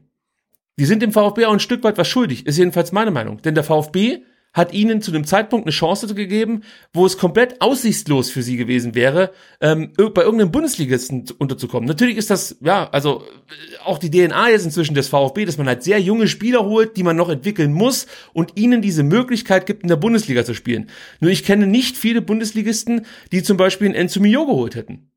[0.79, 3.41] die sind dem VfB auch ein Stück weit was schuldig, ist jedenfalls meine Meinung.
[3.41, 4.19] Denn der VfB
[4.57, 8.95] hat ihnen zu dem Zeitpunkt eine Chance gegeben, wo es komplett aussichtslos für sie gewesen
[8.95, 9.31] wäre,
[9.61, 11.87] ähm, bei irgendeinem Bundesligisten zu- unterzukommen.
[11.87, 15.67] Natürlich ist das, ja, also äh, auch die DNA jetzt inzwischen des VfB, dass man
[15.67, 19.83] halt sehr junge Spieler holt, die man noch entwickeln muss und ihnen diese Möglichkeit gibt,
[19.83, 20.89] in der Bundesliga zu spielen.
[21.19, 25.11] Nur ich kenne nicht viele Bundesligisten, die zum Beispiel einen Enzo Mio geholt hätten.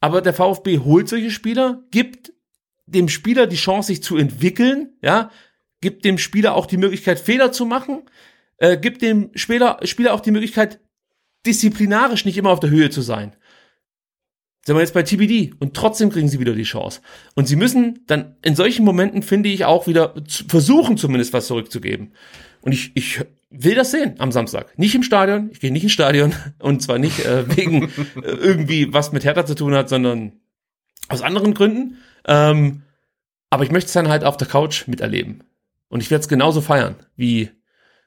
[0.00, 2.32] Aber der VfB holt solche Spieler, gibt
[2.86, 5.30] dem Spieler die Chance, sich zu entwickeln, ja,
[5.82, 8.02] gibt dem Spieler auch die Möglichkeit, Fehler zu machen,
[8.62, 10.78] äh, gibt dem Spieler, Spieler auch die Möglichkeit,
[11.44, 13.34] disziplinarisch nicht immer auf der Höhe zu sein.
[14.64, 17.00] Sind wir jetzt bei TBD und trotzdem kriegen sie wieder die Chance.
[17.34, 20.14] Und sie müssen dann in solchen Momenten, finde ich, auch wieder
[20.46, 22.14] versuchen, zumindest was zurückzugeben.
[22.60, 24.78] Und ich, ich will das sehen am Samstag.
[24.78, 28.92] Nicht im Stadion, ich gehe nicht ins Stadion und zwar nicht äh, wegen äh, irgendwie
[28.92, 30.34] was mit Hertha zu tun hat, sondern
[31.08, 31.96] aus anderen Gründen.
[32.28, 32.82] Ähm,
[33.50, 35.42] aber ich möchte es dann halt auf der Couch miterleben.
[35.88, 37.50] Und ich werde es genauso feiern wie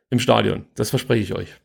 [0.09, 0.65] im Stadion.
[0.75, 1.55] Das verspreche ich euch.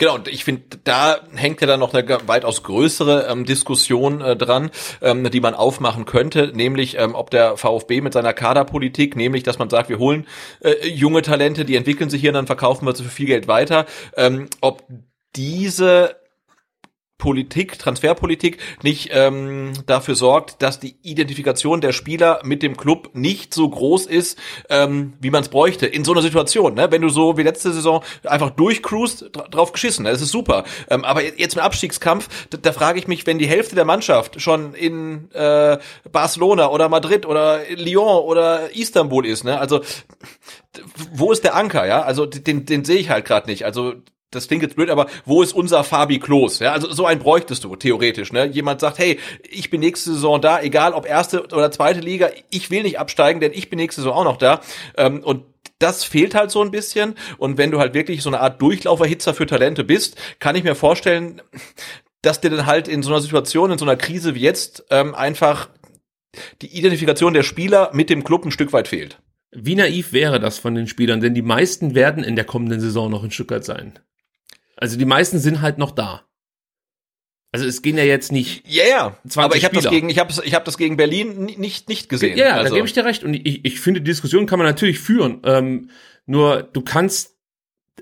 [0.00, 4.34] Genau, und ich finde, da hängt ja dann noch eine weitaus größere ähm, Diskussion äh,
[4.34, 4.70] dran,
[5.02, 9.58] ähm, die man aufmachen könnte, nämlich ähm, ob der VfB mit seiner Kaderpolitik, nämlich dass
[9.58, 10.26] man sagt, wir holen
[10.60, 13.46] äh, junge Talente, die entwickeln sich hier und dann verkaufen wir sie für viel Geld
[13.46, 13.84] weiter,
[14.16, 14.84] ähm, ob
[15.36, 16.16] diese
[17.20, 23.54] Politik, Transferpolitik nicht ähm, dafür sorgt, dass die Identifikation der Spieler mit dem Club nicht
[23.54, 26.74] so groß ist, ähm, wie man es bräuchte in so einer Situation.
[26.74, 26.90] Ne?
[26.90, 30.10] Wenn du so wie letzte Saison einfach durchcruist, dra drauf geschissen, ne?
[30.10, 30.64] das ist super.
[30.88, 34.40] Ähm, aber jetzt im Abstiegskampf, da, da frage ich mich, wenn die Hälfte der Mannschaft
[34.40, 35.78] schon in äh,
[36.10, 39.60] Barcelona oder Madrid oder Lyon oder Istanbul ist, ne?
[39.60, 39.82] also
[41.12, 42.02] wo ist der Anker, ja?
[42.02, 43.64] Also den, den sehe ich halt gerade nicht.
[43.64, 43.94] Also
[44.30, 46.60] das klingt jetzt blöd, aber wo ist unser Fabi Klos?
[46.60, 48.32] Ja, also so einen bräuchtest du theoretisch.
[48.32, 48.46] Ne?
[48.46, 49.18] Jemand sagt, hey,
[49.48, 53.40] ich bin nächste Saison da, egal ob erste oder zweite Liga, ich will nicht absteigen,
[53.40, 54.60] denn ich bin nächste Saison auch noch da.
[54.96, 55.44] Ähm, und
[55.80, 57.14] das fehlt halt so ein bisschen.
[57.38, 60.74] Und wenn du halt wirklich so eine Art Durchlauferhitzer für Talente bist, kann ich mir
[60.74, 61.42] vorstellen,
[62.22, 65.14] dass dir dann halt in so einer Situation, in so einer Krise wie jetzt, ähm,
[65.14, 65.68] einfach
[66.62, 69.18] die Identifikation der Spieler mit dem Club ein Stück weit fehlt.
[69.52, 71.20] Wie naiv wäre das von den Spielern?
[71.20, 73.98] Denn die meisten werden in der kommenden Saison noch in Stuttgart sein.
[74.80, 76.22] Also die meisten sind halt noch da.
[77.52, 78.62] Also es gehen ja jetzt nicht.
[78.68, 79.16] Ja, ja.
[79.28, 81.88] 20 Aber ich habe das gegen, ich habe, ich habe das gegen Berlin ni- nicht
[81.88, 82.38] nicht gesehen.
[82.38, 83.24] Ja, ja also, da gebe ich dir recht.
[83.24, 85.40] Und ich, ich finde, die Diskussion kann man natürlich führen.
[85.44, 85.90] Ähm,
[86.26, 87.36] nur du kannst,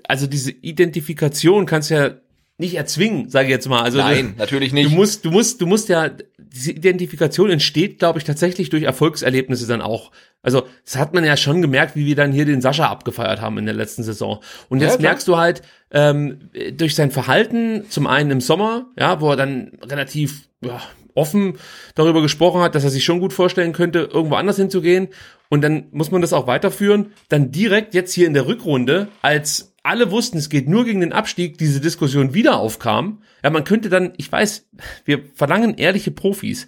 [0.07, 2.11] also diese Identifikation kannst ja
[2.59, 3.81] nicht erzwingen, sage ich jetzt mal.
[3.81, 4.91] Also Nein, du, natürlich Du nicht.
[4.91, 9.81] musst, du musst, du musst ja, diese Identifikation entsteht, glaube ich, tatsächlich durch Erfolgserlebnisse dann
[9.81, 10.11] auch.
[10.41, 13.57] Also, das hat man ja schon gemerkt, wie wir dann hier den Sascha abgefeiert haben
[13.57, 14.41] in der letzten Saison.
[14.67, 15.61] Und jetzt Ja, merkst du halt,
[15.91, 20.81] ähm, durch sein Verhalten, zum einen im Sommer, ja, wo er dann relativ ja,
[21.15, 21.57] offen
[21.95, 25.09] darüber gesprochen hat, dass er sich schon gut vorstellen könnte, irgendwo anders hinzugehen.
[25.49, 27.13] Und dann muss man das auch weiterführen.
[27.27, 31.13] Dann direkt jetzt hier in der Rückrunde, als alle wussten, es geht nur gegen den
[31.13, 33.23] Abstieg, diese Diskussion wieder aufkam.
[33.43, 34.67] Ja, man könnte dann, ich weiß,
[35.05, 36.67] wir verlangen ehrliche Profis.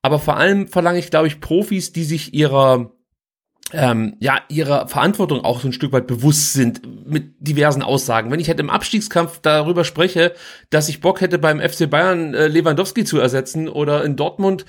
[0.00, 2.92] Aber vor allem verlange ich, glaube ich, Profis, die sich ihrer
[3.72, 8.30] ähm, ja, ihrer Verantwortung auch so ein Stück weit bewusst sind mit diversen Aussagen.
[8.30, 10.34] Wenn ich halt im Abstiegskampf darüber spreche,
[10.70, 14.66] dass ich Bock hätte beim FC Bayern äh, Lewandowski zu ersetzen oder in Dortmund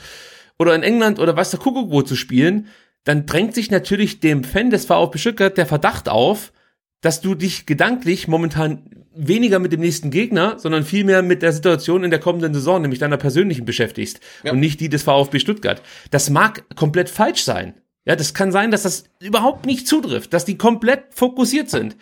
[0.57, 2.67] oder in England oder was der Kuckuck wo zu spielen,
[3.03, 6.53] dann drängt sich natürlich dem Fan des VfB Stuttgart der Verdacht auf,
[7.01, 12.03] dass du dich gedanklich momentan weniger mit dem nächsten Gegner, sondern vielmehr mit der Situation
[12.03, 14.51] in der kommenden Saison, nämlich deiner persönlichen beschäftigst ja.
[14.51, 15.81] und nicht die des VfB Stuttgart.
[16.09, 17.75] Das mag komplett falsch sein.
[18.05, 21.95] Ja, das kann sein, dass das überhaupt nicht zutrifft, dass die komplett fokussiert sind.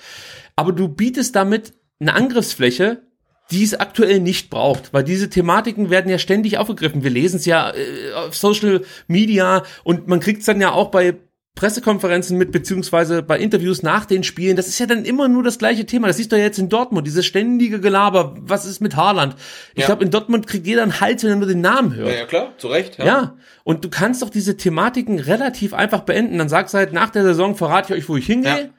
[0.55, 3.03] Aber du bietest damit eine Angriffsfläche,
[3.51, 7.03] die es aktuell nicht braucht, weil diese Thematiken werden ja ständig aufgegriffen.
[7.03, 10.89] Wir lesen es ja äh, auf Social Media und man kriegt es dann ja auch
[10.89, 11.17] bei
[11.55, 15.57] Pressekonferenzen mit, beziehungsweise bei Interviews nach den Spielen, das ist ja dann immer nur das
[15.57, 16.07] gleiche Thema.
[16.07, 19.35] Das siehst du ja jetzt in Dortmund, dieses ständige Gelaber, was ist mit Haaland?
[19.73, 19.87] Ich ja.
[19.87, 22.09] glaube, in Dortmund kriegt jeder einen Hals, wenn er nur den Namen hört.
[22.09, 22.97] Ja, ja klar, zu Recht.
[22.97, 23.05] Ja.
[23.05, 26.37] ja, und du kannst doch diese Thematiken relativ einfach beenden.
[26.37, 28.71] Dann sagst du halt, nach der Saison verrate ich euch, wo ich hingehe.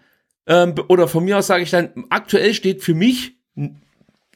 [0.49, 0.63] Ja.
[0.65, 3.37] Ähm, oder von mir aus sage ich dann, aktuell steht für mich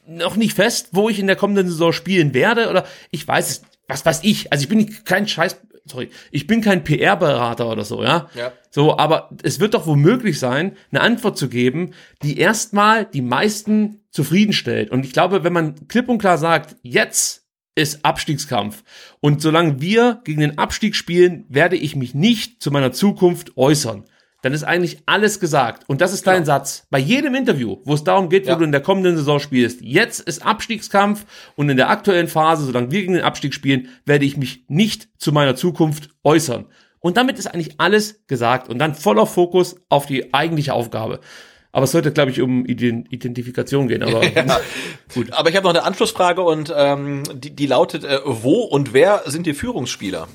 [0.07, 2.69] noch nicht fest, wo ich in der kommenden Saison spielen werde.
[2.69, 4.51] Oder ich weiß es, was weiß ich.
[4.51, 5.57] Also ich bin kein Scheiß
[5.87, 8.29] sorry, ich bin kein PR-Berater oder so, ja?
[8.35, 8.51] ja.
[8.69, 11.91] So, aber es wird doch wohl möglich sein, eine Antwort zu geben,
[12.21, 14.91] die erstmal die meisten zufriedenstellt.
[14.91, 18.83] Und ich glaube, wenn man klipp und klar sagt, jetzt ist Abstiegskampf.
[19.19, 24.05] Und solange wir gegen den Abstieg spielen, werde ich mich nicht zu meiner Zukunft äußern
[24.41, 25.89] dann ist eigentlich alles gesagt.
[25.89, 26.45] Und das ist dein genau.
[26.45, 26.85] Satz.
[26.89, 28.55] Bei jedem Interview, wo es darum geht, wo ja.
[28.55, 32.91] du in der kommenden Saison spielst, jetzt ist Abstiegskampf und in der aktuellen Phase, solange
[32.91, 36.65] wir gegen den Abstieg spielen, werde ich mich nicht zu meiner Zukunft äußern.
[36.99, 41.19] Und damit ist eigentlich alles gesagt und dann voller Fokus auf die eigentliche Aufgabe.
[41.71, 44.01] Aber es sollte, glaube ich, um Identifikation gehen.
[44.01, 44.59] Aber ja,
[45.13, 45.31] gut.
[45.33, 49.23] Aber ich habe noch eine Anschlussfrage und ähm, die, die lautet: äh, Wo und wer
[49.25, 50.27] sind die Führungsspieler?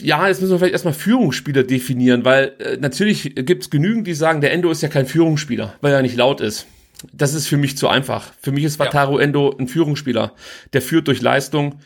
[0.00, 4.14] Ja, jetzt müssen wir vielleicht erstmal Führungsspieler definieren, weil äh, natürlich gibt es genügend, die
[4.14, 6.66] sagen, der Endo ist ja kein Führungsspieler, weil er nicht laut ist.
[7.12, 8.32] Das ist für mich zu einfach.
[8.40, 9.24] Für mich ist Wataru ja.
[9.24, 10.34] Endo ein Führungsspieler.
[10.72, 11.80] Der führt durch Leistung,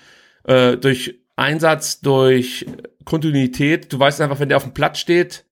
[0.45, 2.67] äh, durch Einsatz, durch
[3.05, 3.93] Kontinuität.
[3.93, 5.45] Du weißt einfach, wenn der auf dem Platz steht,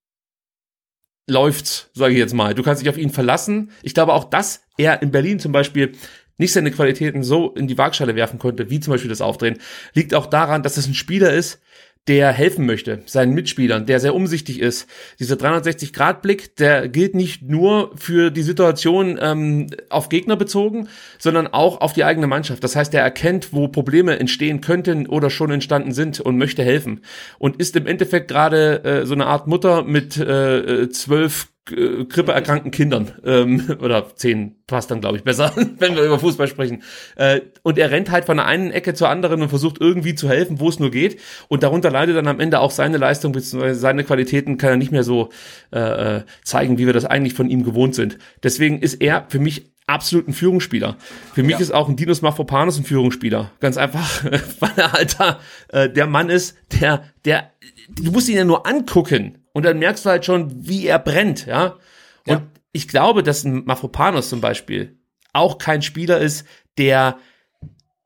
[1.27, 2.55] läuft's, sage ich jetzt mal.
[2.55, 3.71] Du kannst dich auf ihn verlassen.
[3.83, 5.93] Ich glaube auch, dass er in Berlin zum Beispiel
[6.37, 9.59] nicht seine Qualitäten so in die Waagschale werfen konnte, wie zum Beispiel das Aufdrehen,
[9.95, 11.61] liegt auch daran, dass es ein Spieler ist,
[12.07, 14.87] der helfen möchte, seinen Mitspielern, der sehr umsichtig ist.
[15.19, 21.81] Dieser 360-Grad-Blick, der gilt nicht nur für die Situation ähm, auf Gegner bezogen, sondern auch
[21.81, 22.63] auf die eigene Mannschaft.
[22.63, 27.01] Das heißt, er erkennt, wo Probleme entstehen könnten oder schon entstanden sind und möchte helfen.
[27.39, 32.05] Und ist im Endeffekt gerade äh, so eine Art Mutter mit äh, äh zwölf äh,
[32.05, 36.83] grippeerkrankten Kindern ähm, oder zehn passt dann glaube ich besser, wenn wir über Fußball sprechen.
[37.17, 40.29] Äh, und er rennt halt von der einen Ecke zur anderen und versucht irgendwie zu
[40.29, 41.21] helfen, wo es nur geht.
[41.49, 43.73] Und darunter leidet dann am Ende auch seine Leistung bzw.
[43.75, 45.31] seine Qualitäten kann er nicht mehr so
[45.73, 45.79] äh,
[46.17, 48.19] äh, zeigen, wie wir das eigentlich von ihm gewohnt sind.
[48.43, 50.97] Deswegen ist er für mich absolut ein Führungsspieler.
[51.35, 51.61] Für mich ja.
[51.61, 53.53] ist auch ein Dinos Mafropanos ein Führungsspieler.
[53.61, 54.25] Ganz einfach,
[54.61, 57.51] weil er halt da, äh, der Mann ist, der, der,
[57.89, 61.47] du musst ihn ja nur angucken und dann merkst du halt schon, wie er brennt,
[61.47, 61.79] ja.
[62.27, 62.47] Und ja.
[62.73, 64.99] ich glaube, dass ein Mafropanos zum Beispiel
[65.33, 67.19] auch kein Spieler ist, der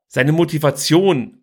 [0.07, 1.41] seine Motivation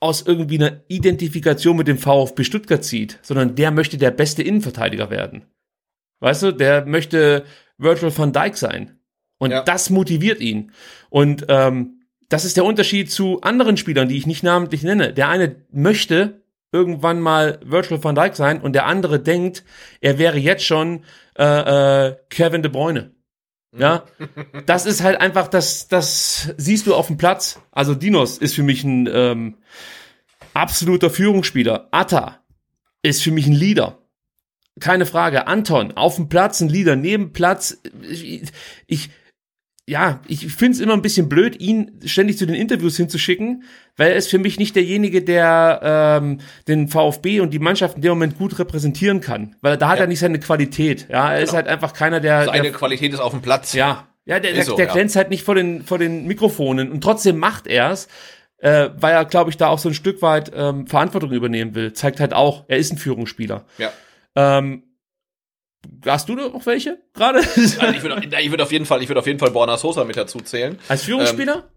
[0.00, 5.10] aus irgendwie einer Identifikation mit dem VfB Stuttgart zieht, sondern der möchte der beste Innenverteidiger
[5.10, 5.46] werden.
[6.20, 7.44] Weißt du, der möchte
[7.78, 8.98] Virtual van Dijk sein.
[9.38, 9.62] Und ja.
[9.62, 10.72] das motiviert ihn.
[11.10, 15.12] Und ähm, das ist der Unterschied zu anderen Spielern, die ich nicht namentlich nenne.
[15.12, 16.42] Der eine möchte
[16.76, 19.64] irgendwann mal Virtual van Dijk sein und der andere denkt,
[20.00, 21.04] er wäre jetzt schon
[21.38, 23.14] äh, äh, Kevin De Bruyne.
[23.76, 24.04] Ja,
[24.66, 27.60] das ist halt einfach, das, das siehst du auf dem Platz.
[27.72, 29.56] Also Dinos ist für mich ein ähm,
[30.54, 31.88] absoluter Führungsspieler.
[31.90, 32.44] Atta
[33.02, 33.98] ist für mich ein Leader.
[34.78, 35.46] Keine Frage.
[35.46, 37.80] Anton, auf dem Platz ein Leader, neben Platz.
[38.02, 38.42] Ich,
[38.86, 39.10] ich
[39.88, 43.62] ja, ich finde es immer ein bisschen blöd, ihn ständig zu den Interviews hinzuschicken,
[43.96, 45.80] weil er ist für mich nicht derjenige, der
[46.20, 49.56] ähm, den VfB und die Mannschaft in dem Moment gut repräsentieren kann.
[49.60, 50.04] Weil da hat ja.
[50.04, 51.06] er nicht seine Qualität.
[51.08, 51.44] Ja, er genau.
[51.44, 52.44] ist halt einfach keiner, der.
[52.44, 53.72] Seine der, Qualität ist auf dem Platz.
[53.72, 54.08] Ja.
[54.28, 54.92] Ja, der, der, so, der ja.
[54.92, 58.08] glänzt halt nicht vor den, vor den Mikrofonen und trotzdem macht er's,
[58.58, 61.92] äh, weil er, glaube ich, da auch so ein Stück weit ähm, Verantwortung übernehmen will.
[61.92, 63.66] Zeigt halt auch, er ist ein Führungsspieler.
[63.78, 63.92] Ja.
[64.34, 64.82] Ähm,
[66.04, 67.38] Hast du noch welche gerade?
[67.38, 68.16] Also ich würde
[68.50, 70.78] würd auf jeden Fall, ich würde auf jeden Fall Borna Sosa mit dazu zählen.
[70.88, 71.54] Als Führungsspieler?
[71.54, 71.75] Ähm.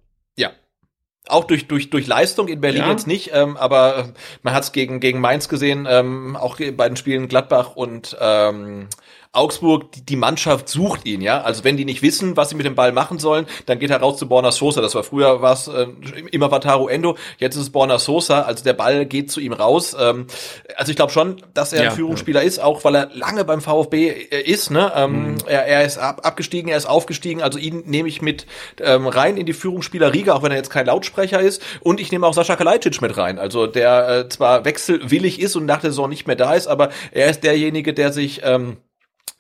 [1.30, 2.92] Auch durch durch durch Leistung in Berlin Ja.
[2.92, 4.04] jetzt nicht, ähm, aber äh,
[4.44, 8.88] man hat es gegen gegen Mainz gesehen, ähm, auch bei den Spielen Gladbach und ähm,
[9.32, 11.42] Augsburg, die, die Mannschaft sucht ihn, ja.
[11.42, 14.00] Also wenn die nicht wissen, was sie mit dem Ball machen sollen, dann geht er
[14.00, 14.82] raus zu Borna Sosa.
[14.82, 15.86] Das war früher was äh,
[16.32, 18.42] immer Wataru Endo, jetzt ist es Borna Sosa.
[18.42, 19.96] Also der Ball geht zu ihm raus.
[20.00, 20.26] Ähm,
[20.76, 23.62] also ich glaube schon, dass er Ja, ein Führungsspieler ist, auch weil er lange beim
[23.62, 24.72] VfB ist.
[24.72, 24.92] Ne?
[24.96, 27.44] Ähm, er, er ist ab, abgestiegen, er ist aufgestiegen.
[27.44, 28.48] Also ihn nehme ich mit
[28.82, 31.62] ähm, rein in die Führungsspielerriege, auch wenn er jetzt kein Lautsprecher ist.
[31.82, 33.38] Und ich nehme auch Sascha Kalajdzic mit rein.
[33.38, 36.90] Also der äh, zwar wechselwillig ist und nach der Saison nicht mehr da ist, aber
[37.12, 38.78] er ist derjenige, der sich ähm,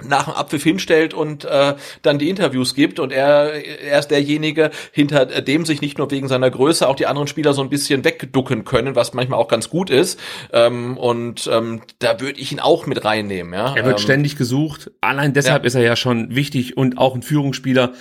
[0.03, 4.71] nach dem Abpfiff hinstellt und äh, dann die Interviews gibt und er, er ist derjenige,
[4.91, 8.03] hinter dem sich nicht nur wegen seiner Größe auch die anderen Spieler so ein bisschen
[8.05, 10.19] wegducken können, was manchmal auch ganz gut ist.
[10.53, 13.53] Ähm, und ähm, da würde ich ihn auch mit reinnehmen.
[13.53, 13.75] Ja?
[13.75, 14.91] Er wird ähm, ständig gesucht.
[15.01, 15.67] Allein deshalb ja.
[15.67, 17.93] ist er ja schon wichtig und auch ein Führungsspieler.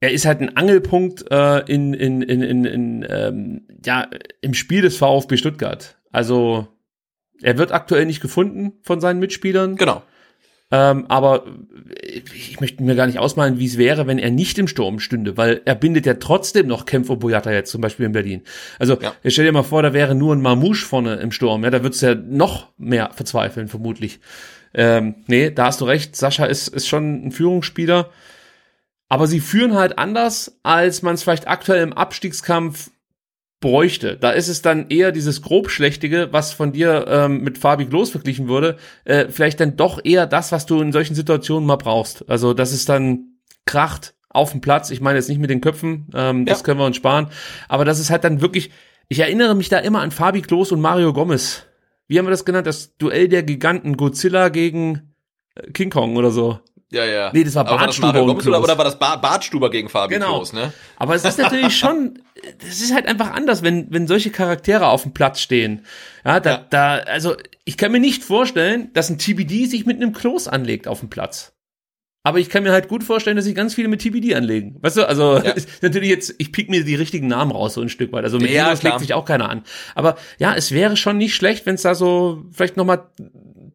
[0.00, 4.08] Er ist halt ein Angelpunkt äh, in, in, in, in, in ähm, ja,
[4.40, 5.96] im Spiel des VfB Stuttgart.
[6.12, 6.68] Also
[7.42, 9.76] er wird aktuell nicht gefunden von seinen Mitspielern.
[9.76, 10.02] Genau.
[10.74, 11.44] Ähm, aber
[12.34, 15.36] ich möchte mir gar nicht ausmalen, wie es wäre, wenn er nicht im Sturm stünde,
[15.36, 18.42] weil er bindet ja trotzdem noch Kämpfer Boyata jetzt zum Beispiel in Berlin.
[18.80, 19.12] Also Ja.
[19.22, 21.84] ich stell dir mal vor, da wäre nur ein Mamouche vorne im Sturm, ja, da
[21.84, 24.18] würdest du ja noch mehr verzweifeln, vermutlich.
[24.74, 28.10] Ähm, nee, da hast du recht, Sascha ist, ist schon ein Führungsspieler.
[29.08, 32.90] Aber sie führen halt anders, als man es vielleicht aktuell im Abstiegskampf
[33.64, 34.18] bräuchte.
[34.18, 38.46] Da ist es dann eher dieses grobschlächtige, was von dir ähm, mit Fabi Klos verglichen
[38.46, 38.76] wurde,
[39.06, 42.28] äh, vielleicht dann doch eher das, was du in solchen Situationen mal brauchst.
[42.28, 44.90] Also dass es dann kracht auf dem Platz.
[44.90, 46.64] Ich meine jetzt nicht mit den Köpfen, ähm, das Ja.
[46.64, 47.28] können wir uns sparen.
[47.66, 48.70] Aber das ist halt dann wirklich.
[49.08, 51.64] Ich erinnere mich da immer an Fabi Klos und Mario Gomez.
[52.06, 52.66] Wie haben wir das genannt?
[52.66, 55.14] Das Duell der Giganten Godzilla gegen
[55.54, 56.58] äh, King Kong oder so.
[56.94, 57.30] Ja, ja.
[57.32, 60.36] Nee, das war Aber Bartstuber und Gomez oder, war das ba Bartstuber gegen Fabi Genau.
[60.36, 60.72] Klos, ne?
[60.96, 62.20] Aber es ist natürlich schon,
[62.60, 65.84] das ist halt einfach anders, wenn, wenn solche Charaktere auf dem Platz stehen.
[66.24, 66.66] Ja, da, Ja.
[66.70, 67.34] da, also
[67.64, 71.10] ich kann mir nicht vorstellen, dass ein TBD sich mit einem Klos anlegt auf dem
[71.10, 71.50] Platz.
[72.26, 74.76] Aber ich kann mir halt gut vorstellen, dass sich ganz viele mit TBD anlegen.
[74.80, 75.50] Weißt du, also Ja.
[75.50, 78.24] ist natürlich jetzt, ich pick mir die richtigen Namen raus so ein Stück weit.
[78.24, 79.62] Also mit Ja, legt sich auch keiner an.
[79.94, 83.10] Aber ja, es wäre schon nicht schlecht, wenn es da so vielleicht noch mal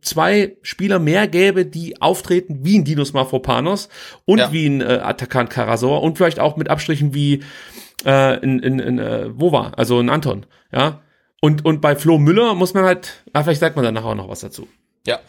[0.01, 3.89] zwei Spieler mehr gäbe, die auftreten wie ein Dinos Mafropanos
[4.26, 4.51] und Ja.
[4.51, 7.43] wie ein äh, Attackant Karasor und vielleicht auch mit Abstrichen wie
[8.05, 11.01] äh, in, in, in äh, Wova, also ein Anton, ja.
[11.41, 14.15] Und, und bei Flo Müller muss man halt, ah, vielleicht sagt man dann nachher auch
[14.15, 14.67] noch was dazu.
[15.07, 15.19] Ja.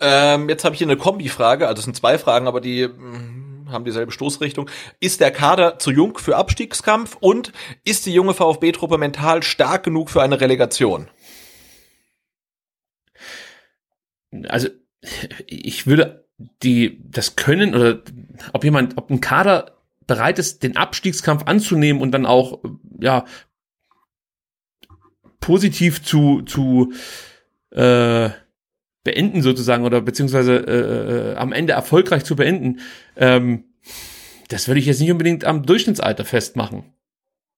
[0.00, 3.68] Ähm, jetzt habe ich hier eine Kombi-Frage, also es sind zwei Fragen, aber die mm,
[3.70, 4.70] haben dieselbe Stoßrichtung.
[5.00, 7.52] Ist der Kader zu jung für Abstiegskampf und
[7.84, 11.08] ist die junge VfB-Truppe mental stark genug für eine Relegation?
[14.48, 14.68] Also
[15.46, 16.26] ich würde
[16.62, 18.02] die das können oder
[18.52, 22.62] ob jemand, ob ein Kader bereit ist, den Abstiegskampf anzunehmen und dann auch
[23.00, 23.24] ja
[25.40, 26.92] positiv zu zu
[27.70, 28.30] äh,
[29.04, 32.80] beenden sozusagen oder beziehungsweise äh, äh, am Ende erfolgreich zu beenden,
[33.16, 33.64] ähm,
[34.48, 36.92] das würde ich jetzt nicht unbedingt am Durchschnittsalter festmachen.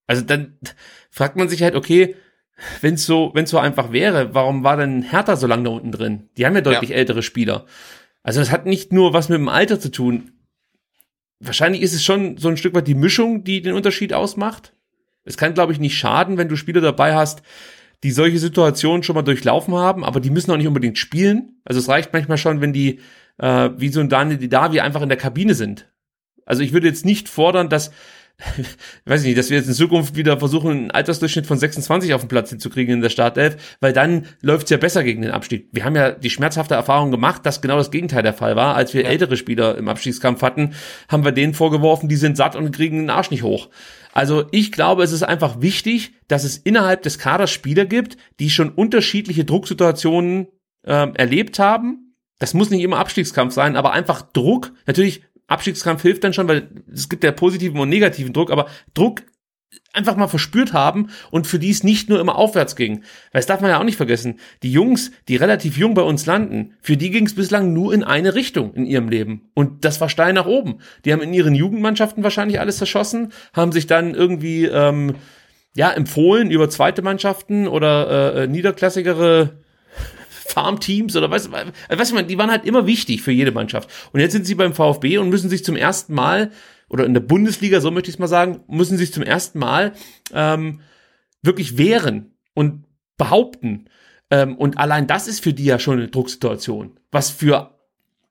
[0.07, 0.59] Also dann
[1.11, 2.17] fragt man sich halt, okay,
[2.81, 5.93] wenn es so, wenn so einfach wäre, warum war denn Hertha so lange da unten
[5.93, 6.29] drin?
[6.37, 7.67] Die haben ja deutlich ältere Spieler.
[8.23, 10.33] Also das hat nicht nur was mit dem Alter zu tun.
[11.41, 14.75] Wahrscheinlich ist es schon so ein Stück weit die Mischung, die den Unterschied ausmacht.
[15.25, 17.43] Es kann, glaube ich, nicht schaden, wenn du Spieler dabei hast,
[18.03, 21.61] die solche Situationen schon mal durchlaufen haben, aber die müssen auch nicht unbedingt spielen.
[21.65, 23.01] Also es reicht manchmal schon, wenn die
[23.39, 25.91] äh, wie so ein Daniel Didavi einfach in der Kabine sind.
[26.45, 27.91] Also ich würde jetzt nicht fordern, dass
[29.05, 32.23] weiß ich nicht, dass wir jetzt in Zukunft wieder versuchen, einen Altersdurchschnitt von 26 auf
[32.23, 35.69] den Platz hinzukriegen in der Startelf, weil dann läuft's ja besser gegen den Abstieg.
[35.73, 38.75] Wir haben ja die schmerzhafte Erfahrung gemacht, dass genau das Gegenteil der Fall war.
[38.75, 40.75] Als wir ältere Spieler im Abstiegskampf hatten,
[41.09, 43.69] haben wir denen vorgeworfen, die sind satt und kriegen den Arsch nicht hoch.
[44.13, 48.51] Also ich glaube, es ist einfach wichtig, dass es innerhalb des Kaders Spieler gibt, die
[48.51, 50.49] schon unterschiedliche Drucksituationen
[50.85, 52.17] ähm, erlebt haben.
[52.39, 54.73] Das muss nicht immer Abstiegskampf sein, aber einfach Druck.
[54.87, 59.23] Natürlich Abstiegskampf hilft dann schon, weil es gibt ja positiven und negativen Druck, aber Druck
[59.93, 62.99] einfach mal verspürt haben und für die es nicht nur immer aufwärts ging.
[63.33, 64.39] Weil das darf man ja auch nicht vergessen.
[64.63, 68.05] Die Jungs, die relativ jung bei uns landen, für die ging es bislang nur in
[68.05, 69.51] eine Richtung in ihrem Leben.
[69.55, 70.79] Und das war steil nach oben.
[71.05, 75.17] Die haben in ihren Jugendmannschaften wahrscheinlich alles zerschossen, haben sich dann irgendwie ähm,
[75.77, 79.61] ja empfohlen über zweite Mannschaften oder äh, niederklassigere
[80.51, 83.91] Farmteams oder weißt du, weißt du, die waren halt immer wichtig für jede Mannschaft.
[84.13, 86.51] Und jetzt sind sie beim VfB und müssen sich zum ersten Mal,
[86.89, 89.93] oder in der Bundesliga, so möchte ich es mal sagen, müssen sich zum ersten Mal
[90.33, 90.81] ähm,
[91.43, 92.85] wirklich wehren und
[93.17, 93.87] behaupten.
[94.31, 96.99] Ähm, und allein das ist für die ja schon eine Drucksituation.
[97.11, 97.80] Was für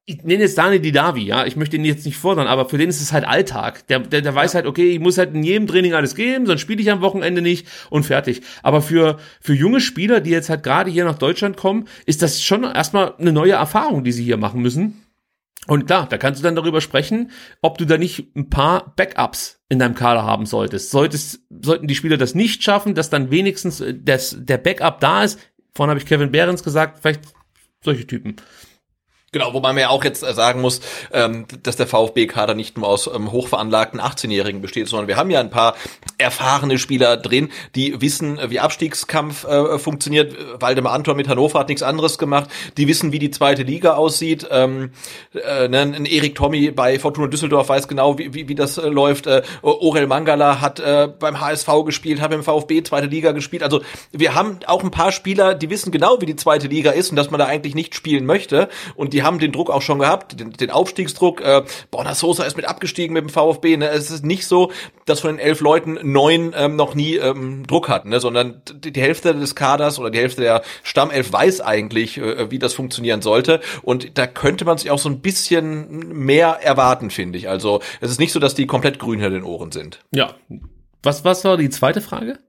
[0.09, 2.89] ich nenne jetzt Dani Didavi, ja, ich möchte ihn jetzt nicht fordern, aber für den
[2.89, 3.85] ist es halt Alltag.
[3.89, 6.61] Der, der, der weiß halt, okay, ich muss halt in jedem Training alles geben, sonst
[6.61, 8.41] spiele ich am Wochenende nicht und fertig.
[8.63, 12.41] Aber für, für junge Spieler, die jetzt halt gerade hier nach Deutschland kommen, ist das
[12.41, 15.05] schon erstmal eine neue Erfahrung, die sie hier machen müssen.
[15.67, 17.29] Und klar, da kannst du dann darüber sprechen,
[17.61, 20.89] ob du da nicht ein paar Backups in deinem Kader haben solltest.
[20.89, 25.23] Solltest, sollten die Spieler das nicht schaffen, dass dann wenigstens äh, das, der Backup da
[25.23, 25.39] ist.
[25.75, 27.21] Vorhin habe ich Kevin Behrens gesagt, vielleicht
[27.83, 28.37] solche Typen.
[29.31, 30.81] Genau, wobei man ja auch jetzt sagen muss,
[31.13, 35.39] ähm, dass der VfB-Kader nicht nur aus ähm, hochveranlagten 18-Jährigen besteht, sondern wir haben ja
[35.39, 35.75] ein paar
[36.17, 40.35] erfahrene Spieler drin, die wissen, wie Abstiegskampf äh, funktioniert.
[40.59, 42.49] Waldemar Anton mit Hannover hat nichts anderes gemacht.
[42.77, 44.47] Die wissen, wie die zweite Liga aussieht.
[44.49, 44.93] Ähm,
[45.33, 49.27] äh, ne, ein Erik Tommy bei Fortuna Düsseldorf weiß genau, wie, das äh, läuft.
[49.61, 50.81] Orel Mangala hat
[51.19, 53.63] beim HSV gespielt, hat beim VfB zweite Liga gespielt.
[53.63, 53.81] Also
[54.11, 57.15] wir haben auch ein paar Spieler, die wissen genau, wie die zweite Liga ist und
[57.15, 58.69] dass man da eigentlich nicht spielen möchte.
[58.95, 61.41] Und die die haben den Druck auch schon gehabt, den, den Aufstiegsdruck.
[61.41, 63.75] Äh, Borna Sosa ist mit abgestiegen mit dem VfB.
[63.75, 63.89] Ne?
[63.89, 64.71] Es ist nicht so,
[65.05, 68.21] dass von den elf Leuten neun ähm, noch nie ähm, Druck hatten, ne?
[68.21, 72.59] sondern die, die Hälfte des Kaders oder die Hälfte der Stammelf weiß eigentlich, äh, wie
[72.59, 73.59] das funktionieren sollte.
[73.81, 77.49] Und da könnte man sich auch so ein bisschen mehr erwarten, finde ich.
[77.49, 79.99] Also es ist nicht so, dass die komplett grün hinter den Ohren sind.
[80.11, 80.35] Ja.
[81.03, 82.39] Was, was war die zweite Frage?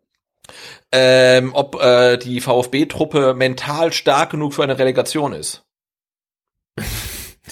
[0.92, 5.64] Ähm, ob äh, die VfB-Truppe mental stark genug für eine Relegation ist.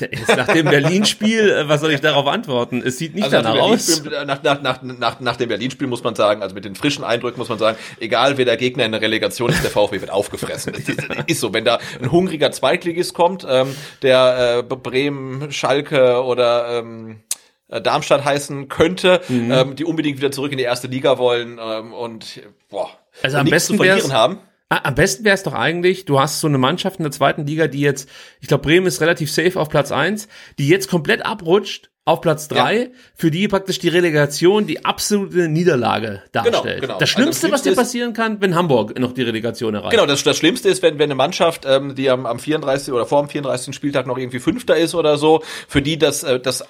[0.29, 2.83] Nach dem Berlin-Spiel, äh, was soll ich darauf antworten?
[2.85, 4.03] Es sieht nicht also danach aus.
[4.27, 7.39] Nach, nach, nach, nach, nach dem Berlin-Spiel muss man sagen, also mit den frischen Eindrücken
[7.39, 10.73] muss man sagen, egal wer der Gegner in der Relegation ist, der VfB wird aufgefressen.
[10.73, 16.23] Das ist, ist so, wenn da ein hungriger Zweitligist kommt, ähm, der äh, Bremen, Schalke
[16.23, 17.21] oder ähm,
[17.69, 19.51] äh, Darmstadt heißen könnte, mhm.
[19.51, 22.91] ähm, die unbedingt wieder zurück in die erste Liga wollen ähm, und boah,
[23.23, 24.39] also am besten zu verlieren haben.
[24.71, 27.47] Ah, am besten wäre es doch eigentlich, du hast so eine Mannschaft in der zweiten
[27.47, 28.09] Liga, die jetzt,
[28.41, 30.29] ich glaube, Bremen ist relativ safe auf Platz eins,
[30.59, 32.87] die jetzt komplett abrutscht auf Platz drei, ja.
[33.15, 36.81] für die praktisch die Relegation die absolute Niederlage darstellt.
[36.81, 36.99] Genau, genau.
[36.99, 39.91] Das Schlimmste, also was dir passieren kann, wenn Hamburg noch die Relegation erreicht.
[39.91, 42.93] Genau, das, das Schlimmste ist, wenn, wenn eine Mannschaft, ähm, die am, am 34.
[42.93, 43.75] oder vor dem 34.
[43.75, 46.65] Spieltag noch irgendwie Fünfter ist oder so, für die das, äh, das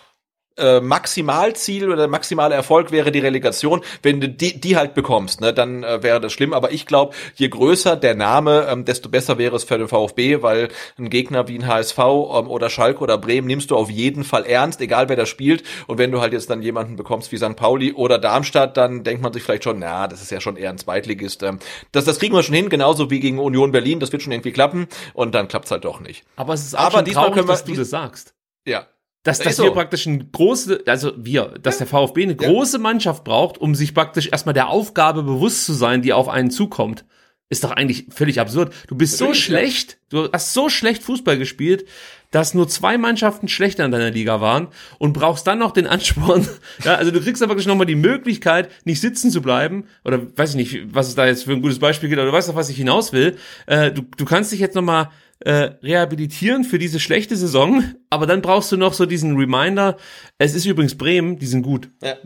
[0.59, 3.83] äh, Maximalziel oder maximale Erfolg wäre die Relegation.
[4.03, 6.53] Wenn du die, die halt bekommst, ne, dann äh, wäre das schlimm.
[6.53, 10.43] Aber ich glaube, je größer der Name, ähm, desto besser wäre es für den VfB,
[10.43, 10.69] weil
[10.99, 14.45] ein Gegner wie ein HSV ähm, oder Schalke oder Bremen nimmst du auf jeden Fall
[14.45, 15.63] ernst, egal wer da spielt.
[15.87, 17.57] Und wenn du halt jetzt dann jemanden bekommst wie St.
[17.57, 20.71] Pauli oder Darmstadt, dann denkt man sich vielleicht schon, na, das ist ja schon eher
[20.71, 21.43] ein Zweitligist.
[21.43, 21.59] Ähm,
[21.93, 24.01] das, das kriegen wir schon hin, genauso wie gegen Union Berlin.
[24.01, 24.89] Das wird schon irgendwie klappen.
[25.15, 26.25] Und dann klappt's halt doch nicht.
[26.37, 28.35] Aber es ist auch Aber diesmal traurig, können wir, dass du das sagst.
[28.67, 28.87] Ja,
[29.23, 29.65] dass, dass so.
[29.65, 31.87] wir praktisch ein große, also wir, dass ja.
[31.87, 32.49] der VfB eine ja.
[32.49, 36.51] große Mannschaft braucht, um sich praktisch erstmal der Aufgabe bewusst zu sein, die auf einen
[36.51, 37.05] zukommt,
[37.51, 38.75] ist doch eigentlich völlig absurd.
[38.89, 40.23] Du bist Natürlich, so schlecht, ja.
[40.25, 41.87] du hast so schlecht Fußball gespielt,
[42.31, 44.69] dass nur zwei Mannschaften schlechter in deiner Liga waren
[44.99, 46.47] und brauchst dann noch den Ansporn.
[46.85, 50.51] ja, also du kriegst da wirklich nochmal die Möglichkeit, nicht sitzen zu bleiben, oder weiß
[50.51, 52.55] ich nicht, was es da jetzt für ein gutes Beispiel gibt, aber du weißt doch,
[52.55, 53.39] was ich hinaus will.
[53.67, 55.09] Äh, du, du kannst dich jetzt nochmal
[55.41, 59.97] äh, rehabilitieren für diese schlechte Saison, aber dann brauchst du noch so diesen Reminder,
[60.39, 61.91] es ist übrigens Bremen, die sind gut.
[62.03, 62.17] Ja.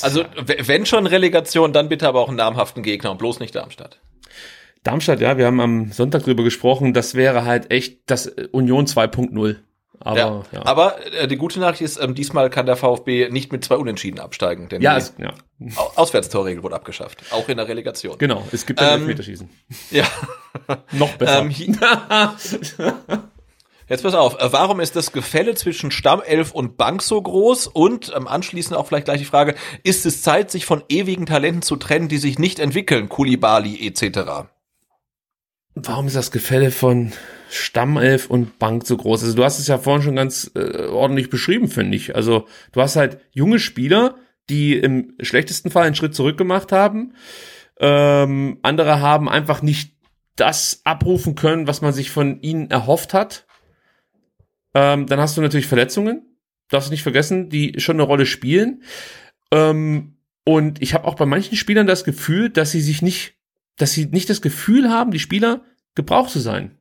[0.00, 4.00] also wenn schon Relegation, dann bitte aber auch einen namhaften Gegner und bloß nicht Darmstadt.
[4.84, 9.56] Darmstadt, ja, wir haben am Sonntag drüber gesprochen, das wäre halt echt das Union 2.0.
[10.04, 10.42] Aber, ja.
[10.52, 10.66] ja.
[10.66, 14.18] aber äh, die gute Nachricht ist, ähm, diesmal kann der VfB nicht mit zwei Unentschieden
[14.20, 15.32] absteigen, denn ja, es, ja.
[15.96, 18.18] Auswärtstorregel wurde abgeschafft, auch in der Relegation.
[18.18, 19.48] Genau, es gibt ein ähm, Elfmeterschießen.
[19.90, 20.04] Ja.
[20.92, 21.40] Noch besser.
[21.40, 21.52] Ähm,
[23.88, 27.66] Jetzt pass auf, äh, warum ist das Gefälle zwischen Stammelf und Bank so groß?
[27.66, 29.54] Und ähm, anschließend auch vielleicht gleich die Frage,
[29.84, 34.48] ist es Zeit, sich von ewigen Talenten zu trennen, die sich nicht entwickeln, Kulibali etc.?
[35.74, 37.12] Warum ist das Gefälle von
[37.52, 39.24] Stammelf und Bank so groß?
[39.24, 42.14] Also du hast es ja vorhin schon ganz äh, ordentlich beschrieben, finde ich.
[42.16, 44.16] Also du hast halt junge Spieler,
[44.48, 47.14] die im schlechtesten Fall einen Schritt zurück gemacht haben.
[47.78, 49.96] Ähm, andere haben einfach nicht
[50.36, 53.46] das abrufen können, was man sich von ihnen erhofft hat.
[54.74, 56.38] Ähm, dann hast du natürlich Verletzungen,
[56.68, 58.82] darfst du nicht vergessen, die schon eine Rolle spielen.
[59.50, 63.36] Ähm, und ich habe auch bei manchen Spielern das Gefühl, dass sie sich nicht
[63.76, 65.64] dass sie nicht das Gefühl haben, die Spieler
[65.94, 66.78] gebraucht zu sein.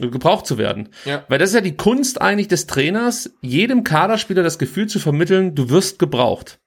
[0.00, 0.88] Gebraucht zu werden.
[1.04, 1.24] Ja.
[1.28, 5.54] Weil das ist ja die Kunst eigentlich des Trainers, jedem Kaderspieler das Gefühl zu vermitteln,
[5.54, 6.60] du wirst gebraucht.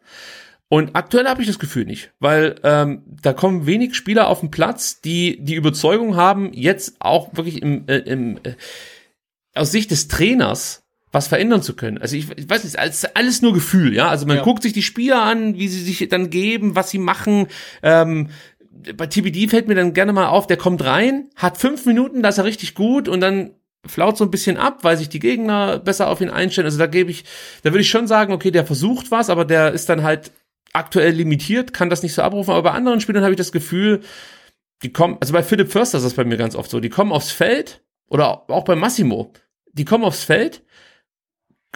[0.68, 4.52] Und aktuell habe ich das Gefühl nicht, weil ähm, da kommen wenig Spieler auf den
[4.52, 8.54] Platz, die die Überzeugung haben, jetzt auch wirklich im, äh, im äh,
[9.54, 10.82] aus Sicht des Trainers
[11.12, 11.98] was verändern zu können.
[11.98, 14.08] Also ich, ich weiß nicht, alles, alles nur Gefühl, ja.
[14.08, 14.44] Also man ja.
[14.44, 17.48] guckt sich die Spieler an, wie sie sich dann geben, was sie machen.
[17.84, 18.30] Ähm,
[18.96, 22.30] bei TBD fällt mir dann gerne mal auf, der kommt rein, hat fünf Minuten, da
[22.30, 23.52] ist er richtig gut und dann
[23.86, 26.66] flaut so ein bisschen ab, weil sich die Gegner besser auf ihn einstellen.
[26.66, 27.26] Also da gebe ich,
[27.64, 30.32] da würde ich schon sagen, okay, der versucht was, aber der ist dann halt
[30.74, 32.52] aktuell limitiert, kann das nicht so abrufen.
[32.52, 34.02] Aber bei anderen Spielern habe ich das Gefühl,
[34.84, 37.12] die kommen, also bei Philipp Förster ist das bei mir ganz oft so, die kommen
[37.12, 39.34] aufs Feld oder auch bei Massimo,
[39.74, 40.64] die kommen aufs Feld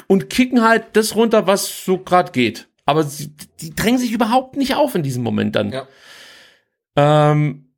[0.08, 2.68] und kicken halt das runter, was so gerade geht.
[2.86, 3.32] Aber sie,
[3.62, 5.72] die drängen sich überhaupt nicht auf in diesem Moment dann.
[5.72, 5.88] Ja.
[6.96, 7.74] Ähm,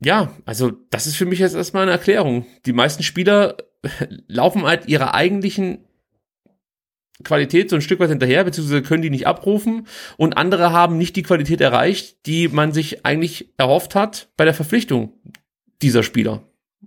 [0.00, 2.46] ja, also das ist für mich jetzt erstmal eine Erklärung.
[2.66, 3.56] Die meisten Spieler
[4.28, 5.84] laufen halt ihrer eigentlichen
[7.22, 9.86] Qualität so ein Stück weit hinterher, beziehungsweise können die nicht abrufen
[10.16, 14.54] und andere haben nicht die Qualität erreicht, die man sich eigentlich erhofft hat bei der
[14.54, 15.12] Verpflichtung
[15.80, 16.42] dieser Spieler.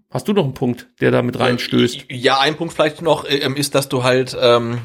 [0.09, 2.05] Hast du noch einen Punkt, der da mit reinstößt?
[2.09, 4.79] Ja, ein Punkt vielleicht noch ähm, ist, dass du halt ähm,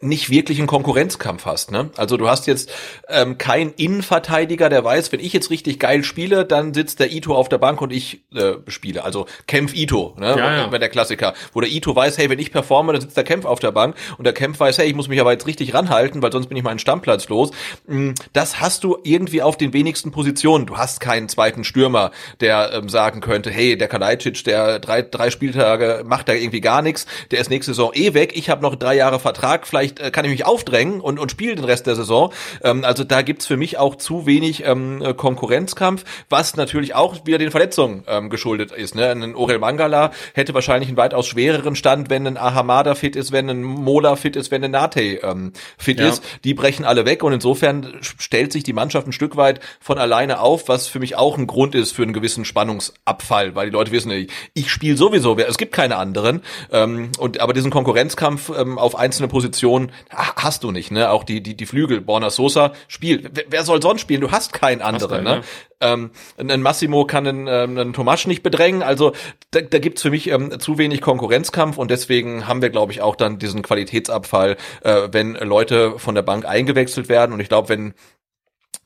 [0.00, 1.72] nicht wirklich einen Konkurrenzkampf hast.
[1.72, 1.90] Ne?
[1.96, 2.70] Also du hast jetzt
[3.08, 7.34] ähm, keinen Innenverteidiger, der weiß, wenn ich jetzt richtig geil spiele, dann sitzt der Ito
[7.34, 9.02] auf der Bank und ich äh, spiele.
[9.02, 10.28] Also Kempf Ito, ne?
[10.38, 10.70] Ja, ja.
[10.72, 11.34] Wenn der Klassiker.
[11.52, 13.96] Wo der Ito weiß, hey, wenn ich performe, dann sitzt der Kempf auf der Bank
[14.16, 16.56] und der Kempf weiß, hey, ich muss mich aber jetzt richtig ranhalten, weil sonst bin
[16.56, 17.50] ich meinen Stammplatz los.
[17.88, 20.66] Mm, Das hast du irgendwie auf den wenigsten Positionen.
[20.66, 25.30] Du hast keinen zweiten Stürmer, der ähm, sagen könnte, hey, der Kalajdzic, der drei, drei
[25.30, 28.74] Spieltage macht da irgendwie gar nichts, der ist nächste Saison eh weg, ich habe noch
[28.76, 31.94] drei Jahre Vertrag, vielleicht äh, kann ich mich aufdrängen und, und spiele den Rest der
[31.96, 32.32] Saison.
[32.62, 37.26] Ähm, also da gibt's für mich auch zu wenig ähm, äh, Konkurrenzkampf, was natürlich auch
[37.26, 38.94] wieder den Verletzungen ähm, geschuldet ist.
[38.94, 39.10] Ne?
[39.10, 43.48] Ein Orel Mangala hätte wahrscheinlich einen weitaus schwereren Stand, wenn ein Ahamada fit ist, wenn
[43.48, 46.08] ein Mola fit ist, wenn ein Nate ähm, fit Ja.
[46.08, 46.22] ist.
[46.44, 50.40] Die brechen alle weg und insofern stellt sich die Mannschaft ein Stück weit von alleine
[50.40, 53.92] auf, was für mich auch ein Grund ist für einen gewissen Spannungsabfall, weil die Leute
[53.92, 56.42] wissen, ich, ich spiele sowieso, es gibt keine anderen.
[56.70, 60.90] Ähm, und aber diesen Konkurrenzkampf ähm, auf einzelne Positionen ha- hast du nicht.
[60.90, 61.10] Ne?
[61.10, 63.30] Auch die die die Flügel, Borna Sosa spielt.
[63.34, 64.20] Wer, wer soll sonst spielen?
[64.20, 65.24] Du hast keinen anderen.
[65.24, 65.42] ne?
[65.80, 68.82] Ähm, ein Massimo kann einen, ähm, einen Tomasch nicht bedrängen.
[68.84, 69.12] Also
[69.50, 73.02] da, da gibt's für mich ähm, zu wenig Konkurrenzkampf und deswegen haben wir, glaube ich,
[73.02, 77.32] auch dann diesen Qualitätsabfall, äh, wenn Leute von der Bank eingewechselt werden.
[77.32, 77.94] Und ich glaube, wenn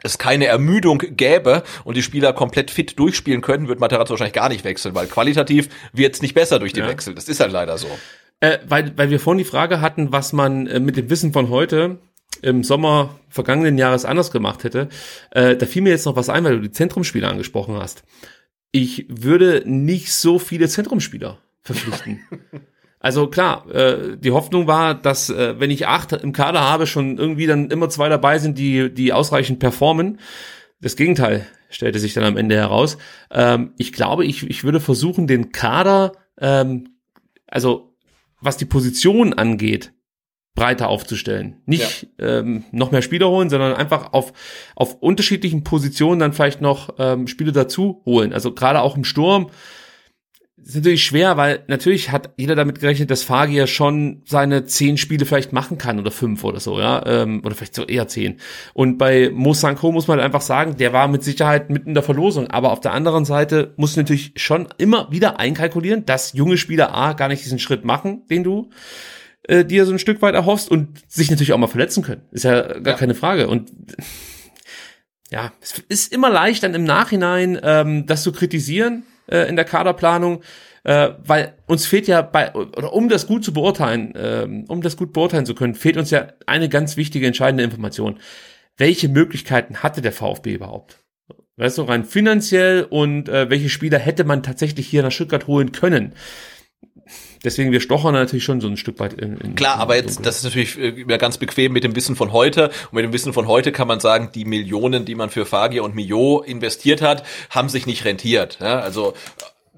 [0.03, 4.49] es keine Ermüdung gäbe und die Spieler komplett fit durchspielen könnten, wird Materazzo wahrscheinlich gar
[4.49, 6.89] nicht wechseln, weil qualitativ wird's nicht besser durch die Ja.
[6.89, 7.15] Wechsel.
[7.15, 7.89] Das ist halt leider so.
[8.41, 11.49] Äh, weil, weil wir vorhin die Frage hatten, was man äh, mit dem Wissen von
[11.49, 11.99] heute
[12.43, 14.89] im Sommer vergangenen Jahres anders gemacht hätte.
[15.31, 18.05] Äh, da fiel mir jetzt noch was ein, weil du die Zentrumspieler angesprochen hast.
[18.73, 22.21] Ich würde nicht so viele Zentrumspieler verpflichten.
[22.99, 27.19] Also klar, äh, die Hoffnung war, dass äh, wenn ich acht im Kader habe, schon
[27.19, 30.19] irgendwie dann immer zwei dabei sind, die die ausreichend performen.
[30.81, 32.99] Das Gegenteil stellte sich dann am Ende heraus.
[33.31, 36.89] Ähm, ich glaube, ich, ich würde versuchen, den Kader, ähm,
[37.47, 37.95] also
[38.41, 39.93] was die Position angeht,
[40.55, 41.61] breiter aufzustellen.
[41.67, 44.33] Nicht ähm, noch mehr Spieler holen, sondern einfach auf,
[44.75, 48.33] auf unterschiedlichen Positionen dann vielleicht noch ähm, Spiele dazu holen.
[48.33, 49.51] Also gerade auch im Sturm
[50.67, 55.25] ist natürlich schwer, weil natürlich hat jeder damit gerechnet, dass Fagier schon seine zehn Spiele
[55.25, 58.39] vielleicht machen kann oder fünf oder so, ja, ähm, oder vielleicht so eher zehn.
[58.75, 61.95] Und bei Mo Sanko muss man halt einfach sagen, der war mit Sicherheit mitten in
[61.95, 62.49] der Verlosung.
[62.49, 67.13] Aber auf der anderen Seite muss natürlich schon immer wieder einkalkulieren, dass junge Spieler A
[67.13, 68.71] gar nicht diesen Schritt machen, den du
[69.45, 72.23] äh, dir so ein Stück weit erhoffst und sich natürlich auch mal verletzen können.
[72.33, 72.99] Ist ja gar Ja.
[72.99, 73.47] keine Frage.
[73.47, 73.71] Und
[75.31, 79.65] ja, es ist immer leicht dann im Nachhinein ähm, das zu kritisieren äh, in der
[79.65, 80.43] Kaderplanung,
[80.85, 84.97] äh, weil uns fehlt ja bei oder um das gut zu beurteilen, ähm, um das
[84.97, 88.19] gut beurteilen zu können, fehlt uns ja eine ganz wichtige entscheidende Information.
[88.77, 91.01] Welche Möglichkeiten hatte der VfB überhaupt?
[91.57, 95.73] Weißt du, rein finanziell und äh, welche Spieler hätte man tatsächlich hier nach Stuttgart holen
[95.73, 96.13] können?
[97.45, 100.03] Deswegen, wir stochern natürlich schon so ein Stück weit in, in Klar, in aber das
[100.03, 100.25] jetzt, Dunkel.
[100.25, 102.69] das ist natürlich äh, ganz bequem mit dem Wissen von heute.
[102.91, 105.85] Und mit dem Wissen von heute kann man sagen, die Millionen, die man für Fagier
[105.85, 108.59] und Mio investiert hat, haben sich nicht rentiert.
[108.61, 109.15] Ja, also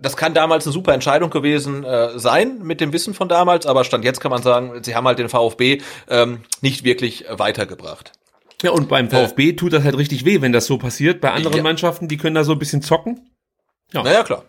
[0.01, 3.85] das kann damals eine super Entscheidung gewesen äh, sein mit dem Wissen von damals, aber
[3.85, 5.79] stand jetzt kann man sagen, sie haben halt den VfB
[6.09, 8.13] ähm, nicht wirklich äh, weitergebracht.
[8.63, 11.21] Ja, und beim VfB tut das halt richtig weh, wenn das so passiert.
[11.21, 11.63] Bei anderen Ja.
[11.63, 13.29] Mannschaften, die können da so ein bisschen zocken.
[13.93, 14.03] Ja.
[14.03, 14.45] Naja, klar.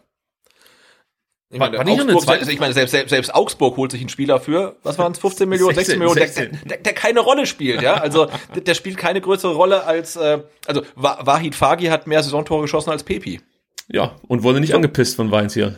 [1.52, 4.76] Ich meine, Augsburg, zweite ich meine selbst, selbst, selbst Augsburg holt sich einen Spieler für,
[4.84, 6.70] was waren es, 15 Millionen, 16, 16, Millionen, der, 16.
[6.70, 7.96] der, der keine Rolle spielt, ja.
[7.96, 12.22] Also der, der spielt keine größere Rolle als, äh, also Wa- Wahid Fagi hat mehr
[12.22, 13.42] Saisontore geschossen als Pepi.
[13.88, 15.76] Ja, und wurde nicht angepisst von Weins hier.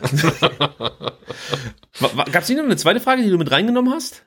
[2.00, 4.24] Gab es nicht noch eine zweite Frage, die du mit reingenommen hast?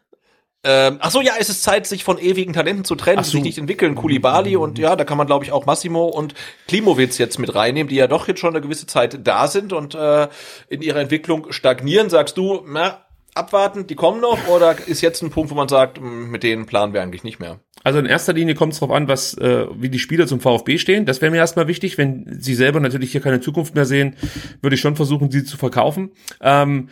[0.67, 3.31] Ähm, ach so, ja, es ist Zeit, sich von ewigen Talenten zu trennen, die so.
[3.33, 3.93] sich nicht entwickeln.
[3.93, 6.33] Kulibali und ja, da kann man, glaube ich, auch Massimo und
[6.67, 9.93] Klimowitz jetzt mit reinnehmen, die ja doch jetzt schon eine gewisse Zeit da sind und
[9.93, 10.27] äh,
[10.67, 12.09] in ihrer Entwicklung stagnieren.
[12.09, 13.05] Sagst du, na,
[13.35, 16.65] abwarten, die kommen noch, oder ist jetzt ein Punkt, wo man sagt, mh, mit denen
[16.65, 17.59] planen wir eigentlich nicht mehr?
[17.83, 20.79] Also in erster Linie kommt es darauf an, was, äh, wie die Spieler zum VfB
[20.79, 21.05] stehen.
[21.05, 21.99] Das wäre mir erstmal wichtig.
[21.99, 24.15] Wenn sie selber natürlich hier keine Zukunft mehr sehen,
[24.61, 26.11] würde ich schon versuchen, sie zu verkaufen.
[26.41, 26.89] Ähm,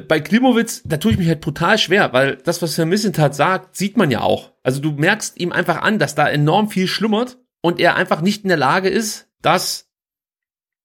[0.00, 3.76] bei Klimowitz, da tue ich mich halt brutal schwer, weil das, was Herr Missentat sagt,
[3.76, 4.52] sieht man ja auch.
[4.62, 8.44] Also du merkst ihm einfach an, dass da enorm viel schlummert und er einfach nicht
[8.44, 9.90] in der Lage ist, das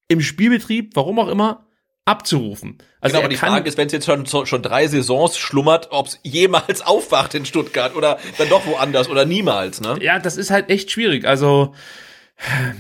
[0.07, 1.65] im Spielbetrieb, warum auch immer,
[2.05, 2.77] abzurufen.
[2.99, 6.07] Also genau, aber die Frage ist, wenn es jetzt schon, schon drei Saisons schlummert, ob
[6.07, 9.97] es jemals aufwacht in Stuttgart oder dann doch woanders oder niemals, ne?
[10.01, 11.25] Ja, das ist halt echt schwierig.
[11.25, 11.73] Also,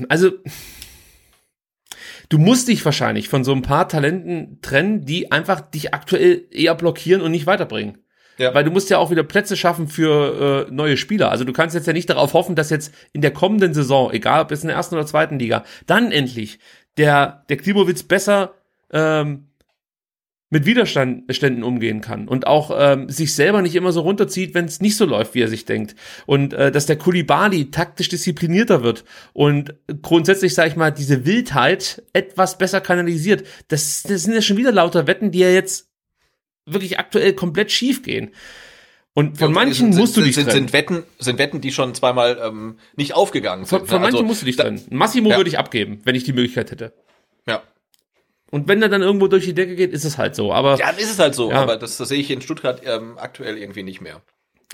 [0.09, 0.31] also
[2.31, 6.73] du musst dich wahrscheinlich von so ein paar Talenten trennen, die einfach dich aktuell eher
[6.75, 7.97] blockieren und nicht weiterbringen.
[8.37, 8.53] Ja.
[8.55, 11.29] Weil du musst ja auch wieder Plätze schaffen für äh, neue Spieler.
[11.29, 14.41] Also du kannst jetzt ja nicht darauf hoffen, dass jetzt in der kommenden Saison, egal
[14.41, 16.59] ob es in der ersten oder zweiten Liga, dann endlich
[16.97, 18.53] der, der Klimowitz besser
[18.91, 19.50] ähm,
[20.51, 24.81] mit Widerständen umgehen kann und auch ähm, sich selber nicht immer so runterzieht, wenn es
[24.81, 25.95] nicht so läuft, wie er sich denkt.
[26.25, 32.03] Und äh, dass der Kulibali taktisch disziplinierter wird und grundsätzlich, sage ich mal, diese Wildheit
[32.11, 33.47] etwas besser kanalisiert.
[33.69, 35.89] Das, das sind ja schon wieder lauter Wetten, die ja jetzt
[36.65, 38.31] wirklich aktuell komplett schief gehen.
[39.13, 40.67] Und von ja, manchen sind, musst du dich sind, trennen.
[40.67, 43.79] Sind Wetten, sind Wetten, die schon zweimal ähm, nicht aufgegangen sind.
[43.79, 44.01] Von, von ne?
[44.01, 44.81] manchen also, musst du dich trennen.
[44.89, 45.37] Massimo ja.
[45.37, 46.93] würde ich abgeben, wenn ich die Möglichkeit hätte.
[47.47, 47.63] Ja.
[48.51, 50.53] Und wenn er dann irgendwo durch die Decke geht, ist es halt so.
[50.53, 51.49] Aber ja, ist es halt so.
[51.49, 51.61] Ja.
[51.61, 54.21] Aber das, das sehe ich in Stuttgart ähm, aktuell irgendwie nicht mehr.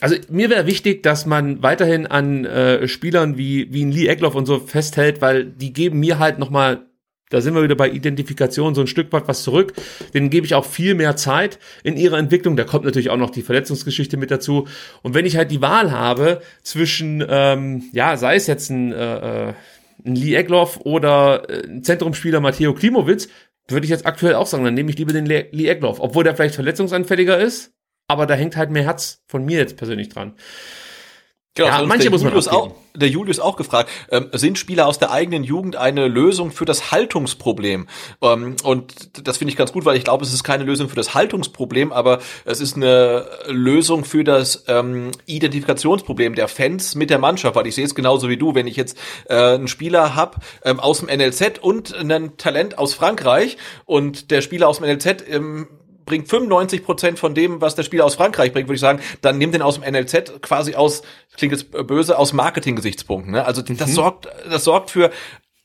[0.02, 4.36] Also mir wäre wichtig, dass man weiterhin an äh, Spielern wie wie ein Lee Egloff
[4.36, 6.88] und so festhält, weil die geben mir halt noch mal
[7.30, 9.74] da sind wir wieder bei Identifikation so ein Stück weit was zurück.
[10.14, 12.56] Denen gebe ich auch viel mehr Zeit in ihrer Entwicklung.
[12.56, 14.66] Da kommt natürlich auch noch die Verletzungsgeschichte mit dazu.
[15.02, 19.50] Und wenn ich halt die Wahl habe zwischen, ähm, ja, sei es jetzt ein, äh,
[19.50, 19.54] äh
[20.06, 23.28] ein Lee Egloff oder äh, ein Zentrumspieler Matteo Klimowitz,
[23.70, 26.36] würde ich jetzt aktuell auch sagen, dann nehme ich lieber den Lee Egloff, obwohl der
[26.36, 27.74] vielleicht verletzungsanfälliger ist,
[28.08, 30.36] aber da hängt halt mehr Herz von mir jetzt persönlich dran.
[31.58, 35.00] Genau, ja, manche muss man Julius auch, der Julius auch gefragt, ähm, sind Spieler aus
[35.00, 37.88] der eigenen Jugend eine Lösung für das Haltungsproblem?
[38.22, 40.96] Ähm, und das finde ich ganz gut, weil ich glaube, es ist keine Lösung für
[40.96, 47.18] das Haltungsproblem, aber es ist eine Lösung für das ähm, Identifikationsproblem der Fans mit der
[47.18, 48.96] Mannschaft, weil ich sehe es genauso wie du, wenn ich jetzt
[49.28, 54.42] äh, einen Spieler hab ähm, aus dem NLZ und ein Talent aus Frankreich und der
[54.42, 55.68] Spieler aus dem NLZ ähm,
[56.08, 59.38] bringt 95 Prozent von dem, was der Spieler aus Frankreich bringt, würde ich sagen, dann
[59.38, 61.04] nimm den aus dem NLZ quasi aus,
[61.36, 63.34] klingt jetzt böse, aus Marketing-Gesichtspunkten.
[63.34, 63.46] Ne?
[63.46, 63.94] Also das mhm.
[63.94, 65.12] sorgt, das sorgt für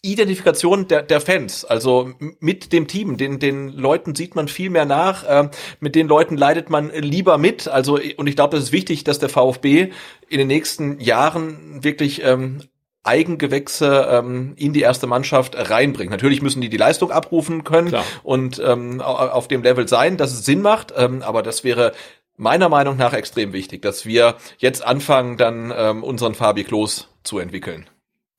[0.05, 2.11] Identifikation der, der Fans, also
[2.41, 5.49] mit dem Team, den, den Leuten sieht man viel mehr nach, äh,
[5.79, 7.69] mit den Leuten leidet man lieber mit.
[7.69, 9.93] Also und ich glaube, das ist wichtig, dass der VfB
[10.29, 12.63] in den nächsten Jahren wirklich ähm,
[13.05, 16.11] Eigengewächse ähm, in die erste Mannschaft reinbringt.
[16.11, 18.05] Natürlich müssen die die Leistung abrufen können Klar.
[18.23, 21.93] und ähm, auf dem Level sein, dass es Sinn macht, ähm, aber das wäre
[22.37, 27.39] meiner Meinung nach extrem wichtig, dass wir jetzt anfangen, dann ähm, unseren Fabi Klos zu
[27.39, 27.89] entwickeln.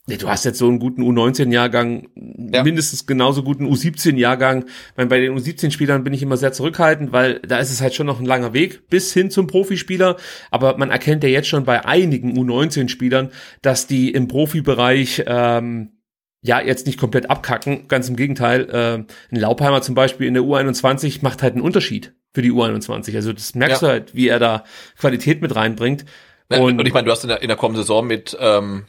[0.06, 2.62] Nee, du hast jetzt so einen guten U19-Jahrgang, ja.
[2.64, 4.66] mindestens genauso guten U17-Jahrgang.
[4.98, 8.20] Bei den U17-Spielern bin ich immer sehr zurückhaltend, weil da ist es halt schon noch
[8.20, 10.18] ein langer Weg bis hin zum Profispieler.
[10.52, 13.32] Aber man erkennt ja jetzt schon bei einigen U19-Spielern,
[13.62, 15.94] dass die im Profibereich ähm,
[16.42, 17.88] ja jetzt nicht komplett abkacken.
[17.88, 18.70] Ganz im Gegenteil.
[18.70, 23.16] Äh, ein Laupheimer zum Beispiel in der U21 macht halt einen Unterschied für die U21.
[23.16, 23.88] Also das merkst ja.
[23.88, 24.66] du halt, wie er da
[25.00, 26.04] Qualität mit reinbringt.
[26.50, 28.84] Und, und ich meine, du hast in der, in der kommenden Saison mit ähm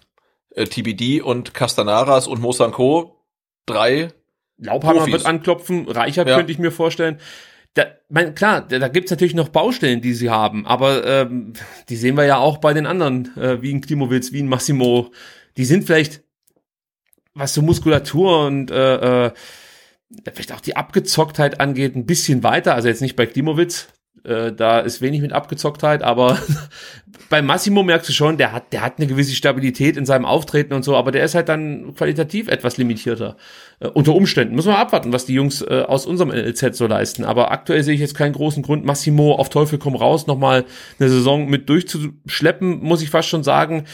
[0.54, 3.20] äh, TBD und Castanaras und Mosanko
[3.66, 4.08] drei
[4.58, 5.12] Laubhammer Profis.
[5.12, 6.36] wird anklopfen, Reichert ja.
[6.36, 7.18] könnte ich mir vorstellen.
[7.74, 11.54] Da, mein, klar, da, da gibt's natürlich noch Baustellen, die sie haben, aber ähm,
[11.88, 15.10] die sehen wir ja auch bei den anderen, äh, wie ein Klimowitz, wie ein Massimo.
[15.56, 16.22] Die sind vielleicht,
[17.34, 19.32] was so Muskulatur und äh, äh,
[20.32, 22.76] vielleicht auch die Abgezocktheit angeht, ein bisschen weiter.
[22.76, 23.88] Also jetzt nicht bei Klimowitz,
[24.24, 26.38] äh, da ist wenig mit Abgezocktheit, aber
[27.30, 30.74] bei Massimo merkst du schon, der hat, der hat eine gewisse Stabilität in seinem Auftreten
[30.74, 33.36] und so, aber der ist halt dann qualitativ etwas limitierter.
[33.80, 34.54] Äh, unter Umständen.
[34.54, 37.24] Muss man abwarten, was die Jungs äh, aus unserem LZ so leisten.
[37.24, 40.64] Aber aktuell sehe ich jetzt keinen großen Grund, Massimo auf Teufel komm raus nochmal
[40.98, 43.84] eine Saison mit durchzuschleppen, muss ich fast schon sagen.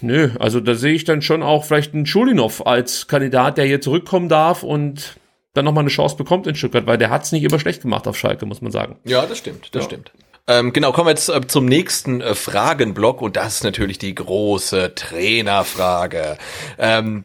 [0.00, 3.80] nö, also da sehe ich dann schon auch vielleicht einen Schulinov als Kandidat, der hier
[3.80, 5.16] zurückkommen darf und
[5.54, 8.18] dann nochmal eine Chance bekommt in Stuttgart, weil der hat's nicht immer schlecht gemacht auf
[8.18, 8.98] Schalke, muss man sagen.
[9.04, 9.88] Ja, das stimmt, das ja.
[9.88, 10.12] stimmt.
[10.46, 14.14] Ähm, genau, kommen wir jetzt äh, zum nächsten äh, Fragenblock und das ist natürlich die
[14.14, 16.36] große Trainerfrage.
[16.76, 17.24] Ähm,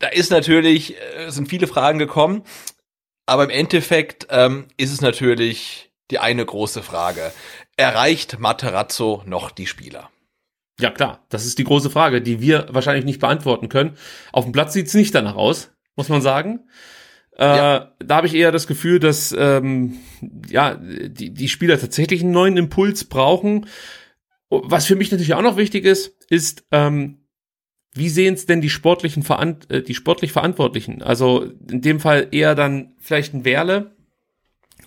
[0.00, 2.42] da ist natürlich, äh, sind viele Fragen gekommen,
[3.24, 7.32] aber im Endeffekt ähm, ist es natürlich die eine große Frage.
[7.76, 10.10] Erreicht Materazzo noch die Spieler?
[10.80, 13.96] Ja klar, das ist die große Frage, die wir wahrscheinlich nicht beantworten können.
[14.32, 16.68] Auf dem Platz sieht's nicht danach aus, muss man sagen.
[17.38, 17.76] Ja.
[17.76, 19.98] Äh, da habe ich eher das Gefühl, dass ähm,
[20.48, 23.66] ja die, die Spieler tatsächlich einen neuen Impuls brauchen.
[24.48, 27.18] Was für mich natürlich auch noch wichtig ist, ist, ähm,
[27.92, 31.02] wie sehen es denn die sportlichen Verant äh, die sportlich Verantwortlichen?
[31.02, 33.96] Also in dem Fall eher dann vielleicht ein Werle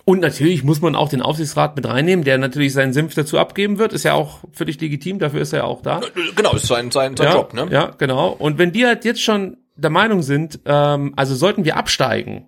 [0.04, 3.78] Und natürlich muss man auch den Aufsichtsrat mit reinnehmen, der natürlich seinen Senf dazu abgeben
[3.78, 3.92] wird.
[3.92, 6.00] Ist ja auch völlig legitim, dafür ist er ja auch da.
[6.36, 7.68] Genau, ist sein, sein, sein ja, Job, ne?
[7.70, 8.30] Ja, genau.
[8.30, 12.46] Und wenn die halt jetzt schon der Meinung sind, ähm, also sollten wir absteigen,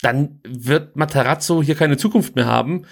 [0.00, 2.86] dann wird Matarazzo hier keine Zukunft mehr haben.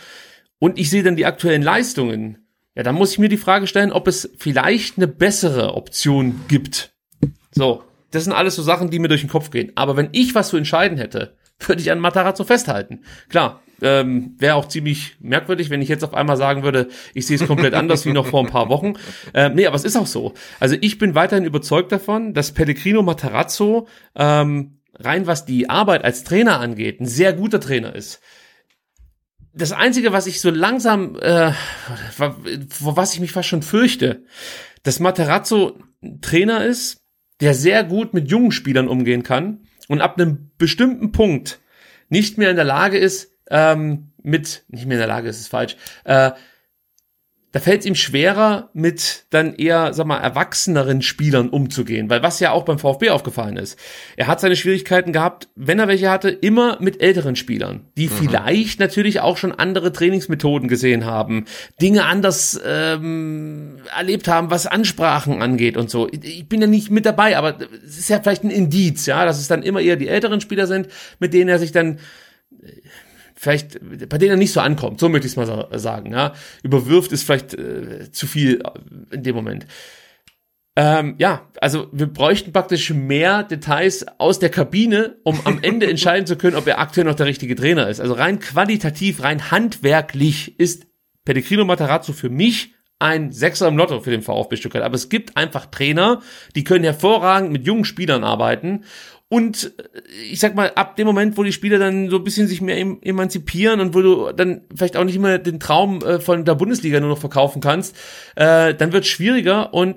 [0.59, 2.47] Und ich sehe dann die aktuellen Leistungen.
[2.75, 6.95] Ja, dann muss ich mir die Frage stellen, ob es vielleicht eine bessere Option gibt.
[7.51, 9.73] So, das sind alles so Sachen, die mir durch den Kopf gehen.
[9.75, 13.05] Aber wenn ich was zu entscheiden hätte, würde ich an Matarazzo festhalten.
[13.29, 17.37] Klar, ähm, wäre auch ziemlich merkwürdig, wenn ich jetzt auf einmal sagen würde, ich sehe
[17.37, 18.95] es komplett anders wie noch vor ein paar Wochen.
[19.35, 20.35] Ähm, nee, aber es ist auch so.
[20.61, 26.25] Also ich bin weiterhin überzeugt davon, dass Pellegrino Matarazzo ähm, rein was die Arbeit als
[26.25, 28.21] Trainer angeht, ein sehr guter Trainer ist.
[29.55, 31.53] Das Einzige, was ich so langsam, äh,
[32.13, 34.25] vor was ich mich fast schon fürchte,
[34.83, 36.99] dass Matarazzo ein Trainer ist,
[37.41, 41.61] der sehr gut mit jungen Spielern umgehen kann und ab einem bestimmten Punkt
[42.09, 45.49] nicht mehr in der Lage ist, ähm, mit, nicht mehr in der Lage ist, ist
[45.49, 46.33] falsch, äh,
[47.53, 52.41] da fällt es ihm schwerer, mit dann eher, sag mal, erwachseneren Spielern umzugehen, weil was
[52.41, 53.79] ja auch beim VfB aufgefallen ist.
[54.17, 58.13] Er hat seine Schwierigkeiten gehabt, wenn er welche hatte, immer mit älteren Spielern, die mhm.
[58.13, 61.45] vielleicht natürlich auch schon andere Trainingsmethoden gesehen haben,
[61.81, 66.09] Dinge anders ähm, erlebt haben, was Ansprachen angeht und so.
[66.11, 69.39] Ich bin ja nicht mit dabei, aber es ist ja vielleicht ein Indiz, ja, dass
[69.39, 70.89] es dann immer eher die älteren Spieler sind,
[71.19, 71.99] mit denen er sich dann
[73.43, 76.33] vielleicht, bei denen er nicht so ankommt, so möchte ich es mal sagen, ja.
[76.63, 78.63] Überwirft ist vielleicht äh, zu viel
[79.11, 79.67] in dem Moment.
[80.77, 86.25] Ähm, ja, also wir bräuchten praktisch mehr Details aus der Kabine, um am Ende entscheiden
[86.25, 88.01] zu können, ob er aktuell noch der richtige Trainer ist.
[88.01, 90.87] Also rein qualitativ, rein handwerklich ist
[91.25, 94.85] Pellegrino Matarazzo für mich ein Sechser im Lotto für den VfB Stuttgart.
[94.85, 96.23] Aber es gibt einfach Trainer,
[96.55, 98.85] die können hervorragend mit jungen Spielern arbeiten
[99.33, 102.49] und äh, ich sag mal, ab dem Moment, wo die Spieler dann so ein bisschen
[102.49, 106.45] sich mehr emanzipieren und wo du dann vielleicht auch nicht immer den Traum äh, von
[106.45, 107.97] der Bundesliga nur noch verkaufen kannst,
[108.37, 109.97] äh, dann wird es schwieriger und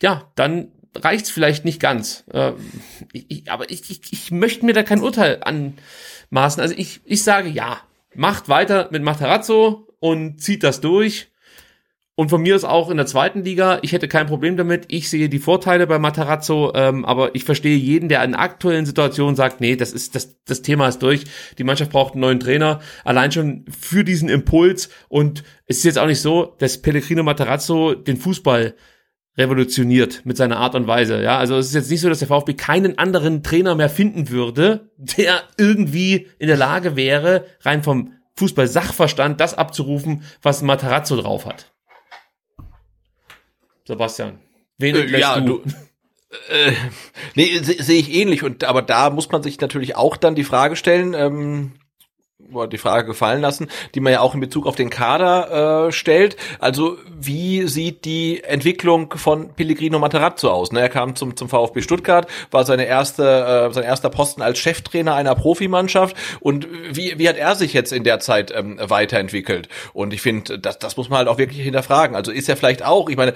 [0.00, 2.24] ja, dann reicht's vielleicht nicht ganz.
[2.32, 2.54] Äh,
[3.12, 6.60] ich, aber ich, ich, ich möchte mir da kein Urteil anmaßen.
[6.60, 7.82] Also ich, ich sage ja,
[8.16, 11.30] macht weiter mit Matarazzo und zieht das durch.
[12.16, 14.84] Und von mir ist auch in der zweiten Liga, ich hätte kein Problem damit.
[14.86, 19.34] Ich sehe die Vorteile bei Matarazzo, ähm, aber ich verstehe jeden, der in aktuellen Situationen
[19.34, 21.24] sagt, nee, das ist das, das Thema ist durch.
[21.58, 22.80] Die Mannschaft braucht einen neuen Trainer.
[23.04, 24.90] Allein schon für diesen Impuls.
[25.08, 28.74] Und es ist jetzt auch nicht so, dass Pellegrino Matarazzo den Fußball
[29.36, 31.20] revolutioniert mit seiner Art und Weise.
[31.20, 34.30] Ja, also es ist jetzt nicht so, dass der VfB keinen anderen Trainer mehr finden
[34.30, 41.46] würde, der irgendwie in der Lage wäre, rein vom Fußball-Sachverstand das abzurufen, was Matarazzo drauf
[41.46, 41.73] hat.
[43.86, 44.38] Sebastian,
[44.78, 45.58] wen äh, ja, du?
[45.58, 45.70] du
[46.50, 46.72] äh,
[47.34, 50.44] nee, sehe seh ich ähnlich und aber da muss man sich natürlich auch dann die
[50.44, 51.72] Frage stellen, ähm,
[52.70, 56.36] die Frage gefallen lassen, die man ja auch in Bezug auf den Kader äh, stellt.
[56.58, 60.72] Also wie sieht die Entwicklung von Pellegrino Materazzo aus?
[60.72, 64.58] Ne, er kam zum, zum VfB Stuttgart, war seine erste, äh, sein erster Posten als
[64.58, 69.68] Cheftrainer einer Profimannschaft und wie, wie hat er sich jetzt in der Zeit ähm, weiterentwickelt?
[69.92, 72.16] Und ich finde, das, das muss man halt auch wirklich hinterfragen.
[72.16, 73.34] Also ist er vielleicht auch, ich meine,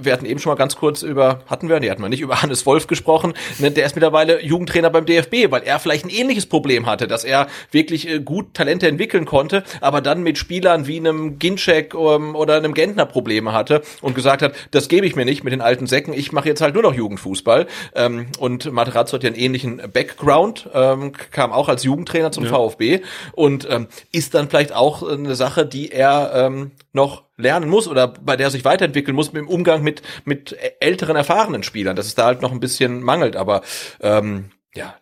[0.00, 2.42] wir hatten eben schon mal ganz kurz über, hatten wir, nee, hatten wir nicht, über
[2.42, 6.46] Hannes Wolf gesprochen, ne, der ist mittlerweile Jugendtrainer beim DFB, weil er vielleicht ein ähnliches
[6.46, 10.98] Problem hatte, dass er wirklich äh, gut Talente entwickeln konnte, aber dann mit Spielern wie
[10.98, 15.24] einem Ginczek ähm, oder einem Gentner Probleme hatte und gesagt hat, das gebe ich mir
[15.24, 17.66] nicht mit den alten Säcken, ich mache jetzt halt nur noch Jugendfußball.
[17.94, 22.50] Ähm, und Materazzo hat ja einen ähnlichen Background, ähm, kam auch als Jugendtrainer zum ja.
[22.50, 23.00] VfB
[23.32, 28.08] und ähm, ist dann vielleicht auch eine Sache, die er ähm, noch lernen muss oder
[28.08, 32.14] bei der er sich weiterentwickeln muss im Umgang mit mit älteren erfahrenen Spielern, dass es
[32.14, 33.62] da halt noch ein bisschen mangelt, aber
[34.00, 34.94] ähm, ja,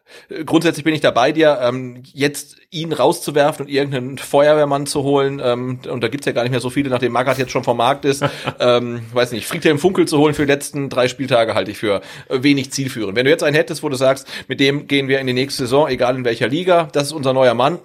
[0.44, 1.58] grundsätzlich bin ich da bei dir.
[1.60, 6.42] Ähm, jetzt ihn rauszuwerfen und irgendeinen Feuerwehrmann zu holen, ähm, und da gibt's ja gar
[6.42, 8.24] nicht mehr so viele, nachdem Magath jetzt schon vom Markt ist,
[8.60, 12.00] ähm, weiß nicht, Friedhelm Funkel zu holen für die letzten drei Spieltage halte ich für
[12.28, 13.16] wenig zielführend.
[13.16, 15.64] Wenn du jetzt einen hättest, wo du sagst, mit dem gehen wir in die nächste
[15.64, 17.78] Saison, egal in welcher Liga, das ist unser neuer Mann,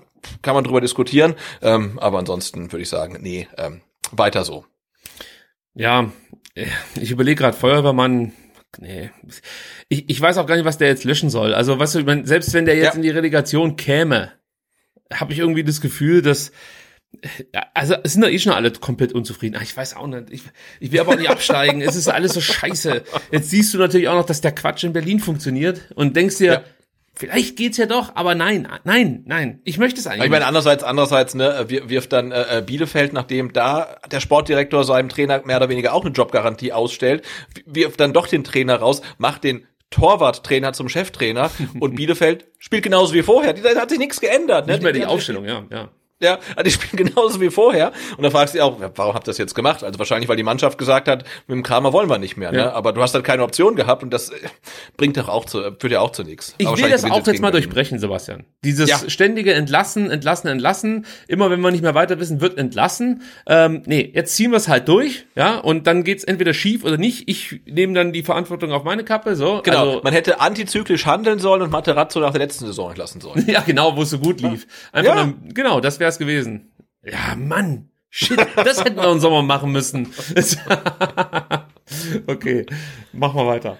[0.44, 3.82] kann man drüber diskutieren, ähm, aber ansonsten würde ich sagen, nee, ähm,
[4.12, 4.66] weiter so.
[5.74, 6.12] Ja,
[6.99, 8.34] ich überlege gerade, Feuerwehrmann,
[8.80, 9.11] nee.
[9.89, 11.53] Ich, ich weiß auch gar nicht, was der jetzt löschen soll.
[11.53, 12.93] Also, weißt du, selbst wenn der jetzt ja.
[12.93, 14.31] in die Relegation käme,
[15.14, 16.52] habe ich irgendwie das Gefühl, dass
[17.73, 19.56] also es sind ja eh schon alle komplett unzufrieden.
[19.57, 20.31] Ach, ich weiß auch nicht.
[20.31, 20.43] Ich,
[20.80, 21.81] ich will aber auch nicht absteigen.
[21.81, 23.03] Es ist alles so scheiße.
[23.31, 26.52] Jetzt siehst du natürlich auch noch, dass der Quatsch in Berlin funktioniert und denkst dir,
[26.53, 26.64] ja.
[27.14, 29.60] Vielleicht geht's ja doch, aber nein, nein, nein.
[29.64, 30.26] Ich möchte es eigentlich.
[30.26, 35.10] Ich meine, andererseits, andererseits, ne, wirft dann äh, äh, Bielefeld, nachdem da der Sportdirektor seinem
[35.10, 37.24] Trainer mehr oder weniger auch eine Jobgarantie ausstellt,
[37.66, 43.14] wirft dann doch den Trainer raus, macht den Torwarttrainer zum Cheftrainer und Bielefeld spielt genauso
[43.14, 43.54] wie vorher.
[43.54, 44.68] Da hat sich nichts geändert.
[44.68, 44.74] Ne?
[44.74, 45.90] Nicht mehr die, die Aufstellung, ja, ja.
[46.22, 47.91] Ja, also die spielen genauso wie vorher.
[48.15, 49.84] Und da fragst du dich auch, warum habt ihr das jetzt gemacht?
[49.84, 52.52] Also wahrscheinlich, weil die Mannschaft gesagt hat, mit dem Kramer wollen wir nicht mehr.
[52.52, 52.60] Ne?
[52.60, 52.65] Ja.
[52.65, 52.73] Ne?
[52.73, 54.35] Aber du hast halt keine Option gehabt und das äh,
[54.98, 56.53] bringt doch auch zu, führt ja auch zu nichts.
[56.60, 58.43] Ich will das auch jetzt mal durchbrechen, Sebastian.
[58.64, 58.98] Dieses ja.
[59.07, 61.06] ständige Entlassen, Entlassen, Entlassen.
[61.27, 63.23] Immer wenn wir nicht mehr weiter wissen, wird entlassen.
[63.48, 66.98] Ähm, nee, jetzt ziehen wir es halt durch, ja, und dann geht's entweder schief oder
[66.98, 67.27] nicht.
[67.27, 69.35] Ich nehme dann die Verantwortung auf meine Kappe.
[69.35, 69.88] So, genau.
[69.88, 73.43] Also, man hätte antizyklisch handeln sollen und Materazzo nach der letzten Saison entlassen sollen.
[73.48, 74.68] ja, genau, wo es so gut lief.
[74.91, 75.22] Einfach ja.
[75.22, 76.72] Dann, genau, das wäre es gewesen.
[77.04, 77.90] Ja, Mann.
[78.10, 80.14] Shit, das hätten wir im Sommer machen müssen.
[82.28, 82.66] okay,
[83.14, 83.78] machen wir weiter.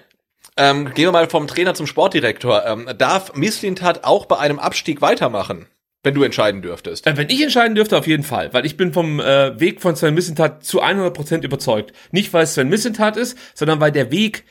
[0.56, 2.64] Ähm, gehen wir mal vom Trainer zum Sportdirektor.
[2.66, 5.66] Ähm, darf Misslintat auch bei einem Abstieg weitermachen?
[6.02, 7.06] Wenn du entscheiden dürftest.
[7.06, 8.52] Äh, wenn ich entscheiden dürfte, auf jeden Fall.
[8.52, 11.92] Weil ich bin vom äh, Weg von Sven Missentat zu 100% überzeugt.
[12.10, 14.44] Nicht, weil es Sven Missentat ist, sondern weil der Weg,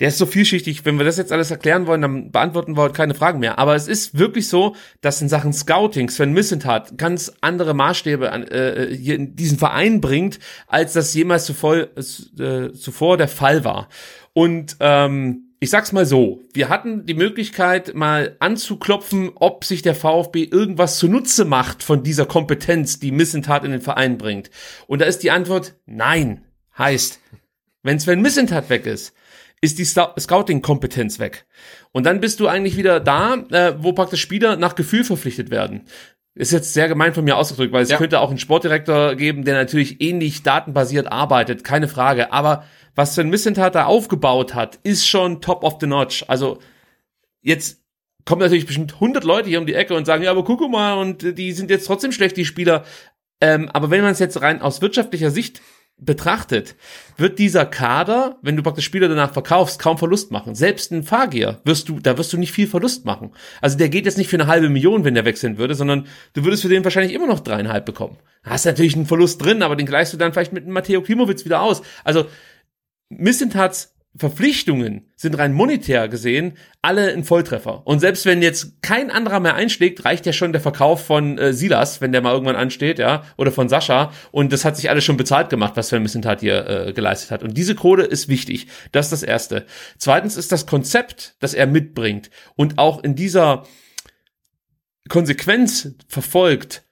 [0.00, 0.84] der ist so vielschichtig.
[0.84, 3.58] Wenn wir das jetzt alles erklären wollen, dann beantworten wir heute keine Fragen mehr.
[3.58, 8.42] Aber es ist wirklich so, dass in Sachen Scouting Sven Missentat ganz andere Maßstäbe an,
[8.48, 13.88] äh, hier in diesen Verein bringt, als das jemals zuvor, äh, zuvor der Fall war.
[14.32, 19.94] Und ähm, ich sag's mal so, wir hatten die Möglichkeit, mal anzuklopfen, ob sich der
[19.94, 24.50] VfB irgendwas zunutze macht von dieser Kompetenz, die Missentat in den Verein bringt.
[24.88, 26.44] Und da ist die Antwort nein.
[26.76, 27.20] Heißt,
[27.82, 29.14] wenn Sven Missentat weg ist,
[29.64, 31.46] ist die Scouting-Kompetenz weg.
[31.92, 35.86] Und dann bist du eigentlich wieder da, äh, wo praktisch Spieler nach Gefühl verpflichtet werden.
[36.34, 37.96] Ist jetzt sehr gemein von mir ausgedrückt, weil es ja.
[37.96, 42.32] könnte auch einen Sportdirektor geben, der natürlich ähnlich datenbasiert arbeitet, keine Frage.
[42.32, 42.64] Aber
[42.94, 46.24] was Sven Missentat da aufgebaut hat, ist schon top of the notch.
[46.28, 46.58] Also
[47.40, 47.80] jetzt
[48.24, 50.94] kommen natürlich bestimmt 100 Leute hier um die Ecke und sagen, ja, aber guck mal,
[50.94, 52.84] und die sind jetzt trotzdem schlecht, die Spieler.
[53.40, 55.62] Ähm, aber wenn man es jetzt rein aus wirtschaftlicher Sicht
[55.96, 56.74] betrachtet,
[57.16, 60.54] wird dieser Kader, wenn du praktisch Spieler danach verkaufst, kaum Verlust machen.
[60.54, 63.32] Selbst ein Fagier wirst du, da wirst du nicht viel Verlust machen.
[63.60, 66.44] Also der geht jetzt nicht für eine halbe Million, wenn der wechseln würde, sondern du
[66.44, 68.18] würdest für den wahrscheinlich immer noch dreieinhalb bekommen.
[68.42, 71.44] Da hast natürlich einen Verlust drin, aber den gleichst du dann vielleicht mit Matteo Klimowitz
[71.44, 71.82] wieder aus.
[72.02, 72.26] Also
[73.08, 77.84] Missentats Verpflichtungen sind rein monetär gesehen alle ein Volltreffer.
[77.84, 81.52] Und selbst wenn jetzt kein anderer mehr einschlägt, reicht ja schon der Verkauf von äh,
[81.52, 84.12] Silas, wenn der mal irgendwann ansteht, ja, oder von Sascha.
[84.30, 87.42] Und das hat sich alles schon bezahlt gemacht, was Sven Missentat hier äh, geleistet hat.
[87.42, 88.68] Und diese Kohle ist wichtig.
[88.92, 89.66] Das ist das Erste.
[89.98, 93.64] Zweitens ist das Konzept, das er mitbringt und auch in dieser
[95.08, 96.84] Konsequenz verfolgt,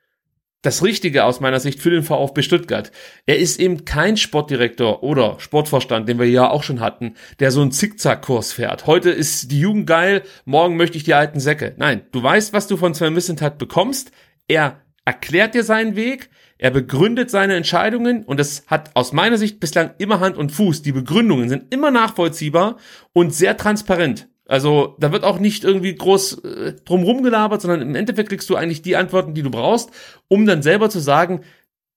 [0.62, 2.92] das Richtige aus meiner Sicht für den VfB Stuttgart.
[3.26, 7.60] Er ist eben kein Sportdirektor oder Sportvorstand, den wir ja auch schon hatten, der so
[7.60, 8.86] einen Zickzackkurs fährt.
[8.86, 11.74] Heute ist die Jugend geil, morgen möchte ich die alten Säcke.
[11.76, 14.12] Nein, du weißt, was du von Sven Missentat bekommst.
[14.46, 19.58] Er erklärt dir seinen Weg, er begründet seine Entscheidungen und das hat aus meiner Sicht
[19.58, 20.82] bislang immer Hand und Fuß.
[20.82, 22.76] Die Begründungen sind immer nachvollziehbar
[23.12, 24.28] und sehr transparent.
[24.46, 28.56] Also da wird auch nicht irgendwie groß äh, drumrum gelabert, sondern im Endeffekt kriegst du
[28.56, 29.90] eigentlich die Antworten, die du brauchst,
[30.28, 31.42] um dann selber zu sagen,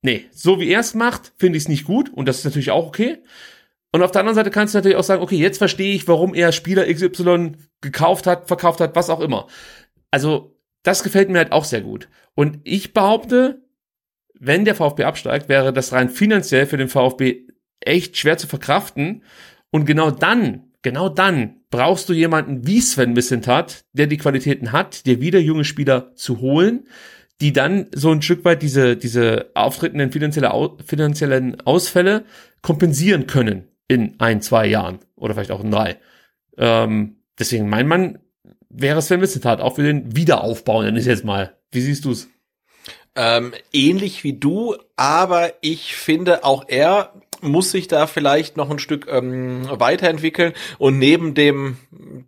[0.01, 2.71] nee, so wie er es macht, finde ich es nicht gut und das ist natürlich
[2.71, 3.17] auch okay.
[3.91, 6.35] Und auf der anderen Seite kannst du natürlich auch sagen, okay, jetzt verstehe ich, warum
[6.35, 9.47] er Spieler XY gekauft hat, verkauft hat, was auch immer.
[10.11, 12.09] Also das gefällt mir halt auch sehr gut.
[12.35, 13.63] Und ich behaupte,
[14.39, 17.47] wenn der VfB absteigt, wäre das rein finanziell für den VfB
[17.79, 19.23] echt schwer zu verkraften.
[19.71, 25.05] Und genau dann, genau dann brauchst du jemanden wie Sven Missentat, der die Qualitäten hat,
[25.05, 26.87] dir wieder junge Spieler zu holen,
[27.41, 32.23] die dann so ein Stück weit diese, diese auftretenden finanzielle, finanziellen Ausfälle
[32.61, 35.97] kompensieren können in ein, zwei Jahren oder vielleicht auch in drei.
[36.57, 38.19] Ähm, deswegen mein Mann
[38.69, 41.57] wäre Sven Missentat, auch für den Wiederaufbau, nenne ich jetzt mal.
[41.71, 42.29] Wie siehst du es?
[43.17, 48.79] Ähm, ähnlich wie du, aber ich finde auch er muss sich da vielleicht noch ein
[48.79, 50.53] Stück ähm, weiterentwickeln.
[50.77, 51.77] Und neben dem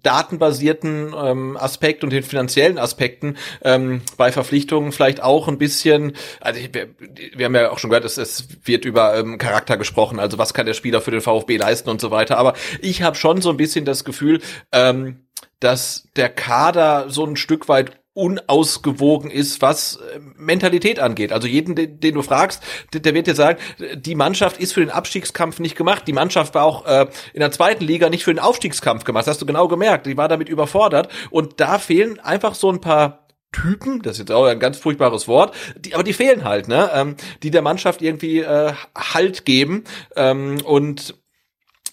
[0.04, 6.60] datenbasierten ähm, Aspekt und den finanziellen Aspekten ähm, bei Verpflichtungen vielleicht auch ein bisschen, also
[6.72, 6.90] wir,
[7.36, 10.54] wir haben ja auch schon gehört, es, es wird über ähm, Charakter gesprochen, also was
[10.54, 13.50] kann der Spieler für den VfB leisten und so weiter, aber ich habe schon so
[13.50, 15.28] ein bisschen das Gefühl, ähm,
[15.60, 21.32] dass der Kader so ein Stück weit unausgewogen ist, was äh, Mentalität angeht.
[21.32, 23.60] Also jeden, den, den du fragst, der, der, wird dir sagen,
[23.96, 26.08] die Mannschaft ist für den Abstiegskampf nicht gemacht.
[26.08, 29.28] Die Mannschaft war auch äh, in der zweiten Liga nicht für den Aufstiegskampf gemacht.
[29.28, 30.08] Das hast du genau gemerkt.
[30.08, 31.10] Die war damit überfordert.
[31.30, 35.28] Und da fehlen einfach so ein paar Typen, das ist jetzt auch ein ganz furchtbares
[35.28, 36.90] Wort, die, aber die fehlen halt, ne?
[36.94, 39.84] Ähm, die der Mannschaft irgendwie äh, Halt geben.
[40.16, 41.16] Ähm, und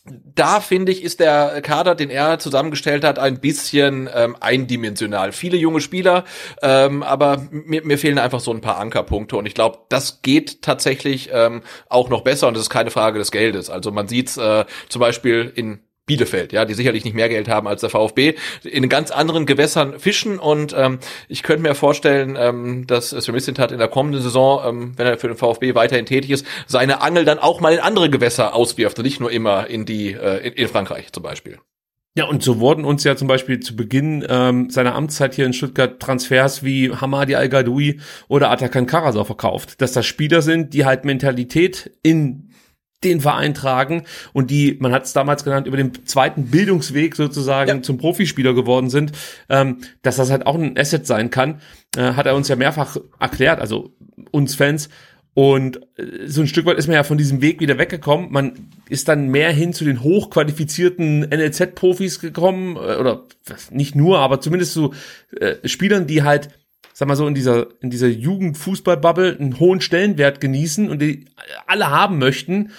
[0.07, 5.33] da finde ich, ist der Kader, den er zusammengestellt hat, ein bisschen ähm, eindimensional.
[5.33, 6.25] Viele junge Spieler,
[6.63, 10.61] ähm, aber mir, mir fehlen einfach so ein paar Ankerpunkte und ich glaube, das geht
[10.61, 13.71] tatsächlich ähm, auch noch besser und das ist keine Frage des Geldes.
[13.71, 17.67] Also man sieht äh, zum Beispiel in Bielefeld, ja, die sicherlich nicht mehr Geld haben
[17.67, 20.99] als der VfB, in ganz anderen Gewässern fischen und ähm,
[21.29, 25.29] ich könnte mir vorstellen, ähm, dass hat in der kommenden Saison, ähm, wenn er für
[25.29, 29.05] den VfB weiterhin tätig ist, seine Angel dann auch mal in andere Gewässer auswirft und
[29.05, 31.59] nicht nur immer in die äh, in, in Frankreich zum Beispiel.
[32.17, 35.53] Ja, und so wurden uns ja zum Beispiel zu Beginn ähm, seiner Amtszeit hier in
[35.53, 37.99] Stuttgart Transfers wie Hamadi Al-Gadoui
[38.29, 39.81] oder Atakan Karasau verkauft.
[39.81, 42.51] Dass das Spieler sind, die halt Mentalität in
[43.05, 47.69] den Verein tragen und die, man hat es damals genannt, über den zweiten Bildungsweg sozusagen
[47.69, 47.83] ja.
[47.83, 49.13] zum Profispieler geworden sind,
[49.49, 51.61] ähm, dass das halt auch ein Asset sein kann,
[51.97, 53.95] äh, hat er uns ja mehrfach erklärt, also
[54.31, 54.89] uns Fans.
[55.35, 58.31] Und äh, so ein Stück weit ist man ja von diesem Weg wieder weggekommen.
[58.31, 63.25] Man ist dann mehr hin zu den hochqualifizierten NLZ-Profis gekommen, äh, oder
[63.71, 64.95] nicht nur, aber zumindest zu
[65.39, 66.51] äh, Spielern, die halt
[66.95, 71.27] sag mal so, in dieser, in dieser Jugendfußballbubble einen hohen Stellenwert genießen und die
[71.67, 72.71] alle haben möchten.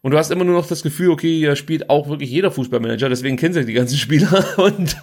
[0.00, 3.08] Und du hast immer nur noch das Gefühl, okay, hier spielt auch wirklich jeder Fußballmanager,
[3.08, 4.44] deswegen kennen sie die ganzen Spieler.
[4.58, 4.96] Und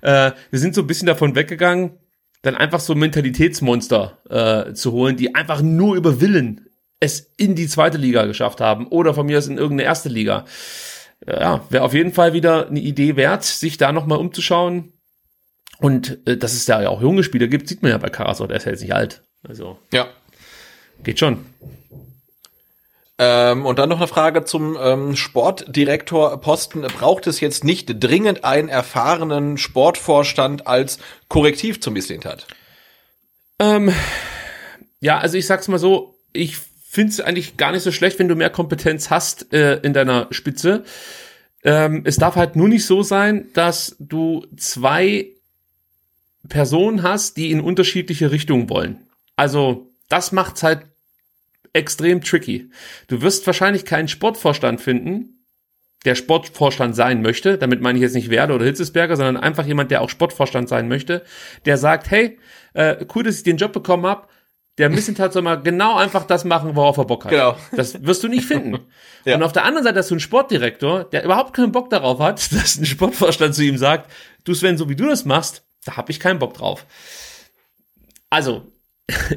[0.00, 1.92] äh, wir sind so ein bisschen davon weggegangen,
[2.42, 6.62] dann einfach so Mentalitätsmonster äh, zu holen, die einfach nur über Willen
[7.00, 10.46] es in die zweite Liga geschafft haben oder von mir aus in irgendeine erste Liga.
[11.26, 14.92] Ja, wäre auf jeden Fall wieder eine Idee wert, sich da nochmal umzuschauen.
[15.78, 18.48] Und äh, dass es da ja auch junge Spieler gibt, sieht man ja bei Karasor,
[18.48, 19.22] der ist ja jetzt nicht alt.
[19.46, 19.78] Also.
[19.92, 20.08] Ja.
[21.02, 21.44] Geht schon.
[23.18, 26.82] Ähm, und dann noch eine Frage zum ähm, Sportdirektor-Posten.
[26.82, 30.98] Braucht es jetzt nicht dringend einen erfahrenen Sportvorstand als
[31.28, 32.46] Korrektiv zum Misslintat?
[33.58, 33.92] Ähm,
[35.00, 36.58] ja, also ich sag's mal so, ich
[36.88, 40.28] finde es eigentlich gar nicht so schlecht, wenn du mehr Kompetenz hast äh, in deiner
[40.30, 40.84] Spitze.
[41.64, 45.35] Ähm, es darf halt nur nicht so sein, dass du zwei
[46.48, 49.06] Personen hast, die in unterschiedliche Richtungen wollen.
[49.36, 50.86] Also das macht's halt
[51.72, 52.70] extrem tricky.
[53.08, 55.44] Du wirst wahrscheinlich keinen Sportvorstand finden,
[56.04, 57.58] der Sportvorstand sein möchte.
[57.58, 60.88] Damit meine ich jetzt nicht Werde oder Hitzesberger, sondern einfach jemand, der auch Sportvorstand sein
[60.88, 61.24] möchte,
[61.64, 62.38] der sagt, hey,
[62.74, 64.26] äh, cool, dass ich den Job bekommen habe.
[64.78, 67.30] Der Missentat soll mal genau einfach das machen, worauf er Bock hat.
[67.30, 67.56] Genau.
[67.72, 68.78] Das wirst du nicht finden.
[69.24, 69.34] ja.
[69.34, 72.52] Und auf der anderen Seite hast du einen Sportdirektor, der überhaupt keinen Bock darauf hat,
[72.52, 74.10] dass ein Sportvorstand zu ihm sagt,
[74.44, 76.84] du Sven, so wie du das machst, da habe ich keinen Bock drauf.
[78.30, 78.72] Also,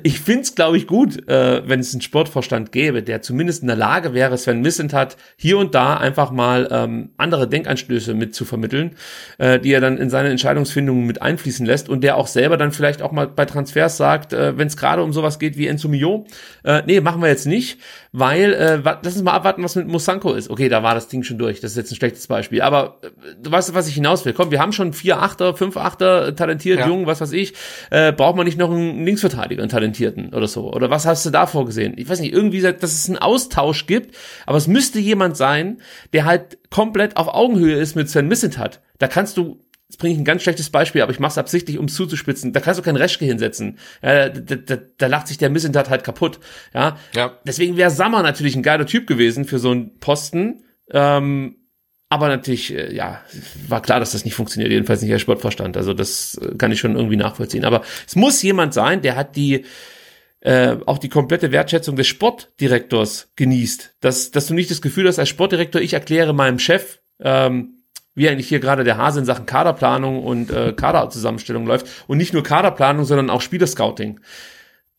[0.04, 3.76] ich find's, glaube ich, gut, äh, wenn es einen Sportvorstand gäbe, der zumindest in der
[3.76, 8.96] Lage wäre, Sven hat, hier und da einfach mal ähm, andere Denkanstöße mit zu vermitteln,
[9.38, 12.72] äh, die er dann in seine Entscheidungsfindungen mit einfließen lässt und der auch selber dann
[12.72, 15.88] vielleicht auch mal bei Transfers sagt, äh, wenn es gerade um sowas geht wie Enzo
[15.88, 16.26] Mio,
[16.64, 17.80] äh, nee, machen wir jetzt nicht,
[18.12, 20.50] weil, äh, lass uns mal abwarten, was mit Musanko ist.
[20.50, 23.10] Okay, da war das Ding schon durch, das ist jetzt ein schlechtes Beispiel, aber äh,
[23.40, 24.34] du weißt, was ich hinaus will.
[24.34, 26.88] Komm, wir haben schon vier Achter, fünf Achter, talentiert, ja.
[26.88, 27.54] jung, was weiß ich,
[27.92, 30.72] äh, braucht man nicht noch einen Linksverteidiger einen Talentierten oder so?
[30.72, 31.94] Oder was hast du da vorgesehen?
[31.98, 34.16] Ich weiß nicht, irgendwie, dass es einen Austausch gibt,
[34.46, 35.82] aber es müsste jemand sein,
[36.14, 38.82] der halt komplett auf Augenhöhe ist mit Sven hat.
[38.98, 39.60] Da kannst du
[39.90, 42.54] Jetzt bringe ich ein ganz schlechtes Beispiel, aber ich mache es absichtlich, um es zuzuspitzen.
[42.54, 43.80] Da kannst du kein Reschke hinsetzen.
[44.04, 46.40] Ja, da, da, da lacht sich der Missentat halt kaputt.
[46.76, 46.98] Ja.
[47.16, 47.40] ja.
[47.44, 50.64] Deswegen wäre Sammer natürlich ein geiler Typ gewesen für so einen Posten.
[50.92, 51.56] Ähm,
[52.10, 53.22] aber natürlich, äh, ja,
[53.68, 55.78] war klar, dass das nicht funktioniert, jedenfalls nicht der Sportverstand.
[55.78, 57.64] Also das äh, kann ich schon irgendwie nachvollziehen.
[57.64, 59.66] Aber es muss jemand sein, der hat die
[60.42, 63.96] äh, auch die komplette Wertschätzung des Sportdirektors genießt.
[64.00, 67.76] Dass, dass du nicht das Gefühl hast, als Sportdirektor, ich erkläre meinem Chef, ähm,
[68.16, 71.88] wie eigentlich hier gerade der Hase in Sachen Kaderplanung und äh, Kaderzusammenstellung läuft.
[72.08, 74.20] Und nicht nur Kaderplanung, sondern auch Spielerscouting.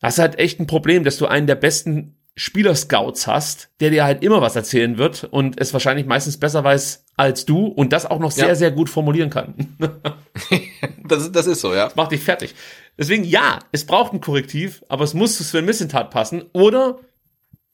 [0.01, 4.05] Das ist halt echt ein Problem, dass du einen der besten Spielerscouts hast, der dir
[4.05, 8.07] halt immer was erzählen wird und es wahrscheinlich meistens besser weiß als du und das
[8.07, 8.55] auch noch sehr, ja.
[8.55, 9.77] sehr gut formulieren kann.
[11.07, 11.85] das, das ist so, ja.
[11.85, 12.55] Das macht dich fertig.
[12.97, 17.01] Deswegen, ja, es braucht ein Korrektiv, aber es muss zu Sven Missentat passen oder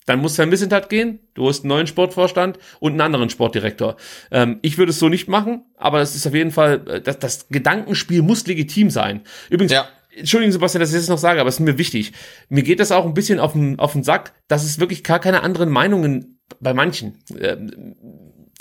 [0.05, 3.95] dann muss Sven Missentat gehen, du hast einen neuen Sportvorstand und einen anderen Sportdirektor.
[4.33, 7.21] Ähm, ich würde es so nicht machen, aber es ist auf jeden Fall, äh, das,
[7.21, 9.21] das Gedankenspiel muss legitim sein.
[9.49, 9.87] Übrigens, ja.
[10.17, 12.13] Entschuldigen Sebastian, dass ich das noch sage, aber es ist mir wichtig.
[12.49, 15.19] Mir geht das auch ein bisschen auf den, auf den Sack, dass es wirklich gar
[15.19, 17.19] keine anderen Meinungen bei manchen.
[17.39, 17.95] Ähm,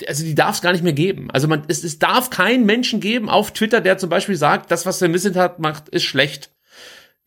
[0.07, 1.31] also die darf es gar nicht mehr geben.
[1.31, 4.85] Also man, es, es darf keinen Menschen geben auf Twitter, der zum Beispiel sagt, das,
[4.85, 6.51] was der Missentat macht, ist schlecht.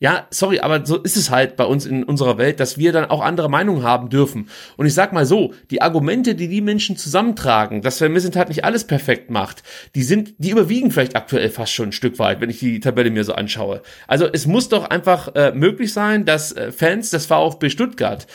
[0.01, 3.09] Ja, sorry, aber so ist es halt bei uns in unserer Welt, dass wir dann
[3.09, 4.47] auch andere Meinungen haben dürfen.
[4.77, 8.63] Und ich sag mal so, die Argumente, die die Menschen zusammentragen, dass Sven Missentat nicht
[8.63, 9.61] alles perfekt macht,
[9.95, 13.11] die sind, die überwiegen vielleicht aktuell fast schon ein Stück weit, wenn ich die Tabelle
[13.11, 13.81] mir so anschaue.
[14.07, 18.25] Also es muss doch einfach äh, möglich sein, dass äh, Fans des VfB Stuttgart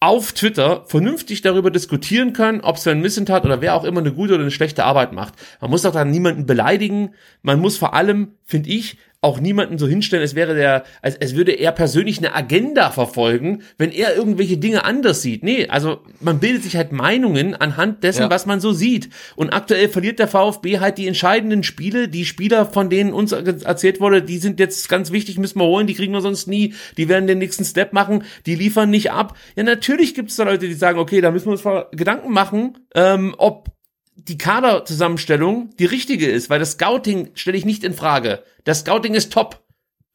[0.00, 4.34] auf Twitter vernünftig darüber diskutieren können, ob Sven Missentat oder wer auch immer eine gute
[4.34, 5.34] oder eine schlechte Arbeit macht.
[5.60, 7.14] Man muss doch dann niemanden beleidigen.
[7.42, 11.36] Man muss vor allem, finde ich, auch niemanden so hinstellen, es wäre der, als, es
[11.36, 15.44] würde er persönlich eine Agenda verfolgen, wenn er irgendwelche Dinge anders sieht.
[15.44, 18.30] Nee, also man bildet sich halt Meinungen anhand dessen, Ja.
[18.30, 19.10] was man so sieht.
[19.36, 22.08] Und aktuell verliert der VfB halt die entscheidenden Spiele.
[22.08, 25.86] Die Spieler, von denen uns erzählt wurde, die sind jetzt ganz wichtig, müssen wir holen,
[25.86, 29.36] die kriegen wir sonst nie, die werden den nächsten Step machen, die liefern nicht ab.
[29.54, 32.76] Ja, natürlich gibt es da Leute, die sagen, okay, da müssen wir uns Gedanken machen,
[32.96, 33.68] ähm, ob
[34.14, 38.42] die Kaderzusammenstellung die richtige ist, weil das Scouting stelle ich nicht in Frage.
[38.64, 39.64] Das Scouting ist top,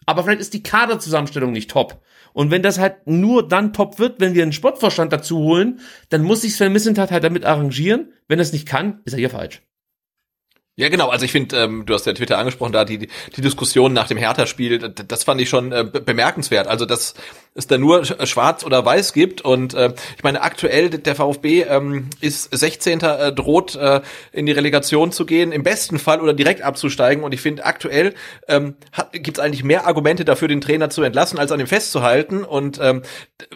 [0.06, 2.02] aber vielleicht ist die Kaderzusammenstellung nicht top.
[2.34, 5.80] Und wenn das halt nur dann top wird, wenn wir einen Sportvorstand dazu holen,
[6.10, 8.14] dann muss sich Sven Missentat halt damit arrangieren.
[8.28, 9.62] Wenn er es nicht kann, ist er hier falsch.
[10.76, 11.10] Ja, genau.
[11.10, 14.20] Also ich finde, ähm, du hast ja Twitter angesprochen, da die, die Diskussion nach dem
[14.20, 16.68] Hertha-Spiel, das fand ich schon äh, be- bemerkenswert.
[16.68, 17.16] Also dass
[17.58, 19.42] es da nur sch- schwarz oder weiß gibt.
[19.42, 23.02] Und äh, ich meine, aktuell der VfB ähm, ist 16.
[23.02, 24.02] Äh, droht äh,
[24.32, 27.24] in die Relegation zu gehen, im besten Fall oder direkt abzusteigen.
[27.24, 28.14] Und ich finde, aktuell
[28.48, 28.76] ähm,
[29.12, 32.44] gibt es eigentlich mehr Argumente dafür, den Trainer zu entlassen, als an ihm festzuhalten.
[32.44, 33.02] Und ähm,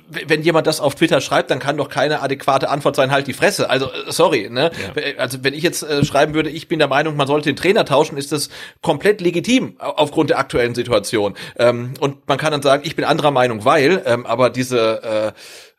[0.10, 3.34] wenn jemand das auf Twitter schreibt, dann kann doch keine adäquate Antwort sein, halt die
[3.34, 3.70] Fresse.
[3.70, 4.72] Also äh, sorry, ne?
[5.18, 7.86] Also wenn ich jetzt äh, schreiben würde, ich bin der Meinung, man sollte den Trainer
[7.86, 8.50] tauschen, ist das
[8.82, 11.36] komplett legitim au- aufgrund der aktuellen Situation.
[11.58, 15.34] Ähm, und man kann dann sagen, ich bin anderer Meinung, weil, ähm, aber diese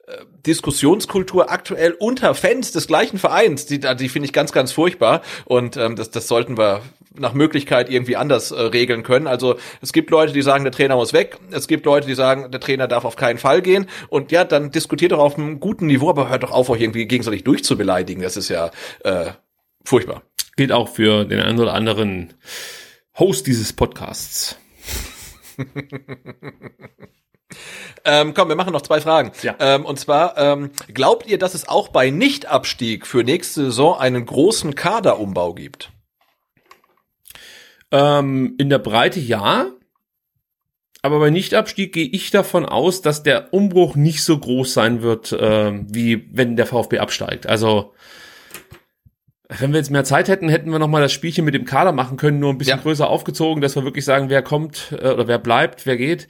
[0.08, 4.72] äh, äh, Diskussionskultur aktuell unter Fans des gleichen Vereins, die, die finde ich ganz, ganz
[4.72, 5.22] furchtbar.
[5.44, 6.82] Und ähm, das, das sollten wir
[7.14, 9.28] nach Möglichkeit irgendwie anders äh, regeln können.
[9.28, 11.38] Also es gibt Leute, die sagen, der Trainer muss weg.
[11.52, 13.86] Es gibt Leute, die sagen, der Trainer darf auf keinen Fall gehen.
[14.08, 17.06] Und ja, dann diskutiert doch auf einem guten Niveau, aber hört doch auf, euch irgendwie
[17.06, 18.22] gegenseitig durchzubeleidigen.
[18.22, 18.70] Das ist ja
[19.04, 19.30] äh,
[19.84, 20.22] furchtbar.
[20.56, 22.34] Gilt auch für den einen oder anderen
[23.18, 24.58] Host dieses Podcasts.
[28.04, 29.32] Ähm, komm, wir machen noch zwei Fragen.
[29.42, 29.54] Ja.
[29.60, 34.26] Ähm, und zwar, ähm, glaubt ihr, dass es auch bei Nichtabstieg für nächste Saison einen
[34.26, 35.90] großen Kaderumbau gibt?
[37.90, 39.66] Ähm, in der Breite ja.
[41.02, 45.36] Aber bei Nichtabstieg gehe ich davon aus, dass der Umbruch nicht so groß sein wird,
[45.38, 47.46] ähm, wie wenn der VfB absteigt.
[47.46, 47.92] Also
[49.48, 51.92] wenn wir jetzt mehr Zeit hätten, hätten wir noch mal das Spielchen mit dem Kader
[51.92, 52.82] machen können, nur ein bisschen Ja.
[52.82, 56.28] größer aufgezogen, dass wir wirklich sagen, wer kommt äh, oder wer bleibt, wer geht.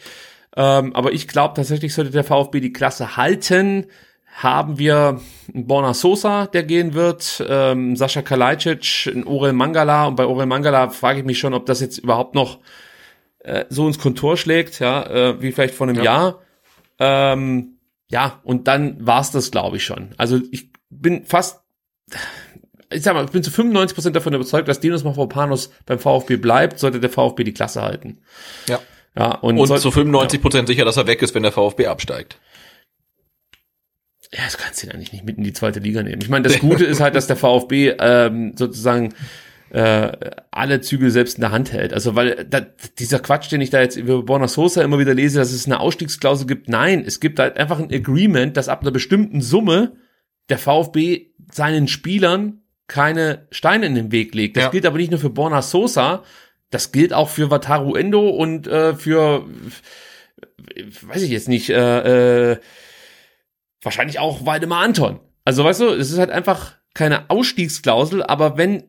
[0.57, 3.87] Ähm, aber ich glaube tatsächlich, sollte der VfB die Klasse halten,
[4.35, 5.20] haben wir
[5.53, 10.47] einen Borna Sosa, der gehen wird, ähm, Sascha Kalajdzic, einen Orel Mangala und bei Orel
[10.47, 12.59] Mangala frage ich mich schon, ob das jetzt überhaupt noch
[13.41, 16.05] äh, so ins Kontor schlägt, ja, äh, wie vielleicht vor einem Ja.
[16.05, 16.43] Jahr.
[16.99, 20.15] Ähm, ja, und dann war's das, glaube ich schon.
[20.16, 21.61] Also ich bin fast,
[22.91, 26.79] ich sag mal, ich bin zu 95% davon überzeugt, dass Dinos Mavropanos beim VfB bleibt,
[26.79, 28.20] sollte der VfB die Klasse halten.
[28.69, 28.81] Ja.
[29.16, 31.86] Ja, und, Und soll- zu 95 Prozent sicher, dass er weg ist, wenn der VfB
[31.86, 32.39] absteigt.
[34.32, 36.22] Ja, das kannst du ihn eigentlich nicht mit in die zweite Liga nehmen.
[36.22, 39.12] Ich meine, das Gute ist halt, dass der VfB ähm, sozusagen
[39.68, 40.12] äh,
[40.51, 41.93] alle Zügel selbst in der Hand hält.
[41.93, 42.60] Also weil da,
[42.98, 45.80] dieser Quatsch, den ich da jetzt über Borna Sosa immer wieder lese, dass es eine
[45.80, 46.70] Ausstiegsklausel gibt.
[46.70, 49.97] Nein, es gibt halt einfach ein Agreement, dass ab einer bestimmten Summe
[50.48, 54.56] der VfB seinen Spielern keine Steine in den Weg legt.
[54.56, 54.70] Das Ja.
[54.70, 56.22] gilt aber nicht nur für Borna Sosa,
[56.73, 59.47] das gilt auch für Wataru Endo und äh, für
[61.03, 62.61] weiß ich jetzt nicht, äh, äh,
[63.82, 65.20] wahrscheinlich auch Waldemar Anton.
[65.44, 68.85] Also weißt du, es ist halt einfach keine Ausstiegsklausel, aber wenn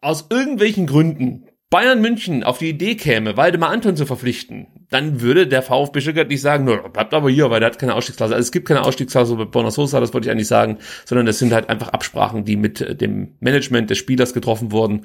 [0.00, 5.46] aus irgendwelchen Gründen Bayern München auf die Idee käme, Waldemar Anton zu verpflichten, dann würde
[5.46, 8.34] der VfB Stuttgart nicht sagen, "Nö, bleibt aber hier, weil der hat keine Ausstiegsklausel.
[8.36, 11.38] Also es gibt keine Ausstiegsklausel bei Bonner Sosa, das wollte ich eigentlich sagen, sondern das
[11.38, 15.02] sind halt einfach Absprachen, die mit äh, dem Management des Spielers getroffen wurden.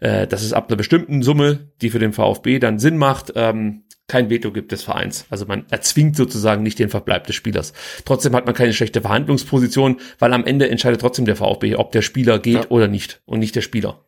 [0.00, 3.84] Äh, dass es ab einer bestimmten Summe, die für den VfB dann Sinn macht, ähm,
[4.06, 5.24] kein Veto gibt des Vereins.
[5.30, 7.72] Also man erzwingt sozusagen nicht den Verbleib des Spielers.
[8.04, 12.02] Trotzdem hat man keine schlechte Verhandlungsposition, weil am Ende entscheidet trotzdem der VfB, ob der
[12.02, 12.68] Spieler geht Ja.
[12.70, 14.04] oder nicht und nicht der Spieler.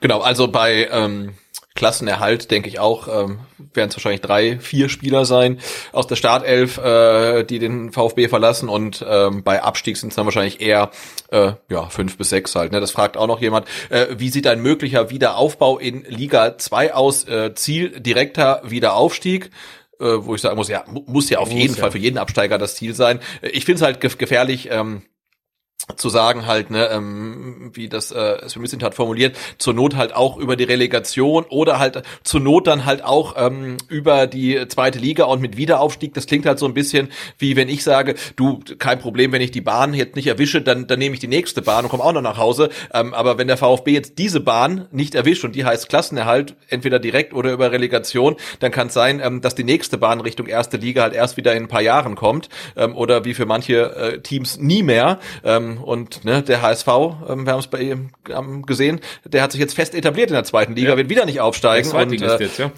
[0.00, 1.34] Genau, also bei ähm,
[1.74, 3.38] Klassenerhalt denke ich auch, ähm,
[3.74, 5.60] werden es wahrscheinlich drei, vier Spieler sein
[5.92, 10.24] aus der Startelf, äh, die den VfB verlassen und ähm, bei Abstieg sind es dann
[10.26, 10.90] wahrscheinlich eher
[11.30, 12.72] äh, ja fünf bis sechs halt.
[12.72, 12.80] Ne?
[12.80, 13.66] Das fragt auch noch jemand.
[13.88, 17.24] Äh, wie sieht ein möglicher Wiederaufbau in Liga 2 aus?
[17.28, 19.50] Äh, Ziel direkter Wiederaufstieg
[20.00, 21.80] äh, wo ich sagen muss, ja, mu- muss ja auf Muss, jeden ja.
[21.82, 23.20] Fall für jeden Absteiger das Ziel sein.
[23.42, 25.02] Äh, Ich finde es halt gef gefährlich, ähm,
[25.96, 30.36] zu sagen halt, ne, ähm, wie das äh, Smith hat formuliert, zur Not halt auch
[30.36, 35.24] über die Relegation oder halt zur Not dann halt auch ähm, über die zweite Liga
[35.24, 36.14] und mit Wiederaufstieg.
[36.14, 37.08] Das klingt halt so ein bisschen
[37.38, 40.86] wie wenn ich sage, du, kein Problem, wenn ich die Bahn jetzt nicht erwische, dann,
[40.86, 42.70] dann nehme ich die nächste Bahn und komme auch noch nach Hause.
[42.92, 46.98] Ähm, aber wenn der VfB jetzt diese Bahn nicht erwischt und die heißt Klassenerhalt, entweder
[46.98, 50.76] direkt oder über Relegation, dann kann es sein, ähm, dass die nächste Bahn Richtung erste
[50.76, 54.20] Liga halt erst wieder in ein paar Jahren kommt ähm, oder wie für manche äh,
[54.20, 55.18] Teams nie mehr.
[55.44, 56.88] Ähm, Ähm, und ne, der HSV,
[57.28, 60.34] ähm, wir haben es bei ihm ähm, gesehen, der hat sich jetzt fest etabliert in
[60.34, 60.96] der zweiten Liga, Ja.
[60.96, 61.86] wird wieder nicht aufsteigen.
[61.86, 62.72] Und, Zweitligist äh, jetzt, ja.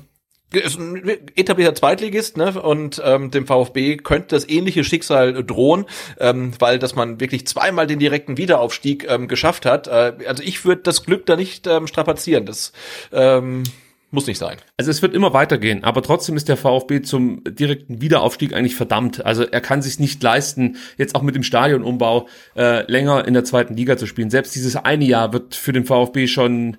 [0.53, 1.03] ist ein
[1.35, 2.61] etablierter Zweitligist, ne?
[2.61, 5.87] Und ähm, dem VfB könnte das ähnliche Schicksal drohen,
[6.21, 9.89] ähm, weil dass man wirklich zweimal den direkten Wiederaufstieg ähm, geschafft hat.
[9.89, 12.47] Äh, also ich würde das Glück da nicht ähm, strapazieren.
[12.47, 12.73] Das
[13.13, 13.65] ähm,
[14.13, 14.59] muss nicht sein.
[14.77, 19.25] Also es wird immer weitergehen, aber trotzdem ist der VfB zum direkten Wiederaufstieg eigentlich verdammt.
[19.25, 23.45] Also er kann sich nicht leisten, jetzt auch mit dem Stadionumbau äh, länger in der
[23.45, 24.31] zweiten Liga zu spielen.
[24.31, 26.77] Selbst dieses eine Jahr wird für den VfB schon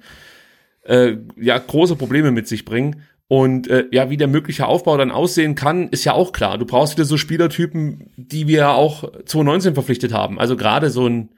[0.83, 3.03] äh, ja große Probleme mit sich bringen.
[3.27, 6.59] Und äh, ja, wie der mögliche Aufbau dann aussehen kann, ist ja auch klar.
[6.59, 10.39] Du brauchst wieder so Spielertypen, die wir ja auch 2019 verpflichtet haben.
[10.39, 11.29] Also gerade so ein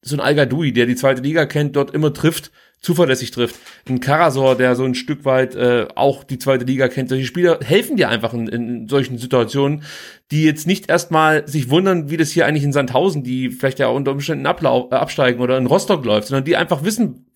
[0.00, 3.56] so ein Al-Gadoui, der die zweite Liga kennt, dort immer trifft, zuverlässig trifft.
[3.88, 7.08] Ein Karasor, der so ein Stück weit äh, auch die zweite Liga kennt.
[7.08, 9.82] Solche Spieler helfen dir einfach in, in solchen Situationen,
[10.30, 13.88] die jetzt nicht erstmal sich wundern, wie das hier eigentlich in Sandhausen, die vielleicht ja
[13.88, 17.26] unter Umständen ablau äh, absteigen oder in Rostock läuft, sondern die einfach wissen,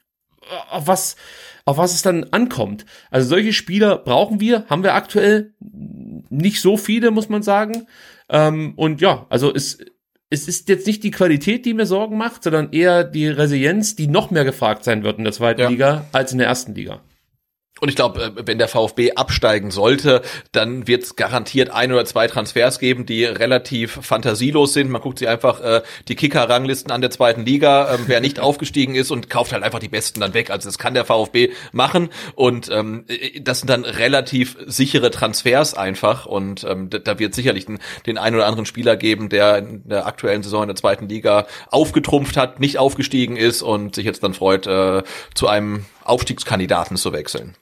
[0.42, 1.16] äh, auf was
[1.64, 2.84] auf was es dann ankommt.
[3.10, 7.86] Also solche Spieler brauchen wir, haben wir aktuell nicht so viele, muss man sagen.
[8.28, 9.78] Ähm, und ja, also es,
[10.32, 14.06] es ist jetzt nicht die Qualität, die mir Sorgen macht, sondern eher die Resilienz, die
[14.06, 15.68] noch mehr gefragt sein wird in der zweiten Ja.
[15.68, 17.00] Liga als in der ersten Liga.
[17.82, 20.22] Und ich glaube, äh, wenn der VfB absteigen sollte,
[20.52, 24.88] dann wird es garantiert ein oder zwei Transfers geben, die relativ fantasielos sind.
[24.88, 28.94] Man guckt sich einfach äh, die Kicker-Ranglisten an der zweiten Liga, ähm, wer nicht aufgestiegen
[28.94, 30.50] ist und kauft halt einfach die Besten dann weg.
[30.50, 35.74] Also das kann der VfB machen und ähm, äh, das sind dann relativ sichere Transfers
[35.74, 39.58] einfach und ähm, da, da wird sicherlich den, den einen oder anderen Spieler geben, der
[39.58, 44.04] in der aktuellen Saison in der zweiten Liga aufgetrumpft hat, nicht aufgestiegen ist und sich
[44.04, 45.02] jetzt dann freut, äh,
[45.34, 47.56] zu einem Aufstiegskandidaten zu wechseln.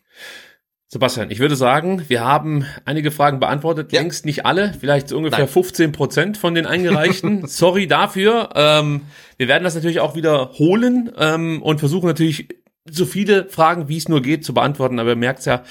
[0.93, 4.01] Sebastian, ich würde sagen, wir haben einige Fragen beantwortet, Ja.
[4.01, 5.49] längst nicht alle, vielleicht so ungefähr Nein.
[5.49, 7.43] 15 Prozent von den eingereichten.
[7.47, 8.49] Sorry dafür.
[8.57, 9.03] Ähm,
[9.37, 12.49] wir werden das natürlich auch wiederholen ähm, und versuchen natürlich
[12.89, 14.99] so viele Fragen, wie es nur geht, zu beantworten.
[14.99, 15.63] Aber ihr merkt's ja,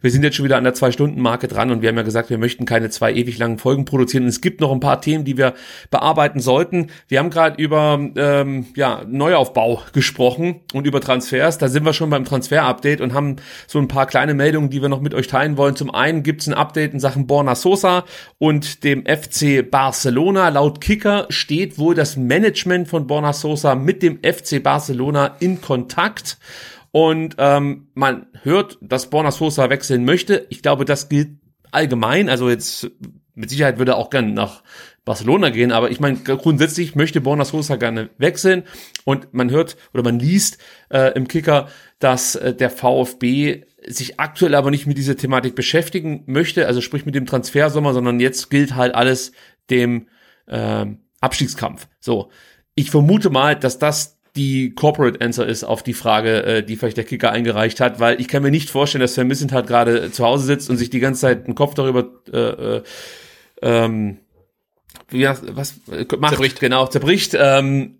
[0.00, 2.38] wir sind jetzt schon wieder an der Zwei-Stunden-Marke dran und wir haben ja gesagt, wir
[2.38, 4.24] möchten keine zwei ewig langen Folgen produzieren.
[4.24, 5.54] Und es gibt noch ein paar Themen, die wir
[5.90, 6.88] bearbeiten sollten.
[7.08, 11.58] Wir haben gerade über ähm, ja, Neuaufbau gesprochen und über Transfers.
[11.58, 13.36] Da sind wir schon beim Transfer-Update und haben
[13.66, 15.74] so ein paar kleine Meldungen, die wir noch mit euch teilen wollen.
[15.74, 18.04] Zum einen gibt's ein Update in Sachen Borna Sosa
[18.38, 20.48] und dem FC Barcelona.
[20.50, 26.38] Laut Kicker steht wohl das Management von Borna Sosa mit dem FC Barcelona in Kontakt.
[26.92, 30.46] Und ähm, man hört, dass Borna Sosa wechseln möchte.
[30.50, 31.30] Ich glaube, das gilt
[31.70, 32.28] allgemein.
[32.28, 32.90] Also jetzt
[33.34, 34.62] mit Sicherheit würde er auch gerne nach
[35.04, 38.64] Barcelona gehen, aber ich meine, grundsätzlich möchte Borna Sosa gerne wechseln.
[39.04, 40.58] Und man hört oder man liest
[40.90, 46.22] äh, im Kicker, dass äh, der VfB sich aktuell aber nicht mit dieser Thematik beschäftigen
[46.26, 49.32] möchte, also sprich mit dem Transfersommer, sondern jetzt gilt halt alles
[49.70, 50.06] dem
[50.46, 51.88] ähm, Abstiegskampf.
[51.98, 52.30] So,
[52.74, 56.96] ich vermute mal, dass das die Corporate Answer ist auf die Frage, äh, die vielleicht
[56.96, 60.24] der Kicker eingereicht hat, weil ich kann mir nicht vorstellen, dass Sven Missentat gerade zu
[60.24, 62.82] Hause sitzt und sich die ganze Zeit den Kopf darüber äh, äh,
[63.60, 64.18] ähm,
[65.08, 66.60] wie, was äh, macht, Zerbricht.
[66.60, 67.98] genau, zerbricht, ähm,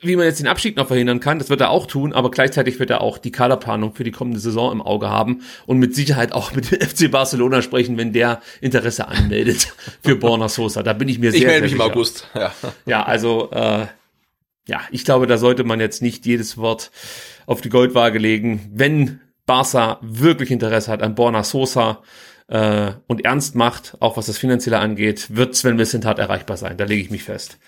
[0.00, 2.80] wie man jetzt den Abstieg noch verhindern kann, das wird er auch tun, aber gleichzeitig
[2.80, 6.32] wird er auch die Kaderplanung für die kommende Saison im Auge haben und mit Sicherheit
[6.32, 9.72] auch mit dem FC Barcelona sprechen, wenn der Interesse anmeldet
[10.02, 10.82] für Borna Sosa.
[10.82, 11.80] Da bin ich mir sehr, Ich melde mich im.
[11.80, 12.28] August.
[12.34, 12.52] Ja.
[12.84, 13.86] Ja, also äh,
[14.66, 16.90] ja, ich glaube, da sollte man jetzt nicht jedes Wort
[17.46, 18.70] auf die Goldwaage legen.
[18.72, 22.02] Wenn Barca wirklich Interesse hat an Borna Sosa
[22.48, 26.76] äh, und ernst macht, auch was das Finanzielle angeht, wird Sven Missentat erreichbar sein.
[26.76, 27.58] Da lege ich mich fest.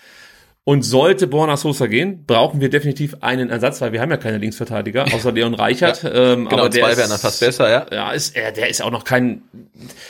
[0.63, 4.39] Und sollte Borna Sosa gehen, brauchen wir definitiv einen Ersatz, weil wir haben ja keine
[4.39, 6.03] Linksverteidiger, außer Leon Reichert.
[6.03, 7.85] ähm, Genau, aber der zwei wären dann fast besser, ja.
[7.91, 9.43] ja, ist, er, der ist auch noch kein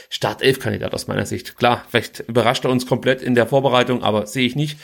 [0.10, 1.58] Startelf-Kandidat aus meiner Sicht.
[1.58, 4.78] Klar, vielleicht überrascht er uns komplett in der Vorbereitung, aber sehe ich nicht.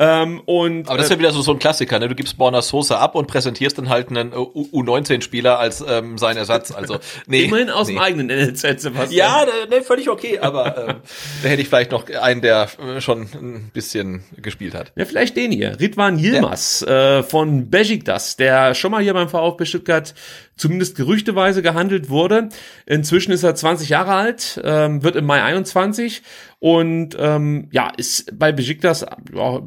[0.00, 2.08] Ähm, und Aber das ist ja wieder so, so ein Klassiker, ne?
[2.08, 6.36] Du gibst Borna Sosa ab und präsentierst dann halt einen U- U19-Spieler als ähm, sein
[6.36, 6.70] Ersatz.
[6.70, 7.44] Also, nee.
[7.44, 7.94] immerhin aus nee.
[7.94, 9.10] dem eigenen NLZ, Sebastian.
[9.10, 10.96] Ja, ne, ne, völlig okay, aber ähm,
[11.42, 14.92] da hätte ich vielleicht noch einen, der äh, schon ein bisschen gespielt hat.
[14.94, 15.78] Ja, vielleicht den hier.
[15.80, 20.14] Ridwan Yilmaz äh, von Besiktas, der schon mal hier beim VfB Stuttgart
[20.58, 22.50] zumindest gerüchteweise gehandelt wurde.
[22.86, 26.22] Inzwischen ist er 20 Jahre alt, ähm, wird im Mai 21
[26.58, 29.62] und ähm, ja, ist bei Besiktas ja,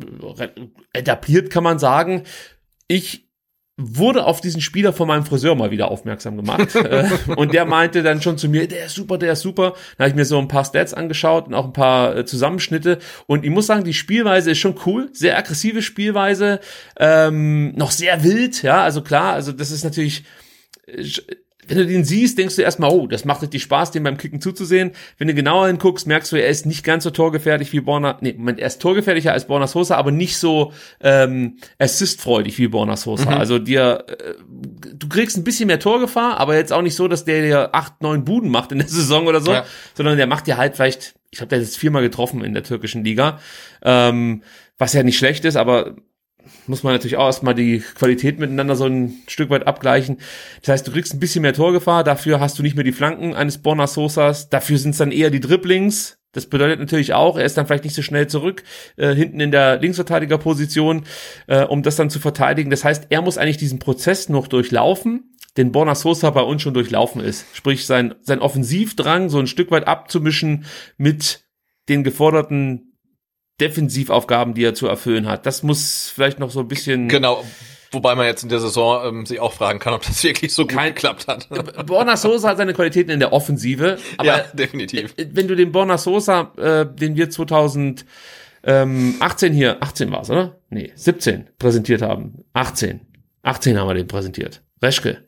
[0.94, 2.24] etabliert, kann man sagen.
[2.88, 3.32] Ich
[3.78, 6.76] wurde auf diesen Spieler von meinem Friseur mal wieder aufmerksam gemacht.
[6.76, 9.74] äh, und der meinte dann schon zu mir, der ist super, der ist super.
[9.98, 13.00] Dann habe ich mir so ein paar Stats angeschaut und auch ein paar äh, Zusammenschnitte.
[13.28, 15.10] Und ich muss sagen, die Spielweise ist schon cool.
[15.14, 16.60] Sehr aggressive Spielweise.
[17.00, 18.84] Ähm, noch sehr wild, ja.
[18.84, 20.24] Also klar, also das ist natürlich
[21.68, 24.42] wenn du den siehst, denkst du erstmal, oh, das macht richtig Spaß, dem beim Kicken
[24.42, 24.92] zuzusehen.
[25.18, 28.34] Wenn du genauer hinguckst, merkst du, er ist nicht ganz so torgefährlich wie Borna, nee,
[28.34, 33.32] Moment, er ist torgefährlicher als Borna Sosa, aber nicht so ähm, assistfreudig wie Borna Sosa.
[33.32, 33.38] Mhm.
[33.38, 34.34] Also dir, äh,
[34.94, 38.02] du kriegst ein bisschen mehr Torgefahr, aber jetzt auch nicht so, dass der dir acht,
[38.02, 39.66] neun Buden macht in der Saison oder so, ja.
[39.94, 43.04] sondern der macht dir halt vielleicht, ich glaube, der ist viermal getroffen in der türkischen
[43.04, 43.40] Liga,
[43.84, 44.44] ähm,
[44.78, 45.96] was ja nicht schlecht ist, aber
[46.68, 50.18] muss man natürlich auch erstmal die Qualität miteinander so ein Stück weit abgleichen.
[50.62, 53.36] Das heißt, du kriegst ein bisschen mehr Torgefahr, dafür hast du nicht mehr die Flanken
[53.36, 56.18] eines Borna Sosas, dafür sind es dann eher die Dribblings.
[56.34, 58.64] Das bedeutet natürlich auch, er ist dann vielleicht nicht so schnell zurück,
[58.96, 61.04] äh, hinten in der Linksverteidigerposition,
[61.48, 62.70] äh, um das dann zu verteidigen.
[62.70, 66.74] Das heißt, er muss eigentlich diesen Prozess noch durchlaufen, den Borna Sosa bei uns schon
[66.74, 67.46] durchlaufen ist.
[67.54, 70.64] Sprich, sein, sein Offensivdrang so ein Stück weit abzumischen
[70.98, 71.44] mit
[71.90, 72.91] den geforderten
[73.62, 75.46] Defensivaufgaben, die er zu erfüllen hat.
[75.46, 77.08] Das muss vielleicht noch so ein bisschen.
[77.08, 77.46] Genau.
[77.92, 80.66] Wobei man jetzt in der Saison ähm, sich auch fragen kann, ob das wirklich so
[80.66, 81.48] Kein, geklappt hat.
[81.86, 83.98] Borna Sosa hat seine Qualitäten in der Offensive.
[84.18, 85.14] Aber ja, definitiv.
[85.18, 88.06] Wenn du den Borna Sosa, äh, den wir 2018
[89.54, 90.58] hier, 18 war es, oder?
[90.70, 92.46] Nee, 17 präsentiert haben.
[92.54, 93.02] 18.
[93.44, 94.62] 18 haben wir den präsentiert.
[94.82, 95.28] Reschke.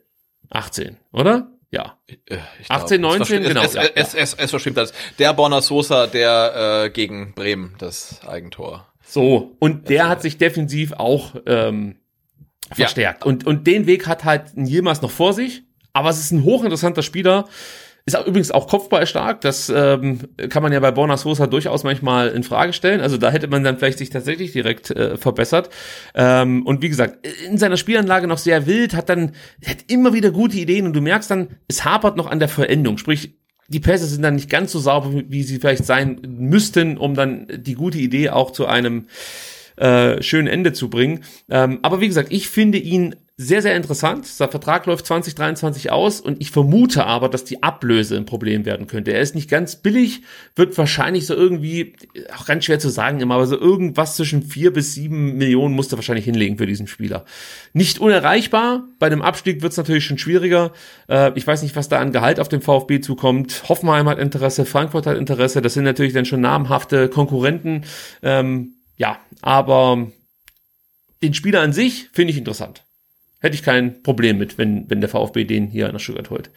[0.50, 1.53] 18, oder?
[1.74, 1.98] Ja.
[2.26, 3.62] Äh, ich 18, 19, genau.
[3.62, 4.92] Es, es, es, es, es verschwimmt alles.
[5.18, 8.86] Der Bonner Sosa, der äh, gegen Bremen das Eigentor.
[9.06, 11.96] So, und der hat sich defensiv auch ähm,
[12.72, 13.22] verstärkt.
[13.22, 13.26] Ja.
[13.26, 15.62] Und, und den Weg hat halt Yilmaz noch vor sich.
[15.92, 17.44] Aber es ist ein hochinteressanter Spieler.
[18.06, 19.40] Ist auch übrigens auch Kopfball stark.
[19.40, 20.18] Das ähm,
[20.50, 23.00] kann man ja bei Borna Sosa durchaus manchmal in Frage stellen.
[23.00, 25.70] Also da hätte man dann vielleicht sich tatsächlich direkt äh, verbessert.
[26.14, 29.32] Ähm, und wie gesagt, in seiner Spielanlage noch sehr wild, hat dann
[29.66, 32.98] hat immer wieder gute Ideen und du merkst dann, es hapert noch an der Vollendung.
[32.98, 37.14] Sprich, die Pässe sind dann nicht ganz so sauber, wie sie vielleicht sein müssten, um
[37.14, 39.06] dann die gute Idee auch zu einem
[39.76, 41.24] äh, schönen Ende zu bringen.
[41.48, 44.26] Ähm, aber wie gesagt, ich finde ihn sehr, sehr interessant.
[44.26, 48.86] Sein Vertrag läuft 2023 aus und ich vermute aber, dass die Ablöse ein Problem werden
[48.86, 49.12] könnte.
[49.12, 50.22] Er ist nicht ganz billig,
[50.54, 51.94] wird wahrscheinlich so irgendwie,
[52.36, 55.96] auch ganz schwer zu sagen immer, aber so irgendwas zwischen vier bis sieben Millionen musste
[55.96, 57.24] wahrscheinlich hinlegen für diesen Spieler.
[57.72, 58.84] Nicht unerreichbar.
[59.00, 60.72] Bei einem Abstieg wird es natürlich schon schwieriger.
[61.08, 63.64] Äh, ich weiß nicht, was da an Gehalt auf dem VfB zukommt.
[63.68, 65.60] Hoffenheim hat Interesse, Frankfurt hat Interesse.
[65.60, 67.82] Das sind natürlich dann schon namhafte Konkurrenten.
[68.22, 70.06] Ähm, ja, aber
[71.20, 72.84] den Spieler an sich finde ich interessant.
[73.44, 76.48] Hätte ich kein Problem mit, wenn, wenn der VfB den hier nach Stuttgart holt.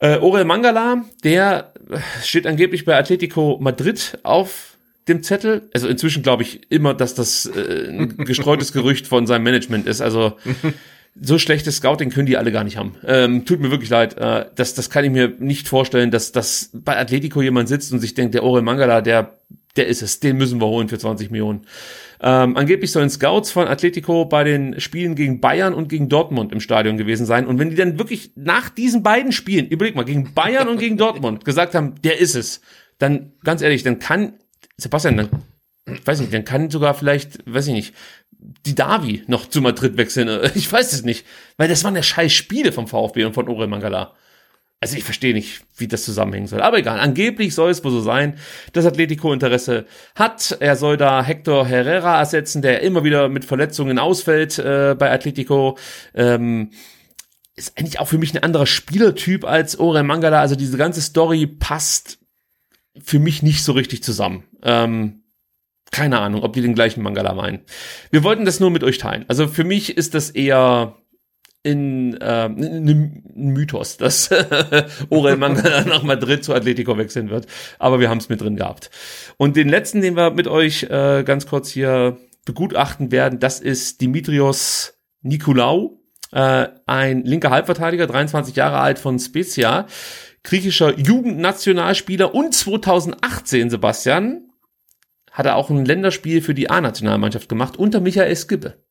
[0.00, 1.72] Äh, Orel Mangala, der
[2.24, 4.76] steht angeblich bei Atletico Madrid auf
[5.06, 5.70] dem Zettel.
[5.72, 10.00] Also inzwischen glaube ich immer, dass das äh, ein gestreutes Gerücht von seinem Management ist.
[10.00, 10.36] Also
[11.22, 12.96] so schlechtes Scouting können die alle gar nicht haben.
[13.06, 14.18] Ähm, tut mir wirklich leid.
[14.18, 18.00] Äh, das, das kann ich mir nicht vorstellen, dass, dass bei Atletico jemand sitzt und
[18.00, 19.38] sich denkt, der Orel Mangala, der,
[19.76, 21.64] der ist es, den müssen wir holen für 20 Millionen.
[22.20, 26.60] Ähm, angeblich sollen Scouts von Atletico bei den Spielen gegen Bayern und gegen Dortmund im
[26.60, 27.46] Stadion gewesen sein.
[27.46, 30.96] Und wenn die dann wirklich nach diesen beiden Spielen, überleg mal, gegen Bayern und gegen
[30.96, 32.60] Dortmund gesagt haben, der ist es,
[32.98, 34.34] dann ganz ehrlich, dann kann
[34.76, 35.28] Sebastian, dann,
[36.04, 37.94] weiß nicht, dann kann sogar vielleicht, weiß ich nicht,
[38.38, 40.28] die Davi noch zu Madrid wechseln.
[40.54, 41.26] Ich weiß es nicht,
[41.56, 44.14] weil das waren ja scheiß Spiele vom VfB und von Orel Mangala.
[44.80, 46.60] Also ich verstehe nicht, wie das zusammenhängen soll.
[46.60, 48.38] Aber egal, angeblich soll es wohl so sein,
[48.72, 50.58] dass Atletico Interesse hat.
[50.60, 55.78] Er soll da Hector Herrera ersetzen, der immer wieder mit Verletzungen ausfällt äh, bei Atletico.
[56.14, 56.70] Ähm,
[57.54, 60.40] ist eigentlich auch für mich ein anderer Spielertyp als Ore Mangala.
[60.40, 62.18] Also diese ganze Story passt
[63.02, 64.44] für mich nicht so richtig zusammen.
[64.62, 65.22] Ähm,
[65.90, 67.60] keine Ahnung, ob die den gleichen Mangala meinen.
[68.10, 69.24] Wir wollten das nur mit euch teilen.
[69.28, 70.96] Also für mich ist das eher
[71.66, 74.30] in äh, ein Mythos, dass
[75.10, 77.46] Orel Manga nach Madrid zu Atletico wechseln wird.
[77.78, 78.90] Aber wir haben es mit drin gehabt.
[79.36, 84.00] Und den letzten, den wir mit euch äh, ganz kurz hier begutachten werden, das ist
[84.00, 89.86] Dimitrios Nikolaou, äh, ein linker Halbverteidiger, 23 Jahre alt von Spezia,
[90.44, 94.52] griechischer Jugendnationalspieler und 2018, Sebastian,
[95.32, 98.85] hat er auch ein Länderspiel für die A-Nationalmannschaft gemacht unter Michael Skibbe.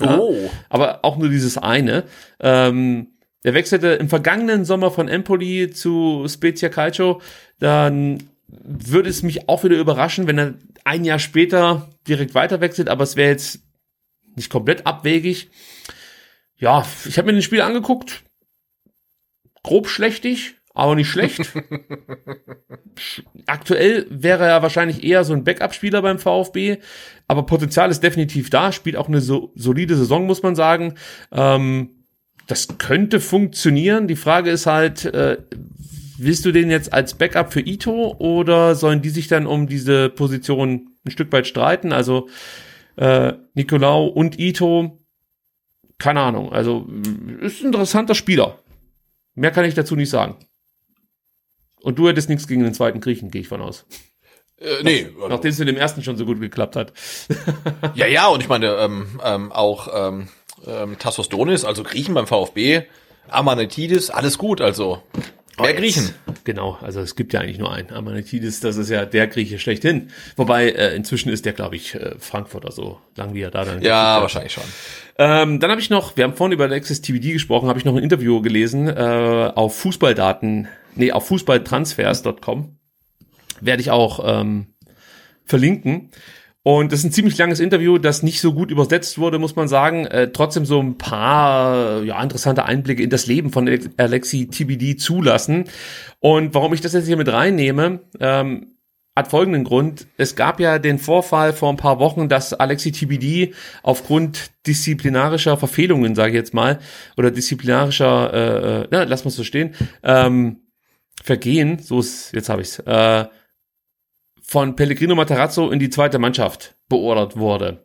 [0.00, 0.50] Ja, oh.
[0.68, 2.04] Aber auch nur dieses eine.
[2.40, 3.08] Ähm,
[3.42, 7.20] er wechselte im vergangenen Sommer von Empoli zu Spezia Calcio.
[7.58, 10.54] Dann würde es mich auch wieder überraschen, wenn er
[10.84, 13.60] ein Jahr später direkt weiter wechselt, aber es wäre jetzt
[14.34, 15.50] nicht komplett abwegig.
[16.56, 18.22] Ja, ich habe mir den Spiel angeguckt.
[19.62, 21.52] Grob schlechtig, aber nicht schlecht.
[23.46, 26.78] Aktuell wäre er wahrscheinlich eher so ein Backup-Spieler beim VfB,
[27.30, 30.94] aber Potenzial ist definitiv da, spielt auch eine so, solide Saison, muss man sagen.
[31.30, 31.90] Ähm,
[32.48, 34.08] das könnte funktionieren.
[34.08, 35.38] Die Frage ist halt, äh,
[36.18, 40.08] willst du den jetzt als Backup für Ito oder sollen die sich dann um diese
[40.08, 41.92] Position ein Stück weit streiten?
[41.92, 42.28] Also
[42.96, 44.98] äh, Nicolau und Ito,
[45.98, 46.52] keine Ahnung.
[46.52, 46.88] Also
[47.40, 48.58] ist ein interessanter Spieler
[49.36, 50.34] Mehr kann ich dazu nicht sagen.
[51.82, 53.86] Und du hättest nichts gegen den zweiten Griechen, gehe ich von aus.
[54.60, 55.06] Äh, nee.
[55.28, 56.92] Nachdem es mit dem ersten schon so gut geklappt hat.
[57.94, 60.28] Ja, ja, und ich meine, ähm, ähm, auch ähm,
[60.66, 62.82] ähm, Tassos Donis, also Griechen beim VfB,
[63.28, 65.02] Amanetidis, alles gut, also.
[65.58, 66.14] Wer Griechen?
[66.44, 67.90] Genau, also es gibt ja eigentlich nur einen.
[67.90, 70.10] Amanitidis, das ist ja der Grieche schlechthin.
[70.36, 73.82] Wobei, äh, inzwischen ist der, glaube ich, äh, Frankfurter so lang wie er da dann
[73.82, 74.22] Ja, hat.
[74.22, 74.64] wahrscheinlich schon.
[75.18, 77.94] Ähm, dann habe ich noch, wir haben vorhin über Alexis TBD gesprochen, habe ich noch
[77.94, 82.76] ein Interview gelesen äh, auf Fußballdaten, nee, auf fußballtransfers.com.
[83.60, 84.74] Werde ich auch ähm,
[85.44, 86.10] verlinken.
[86.62, 89.66] Und das ist ein ziemlich langes Interview, das nicht so gut übersetzt wurde, muss man
[89.66, 90.06] sagen.
[90.06, 94.96] Äh, trotzdem so ein paar ja, interessante Einblicke in das Leben von Alex- Alexi TBD
[94.96, 95.64] zulassen.
[96.18, 98.74] Und warum ich das jetzt hier mit reinnehme, ähm,
[99.16, 100.06] hat folgenden Grund.
[100.18, 106.14] Es gab ja den Vorfall vor ein paar Wochen, dass Alexi TBD aufgrund disziplinarischer Verfehlungen,
[106.14, 106.78] sage ich jetzt mal,
[107.16, 110.58] oder disziplinarischer, äh, äh, na, lass mal so stehen, ähm,
[111.22, 113.26] Vergehen, so ist, jetzt habe ich's, äh,
[114.50, 117.84] von Pellegrino Matarazzo in die zweite Mannschaft beordert wurde.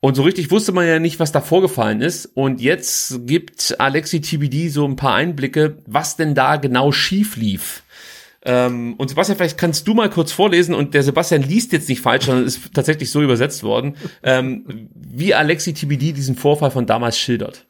[0.00, 2.26] Und so richtig wusste man ja nicht, was da vorgefallen ist.
[2.26, 7.84] Und jetzt gibt Alexi TBD so ein paar Einblicke, was denn da genau schief lief.
[8.44, 12.00] Ähm, und Sebastian, vielleicht kannst du mal kurz vorlesen und der Sebastian liest jetzt nicht
[12.00, 17.16] falsch, sondern ist tatsächlich so übersetzt worden, ähm, wie Alexi TBD diesen Vorfall von damals
[17.16, 17.66] schildert.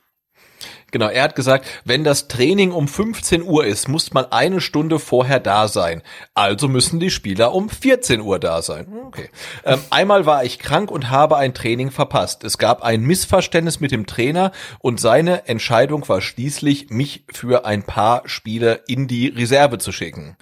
[0.94, 5.00] Genau, er hat gesagt, wenn das Training um 15 Uhr ist, muss man eine Stunde
[5.00, 6.02] vorher da sein.
[6.34, 8.86] Also müssen die Spieler um 14 Uhr da sein.
[9.08, 9.28] Okay.
[9.64, 12.44] Ähm, einmal war ich krank und habe ein Training verpasst.
[12.44, 17.82] Es gab ein Missverständnis mit dem Trainer und seine Entscheidung war schließlich, mich für ein
[17.82, 20.36] paar Spiele in die Reserve zu schicken.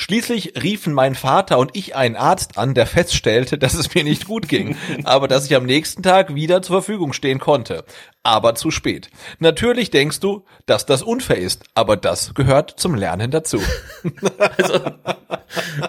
[0.00, 4.26] Schließlich riefen mein Vater und ich einen Arzt an, der feststellte, dass es mir nicht
[4.26, 7.84] gut ging, aber dass ich am nächsten Tag wieder zur Verfügung stehen konnte.
[8.22, 9.10] Aber zu spät.
[9.40, 13.60] Natürlich denkst du, dass das unfair ist, aber das gehört zum Lernen dazu.
[14.38, 14.80] Also,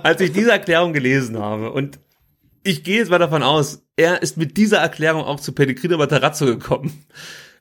[0.02, 2.00] als ich diese Erklärung gelesen habe und
[2.64, 6.46] ich gehe jetzt mal davon aus, er ist mit dieser Erklärung auch zu Pellegrino Matarazzo
[6.46, 7.06] gekommen.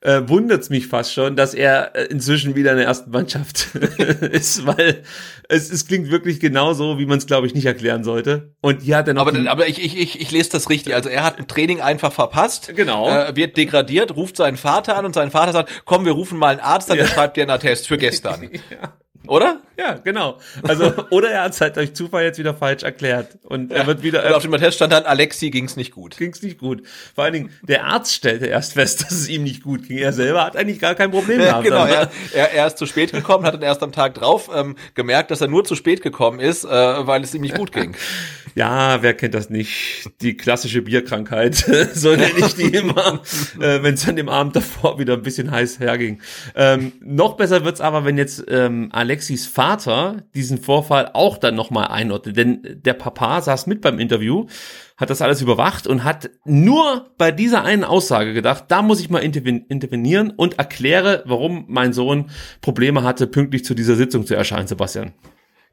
[0.01, 3.75] Äh, wundert's mich fast schon, dass er äh, inzwischen wieder in der ersten Mannschaft
[4.21, 5.03] ist, weil
[5.49, 8.55] es, es klingt wirklich genauso, wie man es, glaube ich, nicht erklären sollte.
[8.61, 10.95] Und hier hat er noch Aber, aber ich, ich, ich, ich lese das richtig.
[10.95, 12.73] Also er hat ein Training einfach verpasst.
[12.77, 13.09] Genau.
[13.09, 16.49] Äh, wird degradiert, ruft seinen Vater an und sein Vater sagt, komm, wir rufen mal
[16.49, 17.13] einen Arzt an, der Ja.
[17.13, 18.51] schreibt dir einen Attest für gestern.
[18.71, 18.93] ja.
[19.29, 19.61] Oder?
[19.79, 20.39] ja, genau.
[20.63, 23.39] Also, oder er hat es halt durch Zufall jetzt wieder falsch erklärt.
[23.45, 26.17] Und er wird wieder, Und auf dem Attest stand dann, Alexi ging's nicht gut.
[26.17, 26.83] ging's nicht gut.
[27.15, 29.99] Vor allen Dingen, der Arzt stellte erst fest, dass es ihm nicht gut ging.
[29.99, 31.63] Er selber hat eigentlich gar kein Problem gehabt.
[31.65, 34.51] genau, Aber- er, er, er ist zu spät gekommen, hat dann erst am Tag drauf
[34.55, 37.71] ähm, gemerkt, dass er nur zu spät gekommen ist, äh, weil es ihm nicht gut
[37.73, 37.95] ging.
[38.59, 40.11] Ja, wer kennt das nicht?
[40.21, 41.55] Die klassische Bierkrankheit,
[41.95, 43.23] so nenne ich die immer,
[43.61, 46.21] äh, wenn es an dem Abend davor wieder ein bisschen heiß herging.
[46.57, 51.87] Ähm, noch besser wird's aber, wenn jetzt ähm, Alexis Vater diesen Vorfall auch dann nochmal
[51.87, 52.37] einordnet.
[52.37, 54.47] Denn der Papa saß mit beim Interview,
[54.97, 59.09] hat das alles überwacht und hat nur bei dieser einen Aussage gedacht, da muss ich
[59.09, 62.29] mal interven intervenieren und erkläre, warum mein Sohn
[62.61, 65.13] Probleme hatte, pünktlich zu dieser Sitzung zu erscheinen, Sebastian.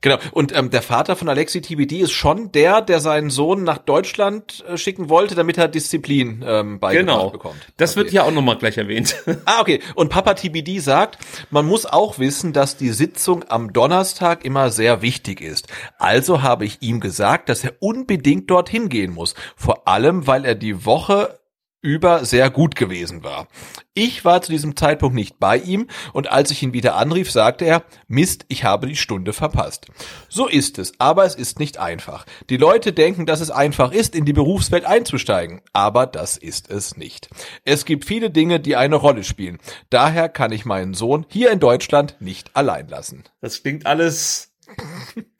[0.01, 0.17] Genau.
[0.31, 4.63] Und ähm, der Vater von Alexi TBD ist schon der, der seinen Sohn nach Deutschland
[4.67, 7.29] äh, schicken wollte, damit er Disziplin ähm, beigebracht Genau.
[7.31, 7.55] bekommt.
[7.77, 8.11] Das wird Okay.
[8.11, 9.15] hier auch nochmal gleich erwähnt.
[9.45, 9.79] Ah, okay.
[9.95, 11.17] Und Papa TBD sagt,
[11.49, 15.67] man muss auch wissen, dass die Sitzung am Donnerstag immer sehr wichtig ist.
[15.97, 19.33] Also habe ich ihm gesagt, dass er unbedingt dorthin gehen muss.
[19.55, 21.39] Vor allem, weil er die Woche
[21.85, 23.47] über sehr gut gewesen war.
[23.93, 27.63] Ich war zu diesem Zeitpunkt nicht bei ihm und als ich ihn wieder anrief, sagte
[27.63, 29.85] er, Mist, ich habe die Stunde verpasst.
[30.27, 32.25] So ist es, aber es ist nicht einfach.
[32.49, 36.97] Die Leute denken, dass es einfach ist, in die Berufswelt einzusteigen, aber das ist es
[36.97, 37.29] nicht.
[37.63, 39.59] Es gibt viele Dinge, die eine Rolle spielen.
[39.91, 43.23] Daher kann ich meinen Sohn hier in Deutschland nicht allein lassen.
[43.41, 44.51] Das klingt alles.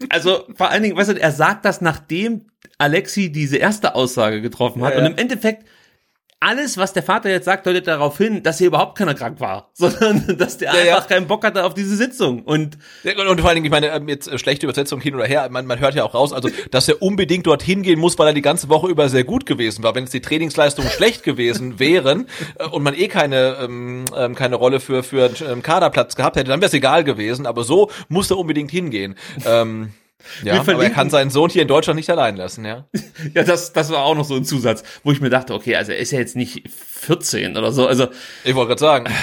[0.10, 2.46] Also vor allen Dingen, weißt du, er sagt das, nachdem
[2.78, 4.94] Alexi diese erste Aussage getroffen hat.
[4.94, 5.06] Ja, ja.
[5.06, 5.66] Und im Endeffekt,
[6.40, 9.72] alles, was der Vater jetzt sagt, deutet darauf hin, dass hier überhaupt keiner krank war,
[9.74, 10.96] sondern dass der Ja, ja.
[10.96, 12.44] einfach keinen Bock hatte auf diese Sitzung.
[12.44, 15.26] Und Und, und vor allen Dingen, ich meine, ähm, jetzt äh, schlechte Übersetzung hin oder
[15.26, 18.28] her, man, man hört ja auch raus, also, dass er unbedingt dorthin gehen muss, weil
[18.28, 19.96] er die ganze Woche über sehr gut gewesen war.
[19.96, 22.28] Wenn jetzt die Trainingsleistungen schlecht gewesen wären
[22.60, 26.36] äh, und man eh keine, ähm, ähm, keine Rolle für, für einen ähm, Kaderplatz gehabt
[26.36, 29.16] hätte, dann wäre es egal gewesen, aber so muss er unbedingt hingehen.
[29.46, 29.94] Ähm,
[30.44, 32.86] ja, aber er kann seinen Sohn hier in Deutschland nicht allein lassen, ja.
[33.34, 35.92] ja, das, das war auch noch so ein Zusatz, wo ich mir dachte, okay, also
[35.92, 37.88] er ist ja jetzt nicht 14 oder so.
[37.88, 38.08] Also
[38.44, 39.14] Ich wollte gerade sagen.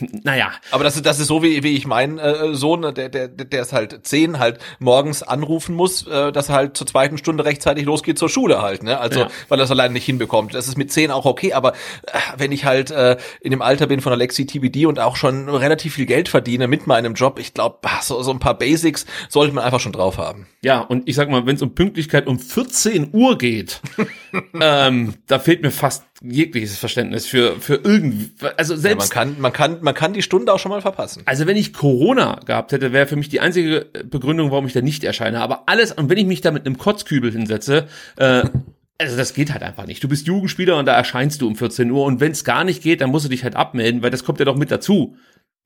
[0.24, 0.50] naja.
[0.70, 3.62] Aber das, ist das ist so, wie, wie ich meinen äh, Sohn, der, der, der
[3.62, 7.84] ist halt zehn, halt morgens anrufen muss, äh, dass er halt zur zweiten Stunde rechtzeitig
[7.84, 8.98] losgeht zur Schule halt, ne?
[8.98, 9.28] Also, Ja.
[9.48, 10.54] weil er es alleine nicht hinbekommt.
[10.54, 13.86] Das ist mit zehn auch okay, aber äh, wenn ich halt äh, in dem Alter
[13.86, 17.54] bin von Alexi TBD und auch schon relativ viel Geld verdiene mit meinem Job, ich
[17.54, 20.46] glaube, so, so ein paar Basics sollte man einfach schon drauf haben.
[20.62, 23.80] Ja, und ich sag mal, wenn es um Pünktlichkeit um 14 Uhr geht,
[24.60, 29.40] ähm, da fehlt mir fast jegliches Verständnis für, für irgendwie, also Ja, man selbst, kann,
[29.40, 31.22] man kann, man kann die Stunde auch schon mal verpassen.
[31.26, 34.82] also wenn ich Corona gehabt hätte, wäre für mich die einzige Begründung, warum ich da
[34.82, 35.40] nicht erscheine.
[35.40, 37.86] Aber alles, und wenn ich mich da mit einem Kotzkübel hinsetze,
[38.16, 38.44] äh,
[38.98, 40.04] also das geht halt einfach nicht.
[40.04, 42.82] Du bist Jugendspieler und da erscheinst du um 14 Uhr und wenn es gar nicht
[42.82, 45.16] geht, dann musst du dich halt abmelden, weil das kommt ja doch mit dazu.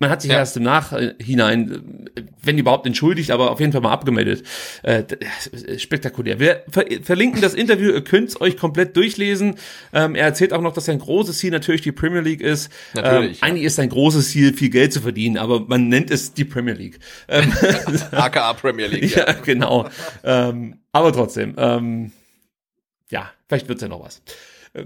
[0.01, 0.39] Man hat sich Ja.
[0.39, 4.43] erst im Nachhinein, äh, wenn überhaupt entschuldigt, aber auf jeden Fall mal abgemeldet.
[4.83, 5.05] Äh,
[5.79, 6.41] spektakulär.
[6.41, 9.55] Wir ver verlinken das Interview, ihr könnt's euch komplett durchlesen.
[9.93, 12.71] Ähm, er erzählt auch noch, dass sein großes Ziel natürlich die Premier League ist.
[12.95, 13.49] Natürlich, Ähm, ja.
[13.49, 16.75] eigentlich ist sein großes Ziel, viel Geld zu verdienen, aber man nennt es die Premier
[16.75, 16.99] League.
[17.29, 17.53] Ähm,
[18.11, 19.15] AKA Premier League.
[19.17, 19.89] ja, genau.
[20.25, 21.55] Ähm, aber trotzdem,
[23.11, 24.23] ja, vielleicht wird's ja noch was.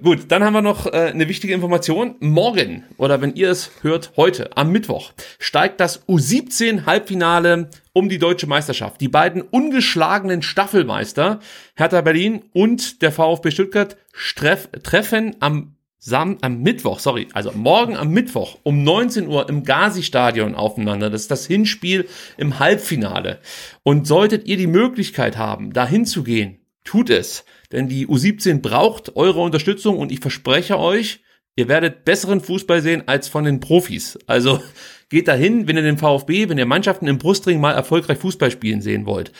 [0.03, 2.17] Gut, dann haben wir noch äh, eine wichtige Information.
[2.21, 8.47] Morgen, oder wenn ihr es hört, heute, am Mittwoch, steigt das U17-Halbfinale um die deutsche
[8.47, 9.01] Meisterschaft.
[9.01, 11.41] Die beiden ungeschlagenen Staffelmeister,
[11.75, 17.97] Hertha Berlin und der VfB Stuttgart, streff, treffen am Sam am Mittwoch, sorry, also morgen
[17.97, 21.09] am Mittwoch um 19 Uhr im Gazi-Stadion aufeinander.
[21.09, 22.07] Das ist das Hinspiel
[22.37, 23.39] im Halbfinale.
[23.85, 27.47] Und solltet ihr die Möglichkeit haben, dahin zu gehen, tut es.
[27.73, 31.21] Denn die U17 braucht eure Unterstützung und ich verspreche euch,
[31.57, 34.19] ihr werdet besseren Fußball sehen als von den Profis.
[34.27, 34.63] Also
[35.11, 38.81] geht dahin, wenn ihr den VfB, wenn ihr Mannschaften im Brustring mal erfolgreich Fußball spielen
[38.81, 39.33] sehen wollt.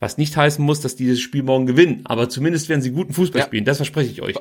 [0.00, 3.14] Was nicht heißen muss, dass die das Spiel morgen gewinnen, aber zumindest werden sie guten
[3.14, 3.46] Fußball Ja.
[3.46, 3.64] spielen.
[3.64, 4.36] Das verspreche ich euch.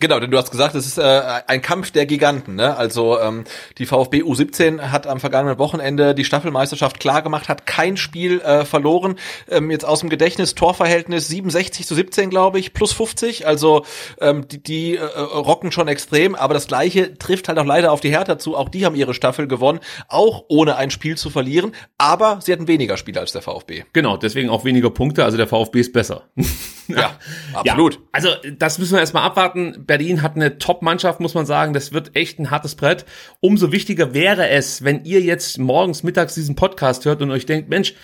[0.00, 1.02] Genau, denn du hast gesagt, es ist äh,
[1.48, 2.54] ein Kampf der Giganten.
[2.54, 2.76] Ne?
[2.76, 3.42] Also ähm,
[3.78, 8.64] die VfB U17 hat am vergangenen Wochenende die Staffelmeisterschaft klar gemacht, hat kein Spiel äh,
[8.64, 9.16] verloren.
[9.50, 13.48] Ähm, jetzt aus dem Gedächtnis Torverhältnis 67 zu 17, glaube ich, plus 50.
[13.48, 13.84] Also
[14.20, 18.00] ähm, die, die äh, rocken schon extrem, aber das Gleiche trifft halt auch leider auf
[18.00, 18.56] die Hertha zu.
[18.56, 21.72] Auch die haben ihre Staffel gewonnen, auch ohne ein Spiel zu verlieren.
[21.98, 23.82] Aber sie hatten weniger Spiele als der VfB.
[23.92, 26.22] Genau, deswegen auch weniger Punkte, also der VfB ist besser.
[26.96, 27.18] Ja,
[27.52, 27.94] absolut.
[27.94, 29.84] Ja, also das müssen wir erstmal abwarten.
[29.86, 31.74] Berlin hat eine Top-Mannschaft, muss man sagen.
[31.74, 33.04] Das wird echt ein hartes Brett.
[33.40, 37.68] Umso wichtiger wäre es, wenn ihr jetzt morgens, mittags diesen Podcast hört und euch denkt,
[37.68, 37.94] Mensch,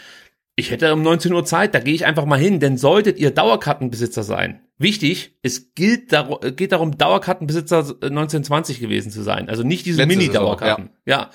[0.57, 2.61] ich hätte um 19 Uhr Zeit, da gehe ich einfach mal hin.
[2.61, 9.23] Denn solltet ihr Dauerkartenbesitzer sein, wichtig, es gilt darum, geht darum, Dauerkartenbesitzer 1920 gewesen zu
[9.23, 9.49] sein.
[9.49, 10.91] Also nicht diese Mini-Dauerkarten.
[11.07, 11.31] ja.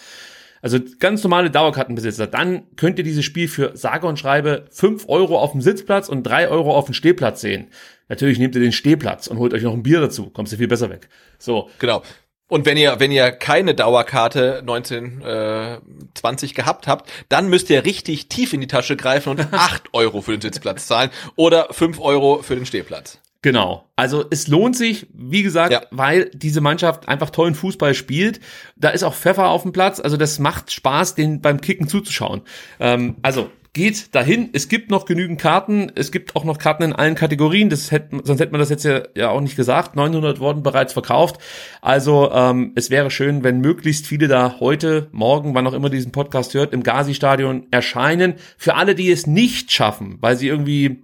[0.61, 2.27] Also ganz normale Dauerkartenbesitzer.
[2.27, 6.23] Dann könnt ihr dieses Spiel für sage und schreibe 5 Euro auf dem Sitzplatz und
[6.23, 7.67] 3 Euro auf dem Stehplatz sehen.
[8.09, 10.29] Natürlich nehmt ihr den Stehplatz und holt euch noch ein Bier dazu.
[10.29, 11.09] Kommst du viel besser weg.
[11.37, 11.69] So.
[11.79, 12.03] Genau.
[12.49, 18.53] Und wenn ihr, wenn ihr keine Dauerkarte 1920 gehabt habt, dann müsst ihr richtig tief
[18.53, 22.55] in die Tasche greifen und 8 Euro für den Sitzplatz zahlen oder 5 Euro für
[22.55, 23.19] den Stehplatz.
[23.41, 23.89] Genau.
[23.95, 25.83] Also es lohnt sich, wie gesagt, Ja.
[25.91, 28.41] weil diese Mannschaft einfach tollen Fußball spielt.
[28.75, 29.99] Da ist auch Pfeffer auf dem Platz.
[30.01, 32.41] Also das macht Spaß, den beim Kicken zuzuschauen.
[32.81, 34.49] Ähm, also geht dahin.
[34.51, 35.89] Es gibt noch genügend Karten.
[35.95, 37.69] Es gibt auch noch Karten in allen Kategorien.
[37.69, 39.95] Das hätte, sonst hätte man das jetzt ja, ja auch nicht gesagt.
[39.95, 41.37] 900 wurden bereits verkauft.
[41.81, 46.11] Also ähm, es wäre schön, wenn möglichst viele da heute, morgen, wann auch immer diesen
[46.11, 48.33] Podcast hört, im Gazi-Stadion erscheinen.
[48.57, 51.03] Für alle, die es nicht schaffen, weil sie irgendwie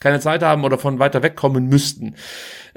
[0.00, 2.14] keine Zeit haben oder von weiter weg kommen müssten,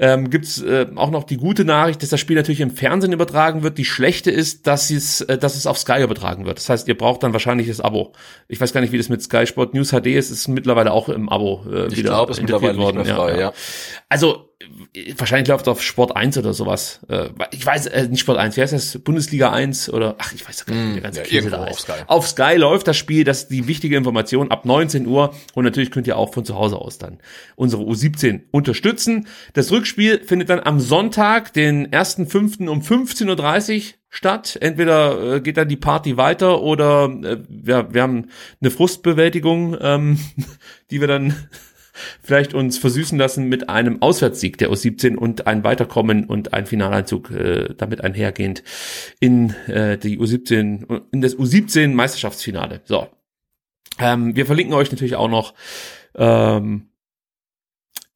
[0.00, 3.62] ähm, gibt's äh, auch noch die gute Nachricht, dass das Spiel natürlich im Fernsehen übertragen
[3.62, 3.76] wird.
[3.76, 6.56] Die schlechte ist, dass es, äh, dass es auf Sky übertragen wird.
[6.56, 8.14] Das heißt, ihr braucht dann wahrscheinlich das Abo.
[8.48, 10.30] Ich weiß gar nicht, wie das mit Sky Sport News HD ist.
[10.30, 13.04] Es ist mittlerweile auch im Abo äh, Ich wieder glaube, es ist mittlerweile nicht mehr
[13.04, 13.52] frei, ja.
[14.08, 14.50] Also
[14.94, 17.00] äh, wahrscheinlich läuft es auf Sport 1 oder sowas.
[17.08, 18.98] Äh, ich weiß, äh, nicht Sport 1, wie heißt das?
[18.98, 21.80] Bundesliga 1 oder ach, ich weiß gar nicht, wie der ganze ja, da auf ist.
[21.80, 21.92] Sky.
[22.06, 25.90] Auf Sky läuft das Spiel, das ist die wichtige Information ab 19 Uhr und natürlich
[25.90, 27.18] könnt ihr auch von zu Hause aus dann
[27.56, 29.26] unsere U17 unterstützen.
[29.54, 32.68] Das Rückspiel findet dann am Sonntag, den 1.5.
[32.68, 34.58] um 15.30 Uhr statt.
[34.60, 38.28] Entweder äh, geht dann die Party weiter oder äh, wir, wir haben
[38.60, 40.18] eine Frustbewältigung, ähm,
[40.90, 41.34] die wir dann
[42.22, 47.30] vielleicht uns versüßen lassen mit einem Auswärtssieg der U17 und ein Weiterkommen und ein Finaleinzug
[47.30, 48.62] äh, damit einhergehend
[49.20, 52.80] in äh, die U17 in das U17 Meisterschaftsfinale.
[52.84, 53.08] So,
[53.98, 55.54] ähm, wir verlinken euch natürlich auch noch
[56.14, 56.89] ähm,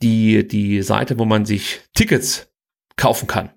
[0.04, 2.52] die die Seite, wo man sich Tickets
[2.96, 3.50] kaufen kann.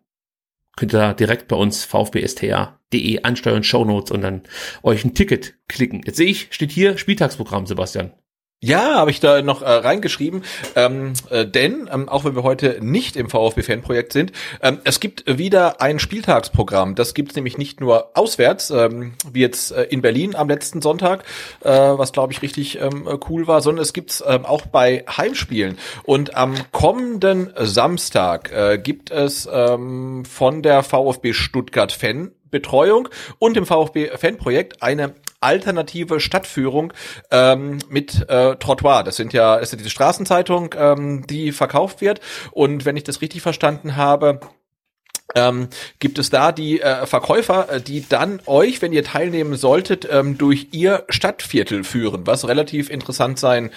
[0.77, 4.43] Könnt ihr da direkt bei uns vfbstra.de ansteuern, Shownotes und dann
[4.83, 6.01] euch ein Ticket klicken.
[6.05, 8.13] Jetzt sehe ich, steht hier Spieltagsprogramm, Sebastian.
[8.59, 10.43] Ja, habe ich da noch äh, reingeschrieben,
[10.75, 14.31] ähm, äh, denn ähm, auch wenn wir heute nicht im VfB-Fanprojekt sind,
[14.63, 16.95] ähm, es gibt wieder ein Spieltagsprogramm.
[16.95, 20.81] Das gibt es nämlich nicht nur auswärts, ähm, wie jetzt äh, in Berlin am letzten
[20.81, 21.23] Sonntag,
[21.61, 25.77] äh, was glaube ich richtig ähm, cool war, sondern es gibt's ähm, auch bei Heimspielen.
[26.01, 33.55] Und am kommenden Samstag äh, gibt es ähm, von der VfB Stuttgart Fan Betreuung und
[33.55, 36.93] dem VfB Fanprojekt eine alternative Stadtführung
[37.31, 39.03] ähm, mit äh, Trottoir.
[39.03, 42.21] Das sind ja, das ist ja diese Straßenzeitung, ähm, die verkauft wird.
[42.51, 44.39] Und wenn ich das richtig verstanden habe,
[45.35, 45.67] ähm,
[45.99, 50.37] gibt es da die äh, Verkäufer, äh, die dann euch, wenn ihr teilnehmen solltet, ähm,
[50.37, 53.71] durch ihr Stadtviertel führen, was relativ interessant sein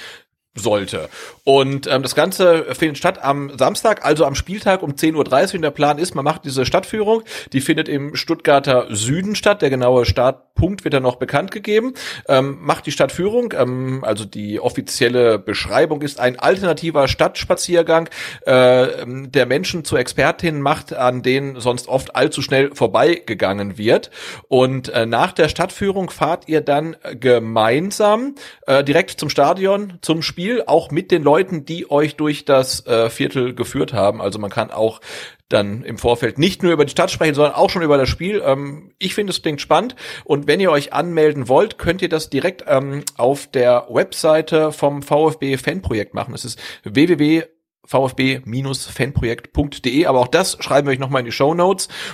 [0.55, 1.09] sollte.
[1.44, 5.55] Und ähm, das Ganze findet statt am Samstag, also am Spieltag um 10.30 Uhr.
[5.55, 7.22] Und der Plan ist, man macht diese Stadtführung,
[7.52, 9.62] die findet im Stuttgarter Süden statt.
[9.62, 11.94] Der genaue Startpunkt wird dann noch bekannt gegeben.
[12.28, 18.09] Ähm, macht die Stadtführung, ähm, also die offizielle Beschreibung ist ein alternativer Stadtspaziergang,
[18.43, 24.10] äh, der Menschen zu Expertinnen macht, an denen sonst oft allzu schnell vorbeigegangen wird.
[24.48, 28.35] Und äh, nach der Stadtführung fahrt ihr dann gemeinsam
[28.66, 32.85] äh, direkt zum Stadion, zum Spiel Spiel, auch mit den Leuten, die euch durch das
[32.86, 34.20] äh, Viertel geführt haben.
[34.20, 35.01] Also man kann auch
[35.48, 38.43] dann im Vorfeld nicht nur über die Stadt sprechen, sondern auch schon über das Spiel.
[38.44, 39.94] Ähm, ich finde, es klingt spannend.
[40.24, 45.02] Und wenn ihr euch anmelden wollt, könnt ihr das direkt ähm, auf der Webseite vom
[45.02, 46.35] VfB Fanprojekt machen.
[46.35, 47.44] Es ist www
[47.86, 51.51] vfb-fanprojekt.de, aber auch das schreiben wir euch nochmal in die Show.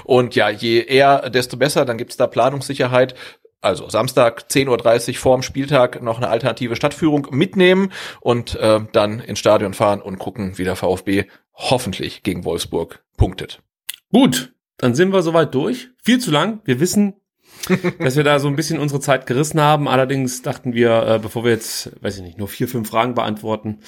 [0.04, 3.14] Und ja, je eher, desto besser, dann gibt's da Planungssicherheit
[3.60, 9.38] also Samstag 10.30 Uhr vorm Spieltag noch eine alternative Stadtführung mitnehmen und äh, dann ins
[9.38, 11.24] Stadion fahren und gucken, wie der VfB
[11.54, 13.62] hoffentlich gegen Wolfsburg punktet.
[14.12, 15.88] Gut, dann sind wir soweit durch.
[16.02, 16.60] Viel zu lang.
[16.64, 17.14] Wir wissen,
[17.98, 19.88] dass wir da so ein bisschen unsere Zeit gerissen haben.
[19.88, 23.80] Allerdings dachten wir, äh, bevor wir jetzt, weiß ich nicht, nur vier, fünf Fragen beantworten,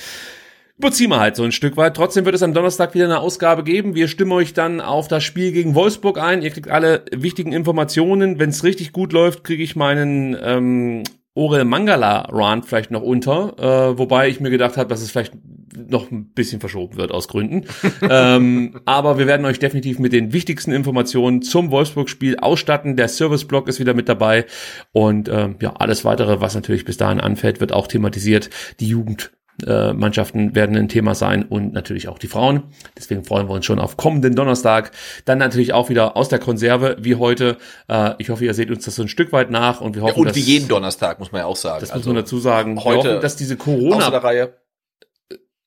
[0.78, 1.94] überziehen wir halt so ein Stück weit.
[1.94, 3.94] Trotzdem wird es am Donnerstag wieder eine Ausgabe geben.
[3.94, 6.42] Wir stimmen euch dann auf das Spiel gegen Wolfsburg ein.
[6.42, 8.38] Ihr kriegt alle wichtigen Informationen.
[8.38, 11.02] Wenn es richtig gut läuft, kriege ich meinen ähm,
[11.34, 15.34] Orel Mangala Run vielleicht noch unter, äh, wobei ich mir gedacht habe, dass es vielleicht
[15.76, 17.64] noch ein bisschen verschoben wird aus Gründen.
[18.08, 22.96] ähm, aber wir werden euch definitiv mit den wichtigsten Informationen zum Wolfsburg-Spiel ausstatten.
[22.96, 24.46] Der Service-Blog ist wieder mit dabei
[24.92, 28.50] und ähm, ja, alles weitere, was natürlich bis dahin anfällt, wird auch thematisiert.
[28.80, 29.30] Die Jugend
[29.66, 32.64] äh, Mannschaften werden ein Thema sein und natürlich auch die Frauen.
[32.96, 34.92] Deswegen freuen wir uns schon auf kommenden Donnerstag.
[35.24, 37.56] Dann natürlich auch wieder aus der Konserve wie heute.
[37.88, 40.14] Äh, ich hoffe, ihr seht uns das so ein Stück weit nach und wir hoffen,
[40.14, 41.80] ja, und dass, wie jeden Donnerstag muss man ja auch sagen.
[41.80, 42.84] Das also muss man dazu sagen.
[42.84, 44.10] Heute, hoffen, dass diese Corona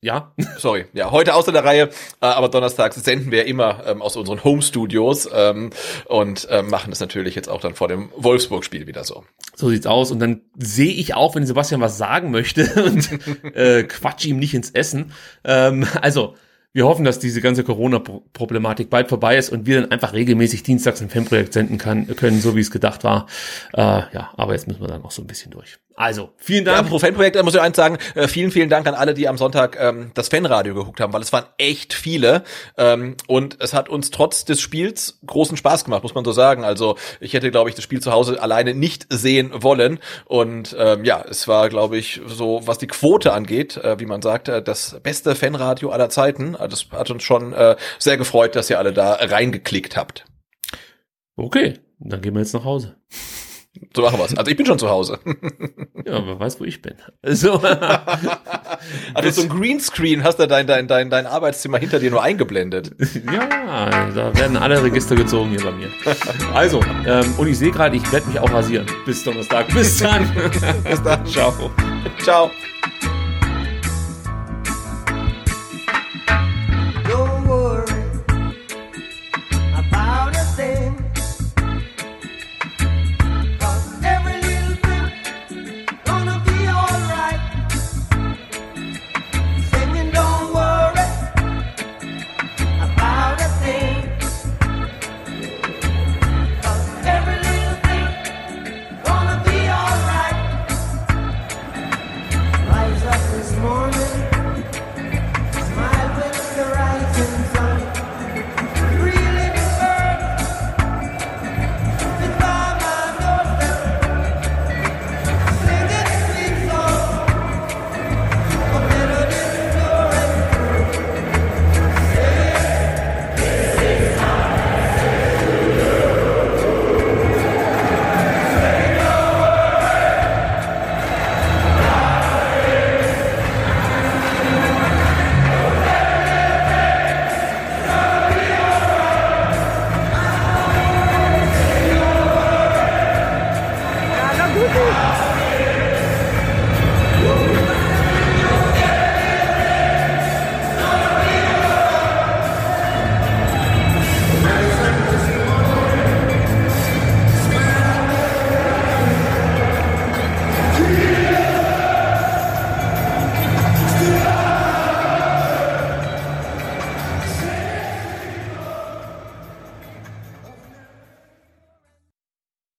[0.02, 0.34] ja.
[0.58, 0.86] Sorry.
[0.94, 1.90] Ja, heute außer der Reihe,
[2.22, 5.70] äh, aber donnerstags senden wir immer ähm, aus unseren Home-Studios ähm,
[6.06, 9.24] und ähm, machen das natürlich jetzt auch dann vor dem Wolfsburg-Spiel wieder so.
[9.56, 10.12] So sieht's aus.
[10.12, 13.10] Und dann sehe ich auch, wenn Sebastian was sagen möchte und
[13.56, 15.14] äh, quatsch ihm nicht ins Essen.
[15.44, 16.36] Ähm, also,
[16.74, 21.02] wir hoffen, dass diese ganze Corona-Problematik bald vorbei ist und wir dann einfach regelmäßig dienstags
[21.02, 23.28] ein Fanprojekt senden kann, können, so wie es gedacht war.
[23.74, 25.80] Äh, ja, aber jetzt müssen wir dann auch so ein bisschen durch.
[26.02, 26.78] Also, vielen Dank.
[26.78, 29.38] Ja, pro Fanprojekt muss ich eins sagen, äh, vielen, vielen Dank an alle, die am
[29.38, 32.44] Sonntag ähm, das Fanradio geguckt haben, weil es waren echt viele
[32.76, 36.64] ähm, und es hat uns trotz des Spiels großen Spaß gemacht, muss man so sagen.
[36.64, 41.06] Also ich hätte, glaube ich, das Spiel zu Hause alleine nicht sehen wollen und ähm,
[41.06, 44.64] ja, es war, glaube ich, so, was die Quote angeht, äh, wie man sagt, äh,
[44.64, 46.56] das beste Fanradio aller Zeiten.
[46.56, 50.26] Also das hat uns schon äh, sehr gefreut, dass ihr alle da reingeklickt habt.
[51.36, 52.96] Okay, dann gehen wir jetzt nach Hause.
[53.96, 54.38] So machen wir's.
[54.38, 55.20] Also ich bin schon zu Hause.
[56.06, 56.96] ja, wer weiß, wo ich bin.
[57.24, 57.54] So.
[59.14, 62.92] also so ein Greenscreen hast du dein, dein, dein, dein Arbeitszimmer hinter dir nur eingeblendet.
[63.26, 65.90] ja, da werden alle Register gezogen hier bei mir.
[66.54, 68.86] Also, ähm, und ich sehe gerade, ich werde mich auch rasieren.
[69.06, 69.68] Bis Donnerstag.
[69.70, 70.30] Bis dann.
[70.84, 71.26] Bis dann.
[71.26, 71.72] Ciao.
[72.22, 72.52] Ciao.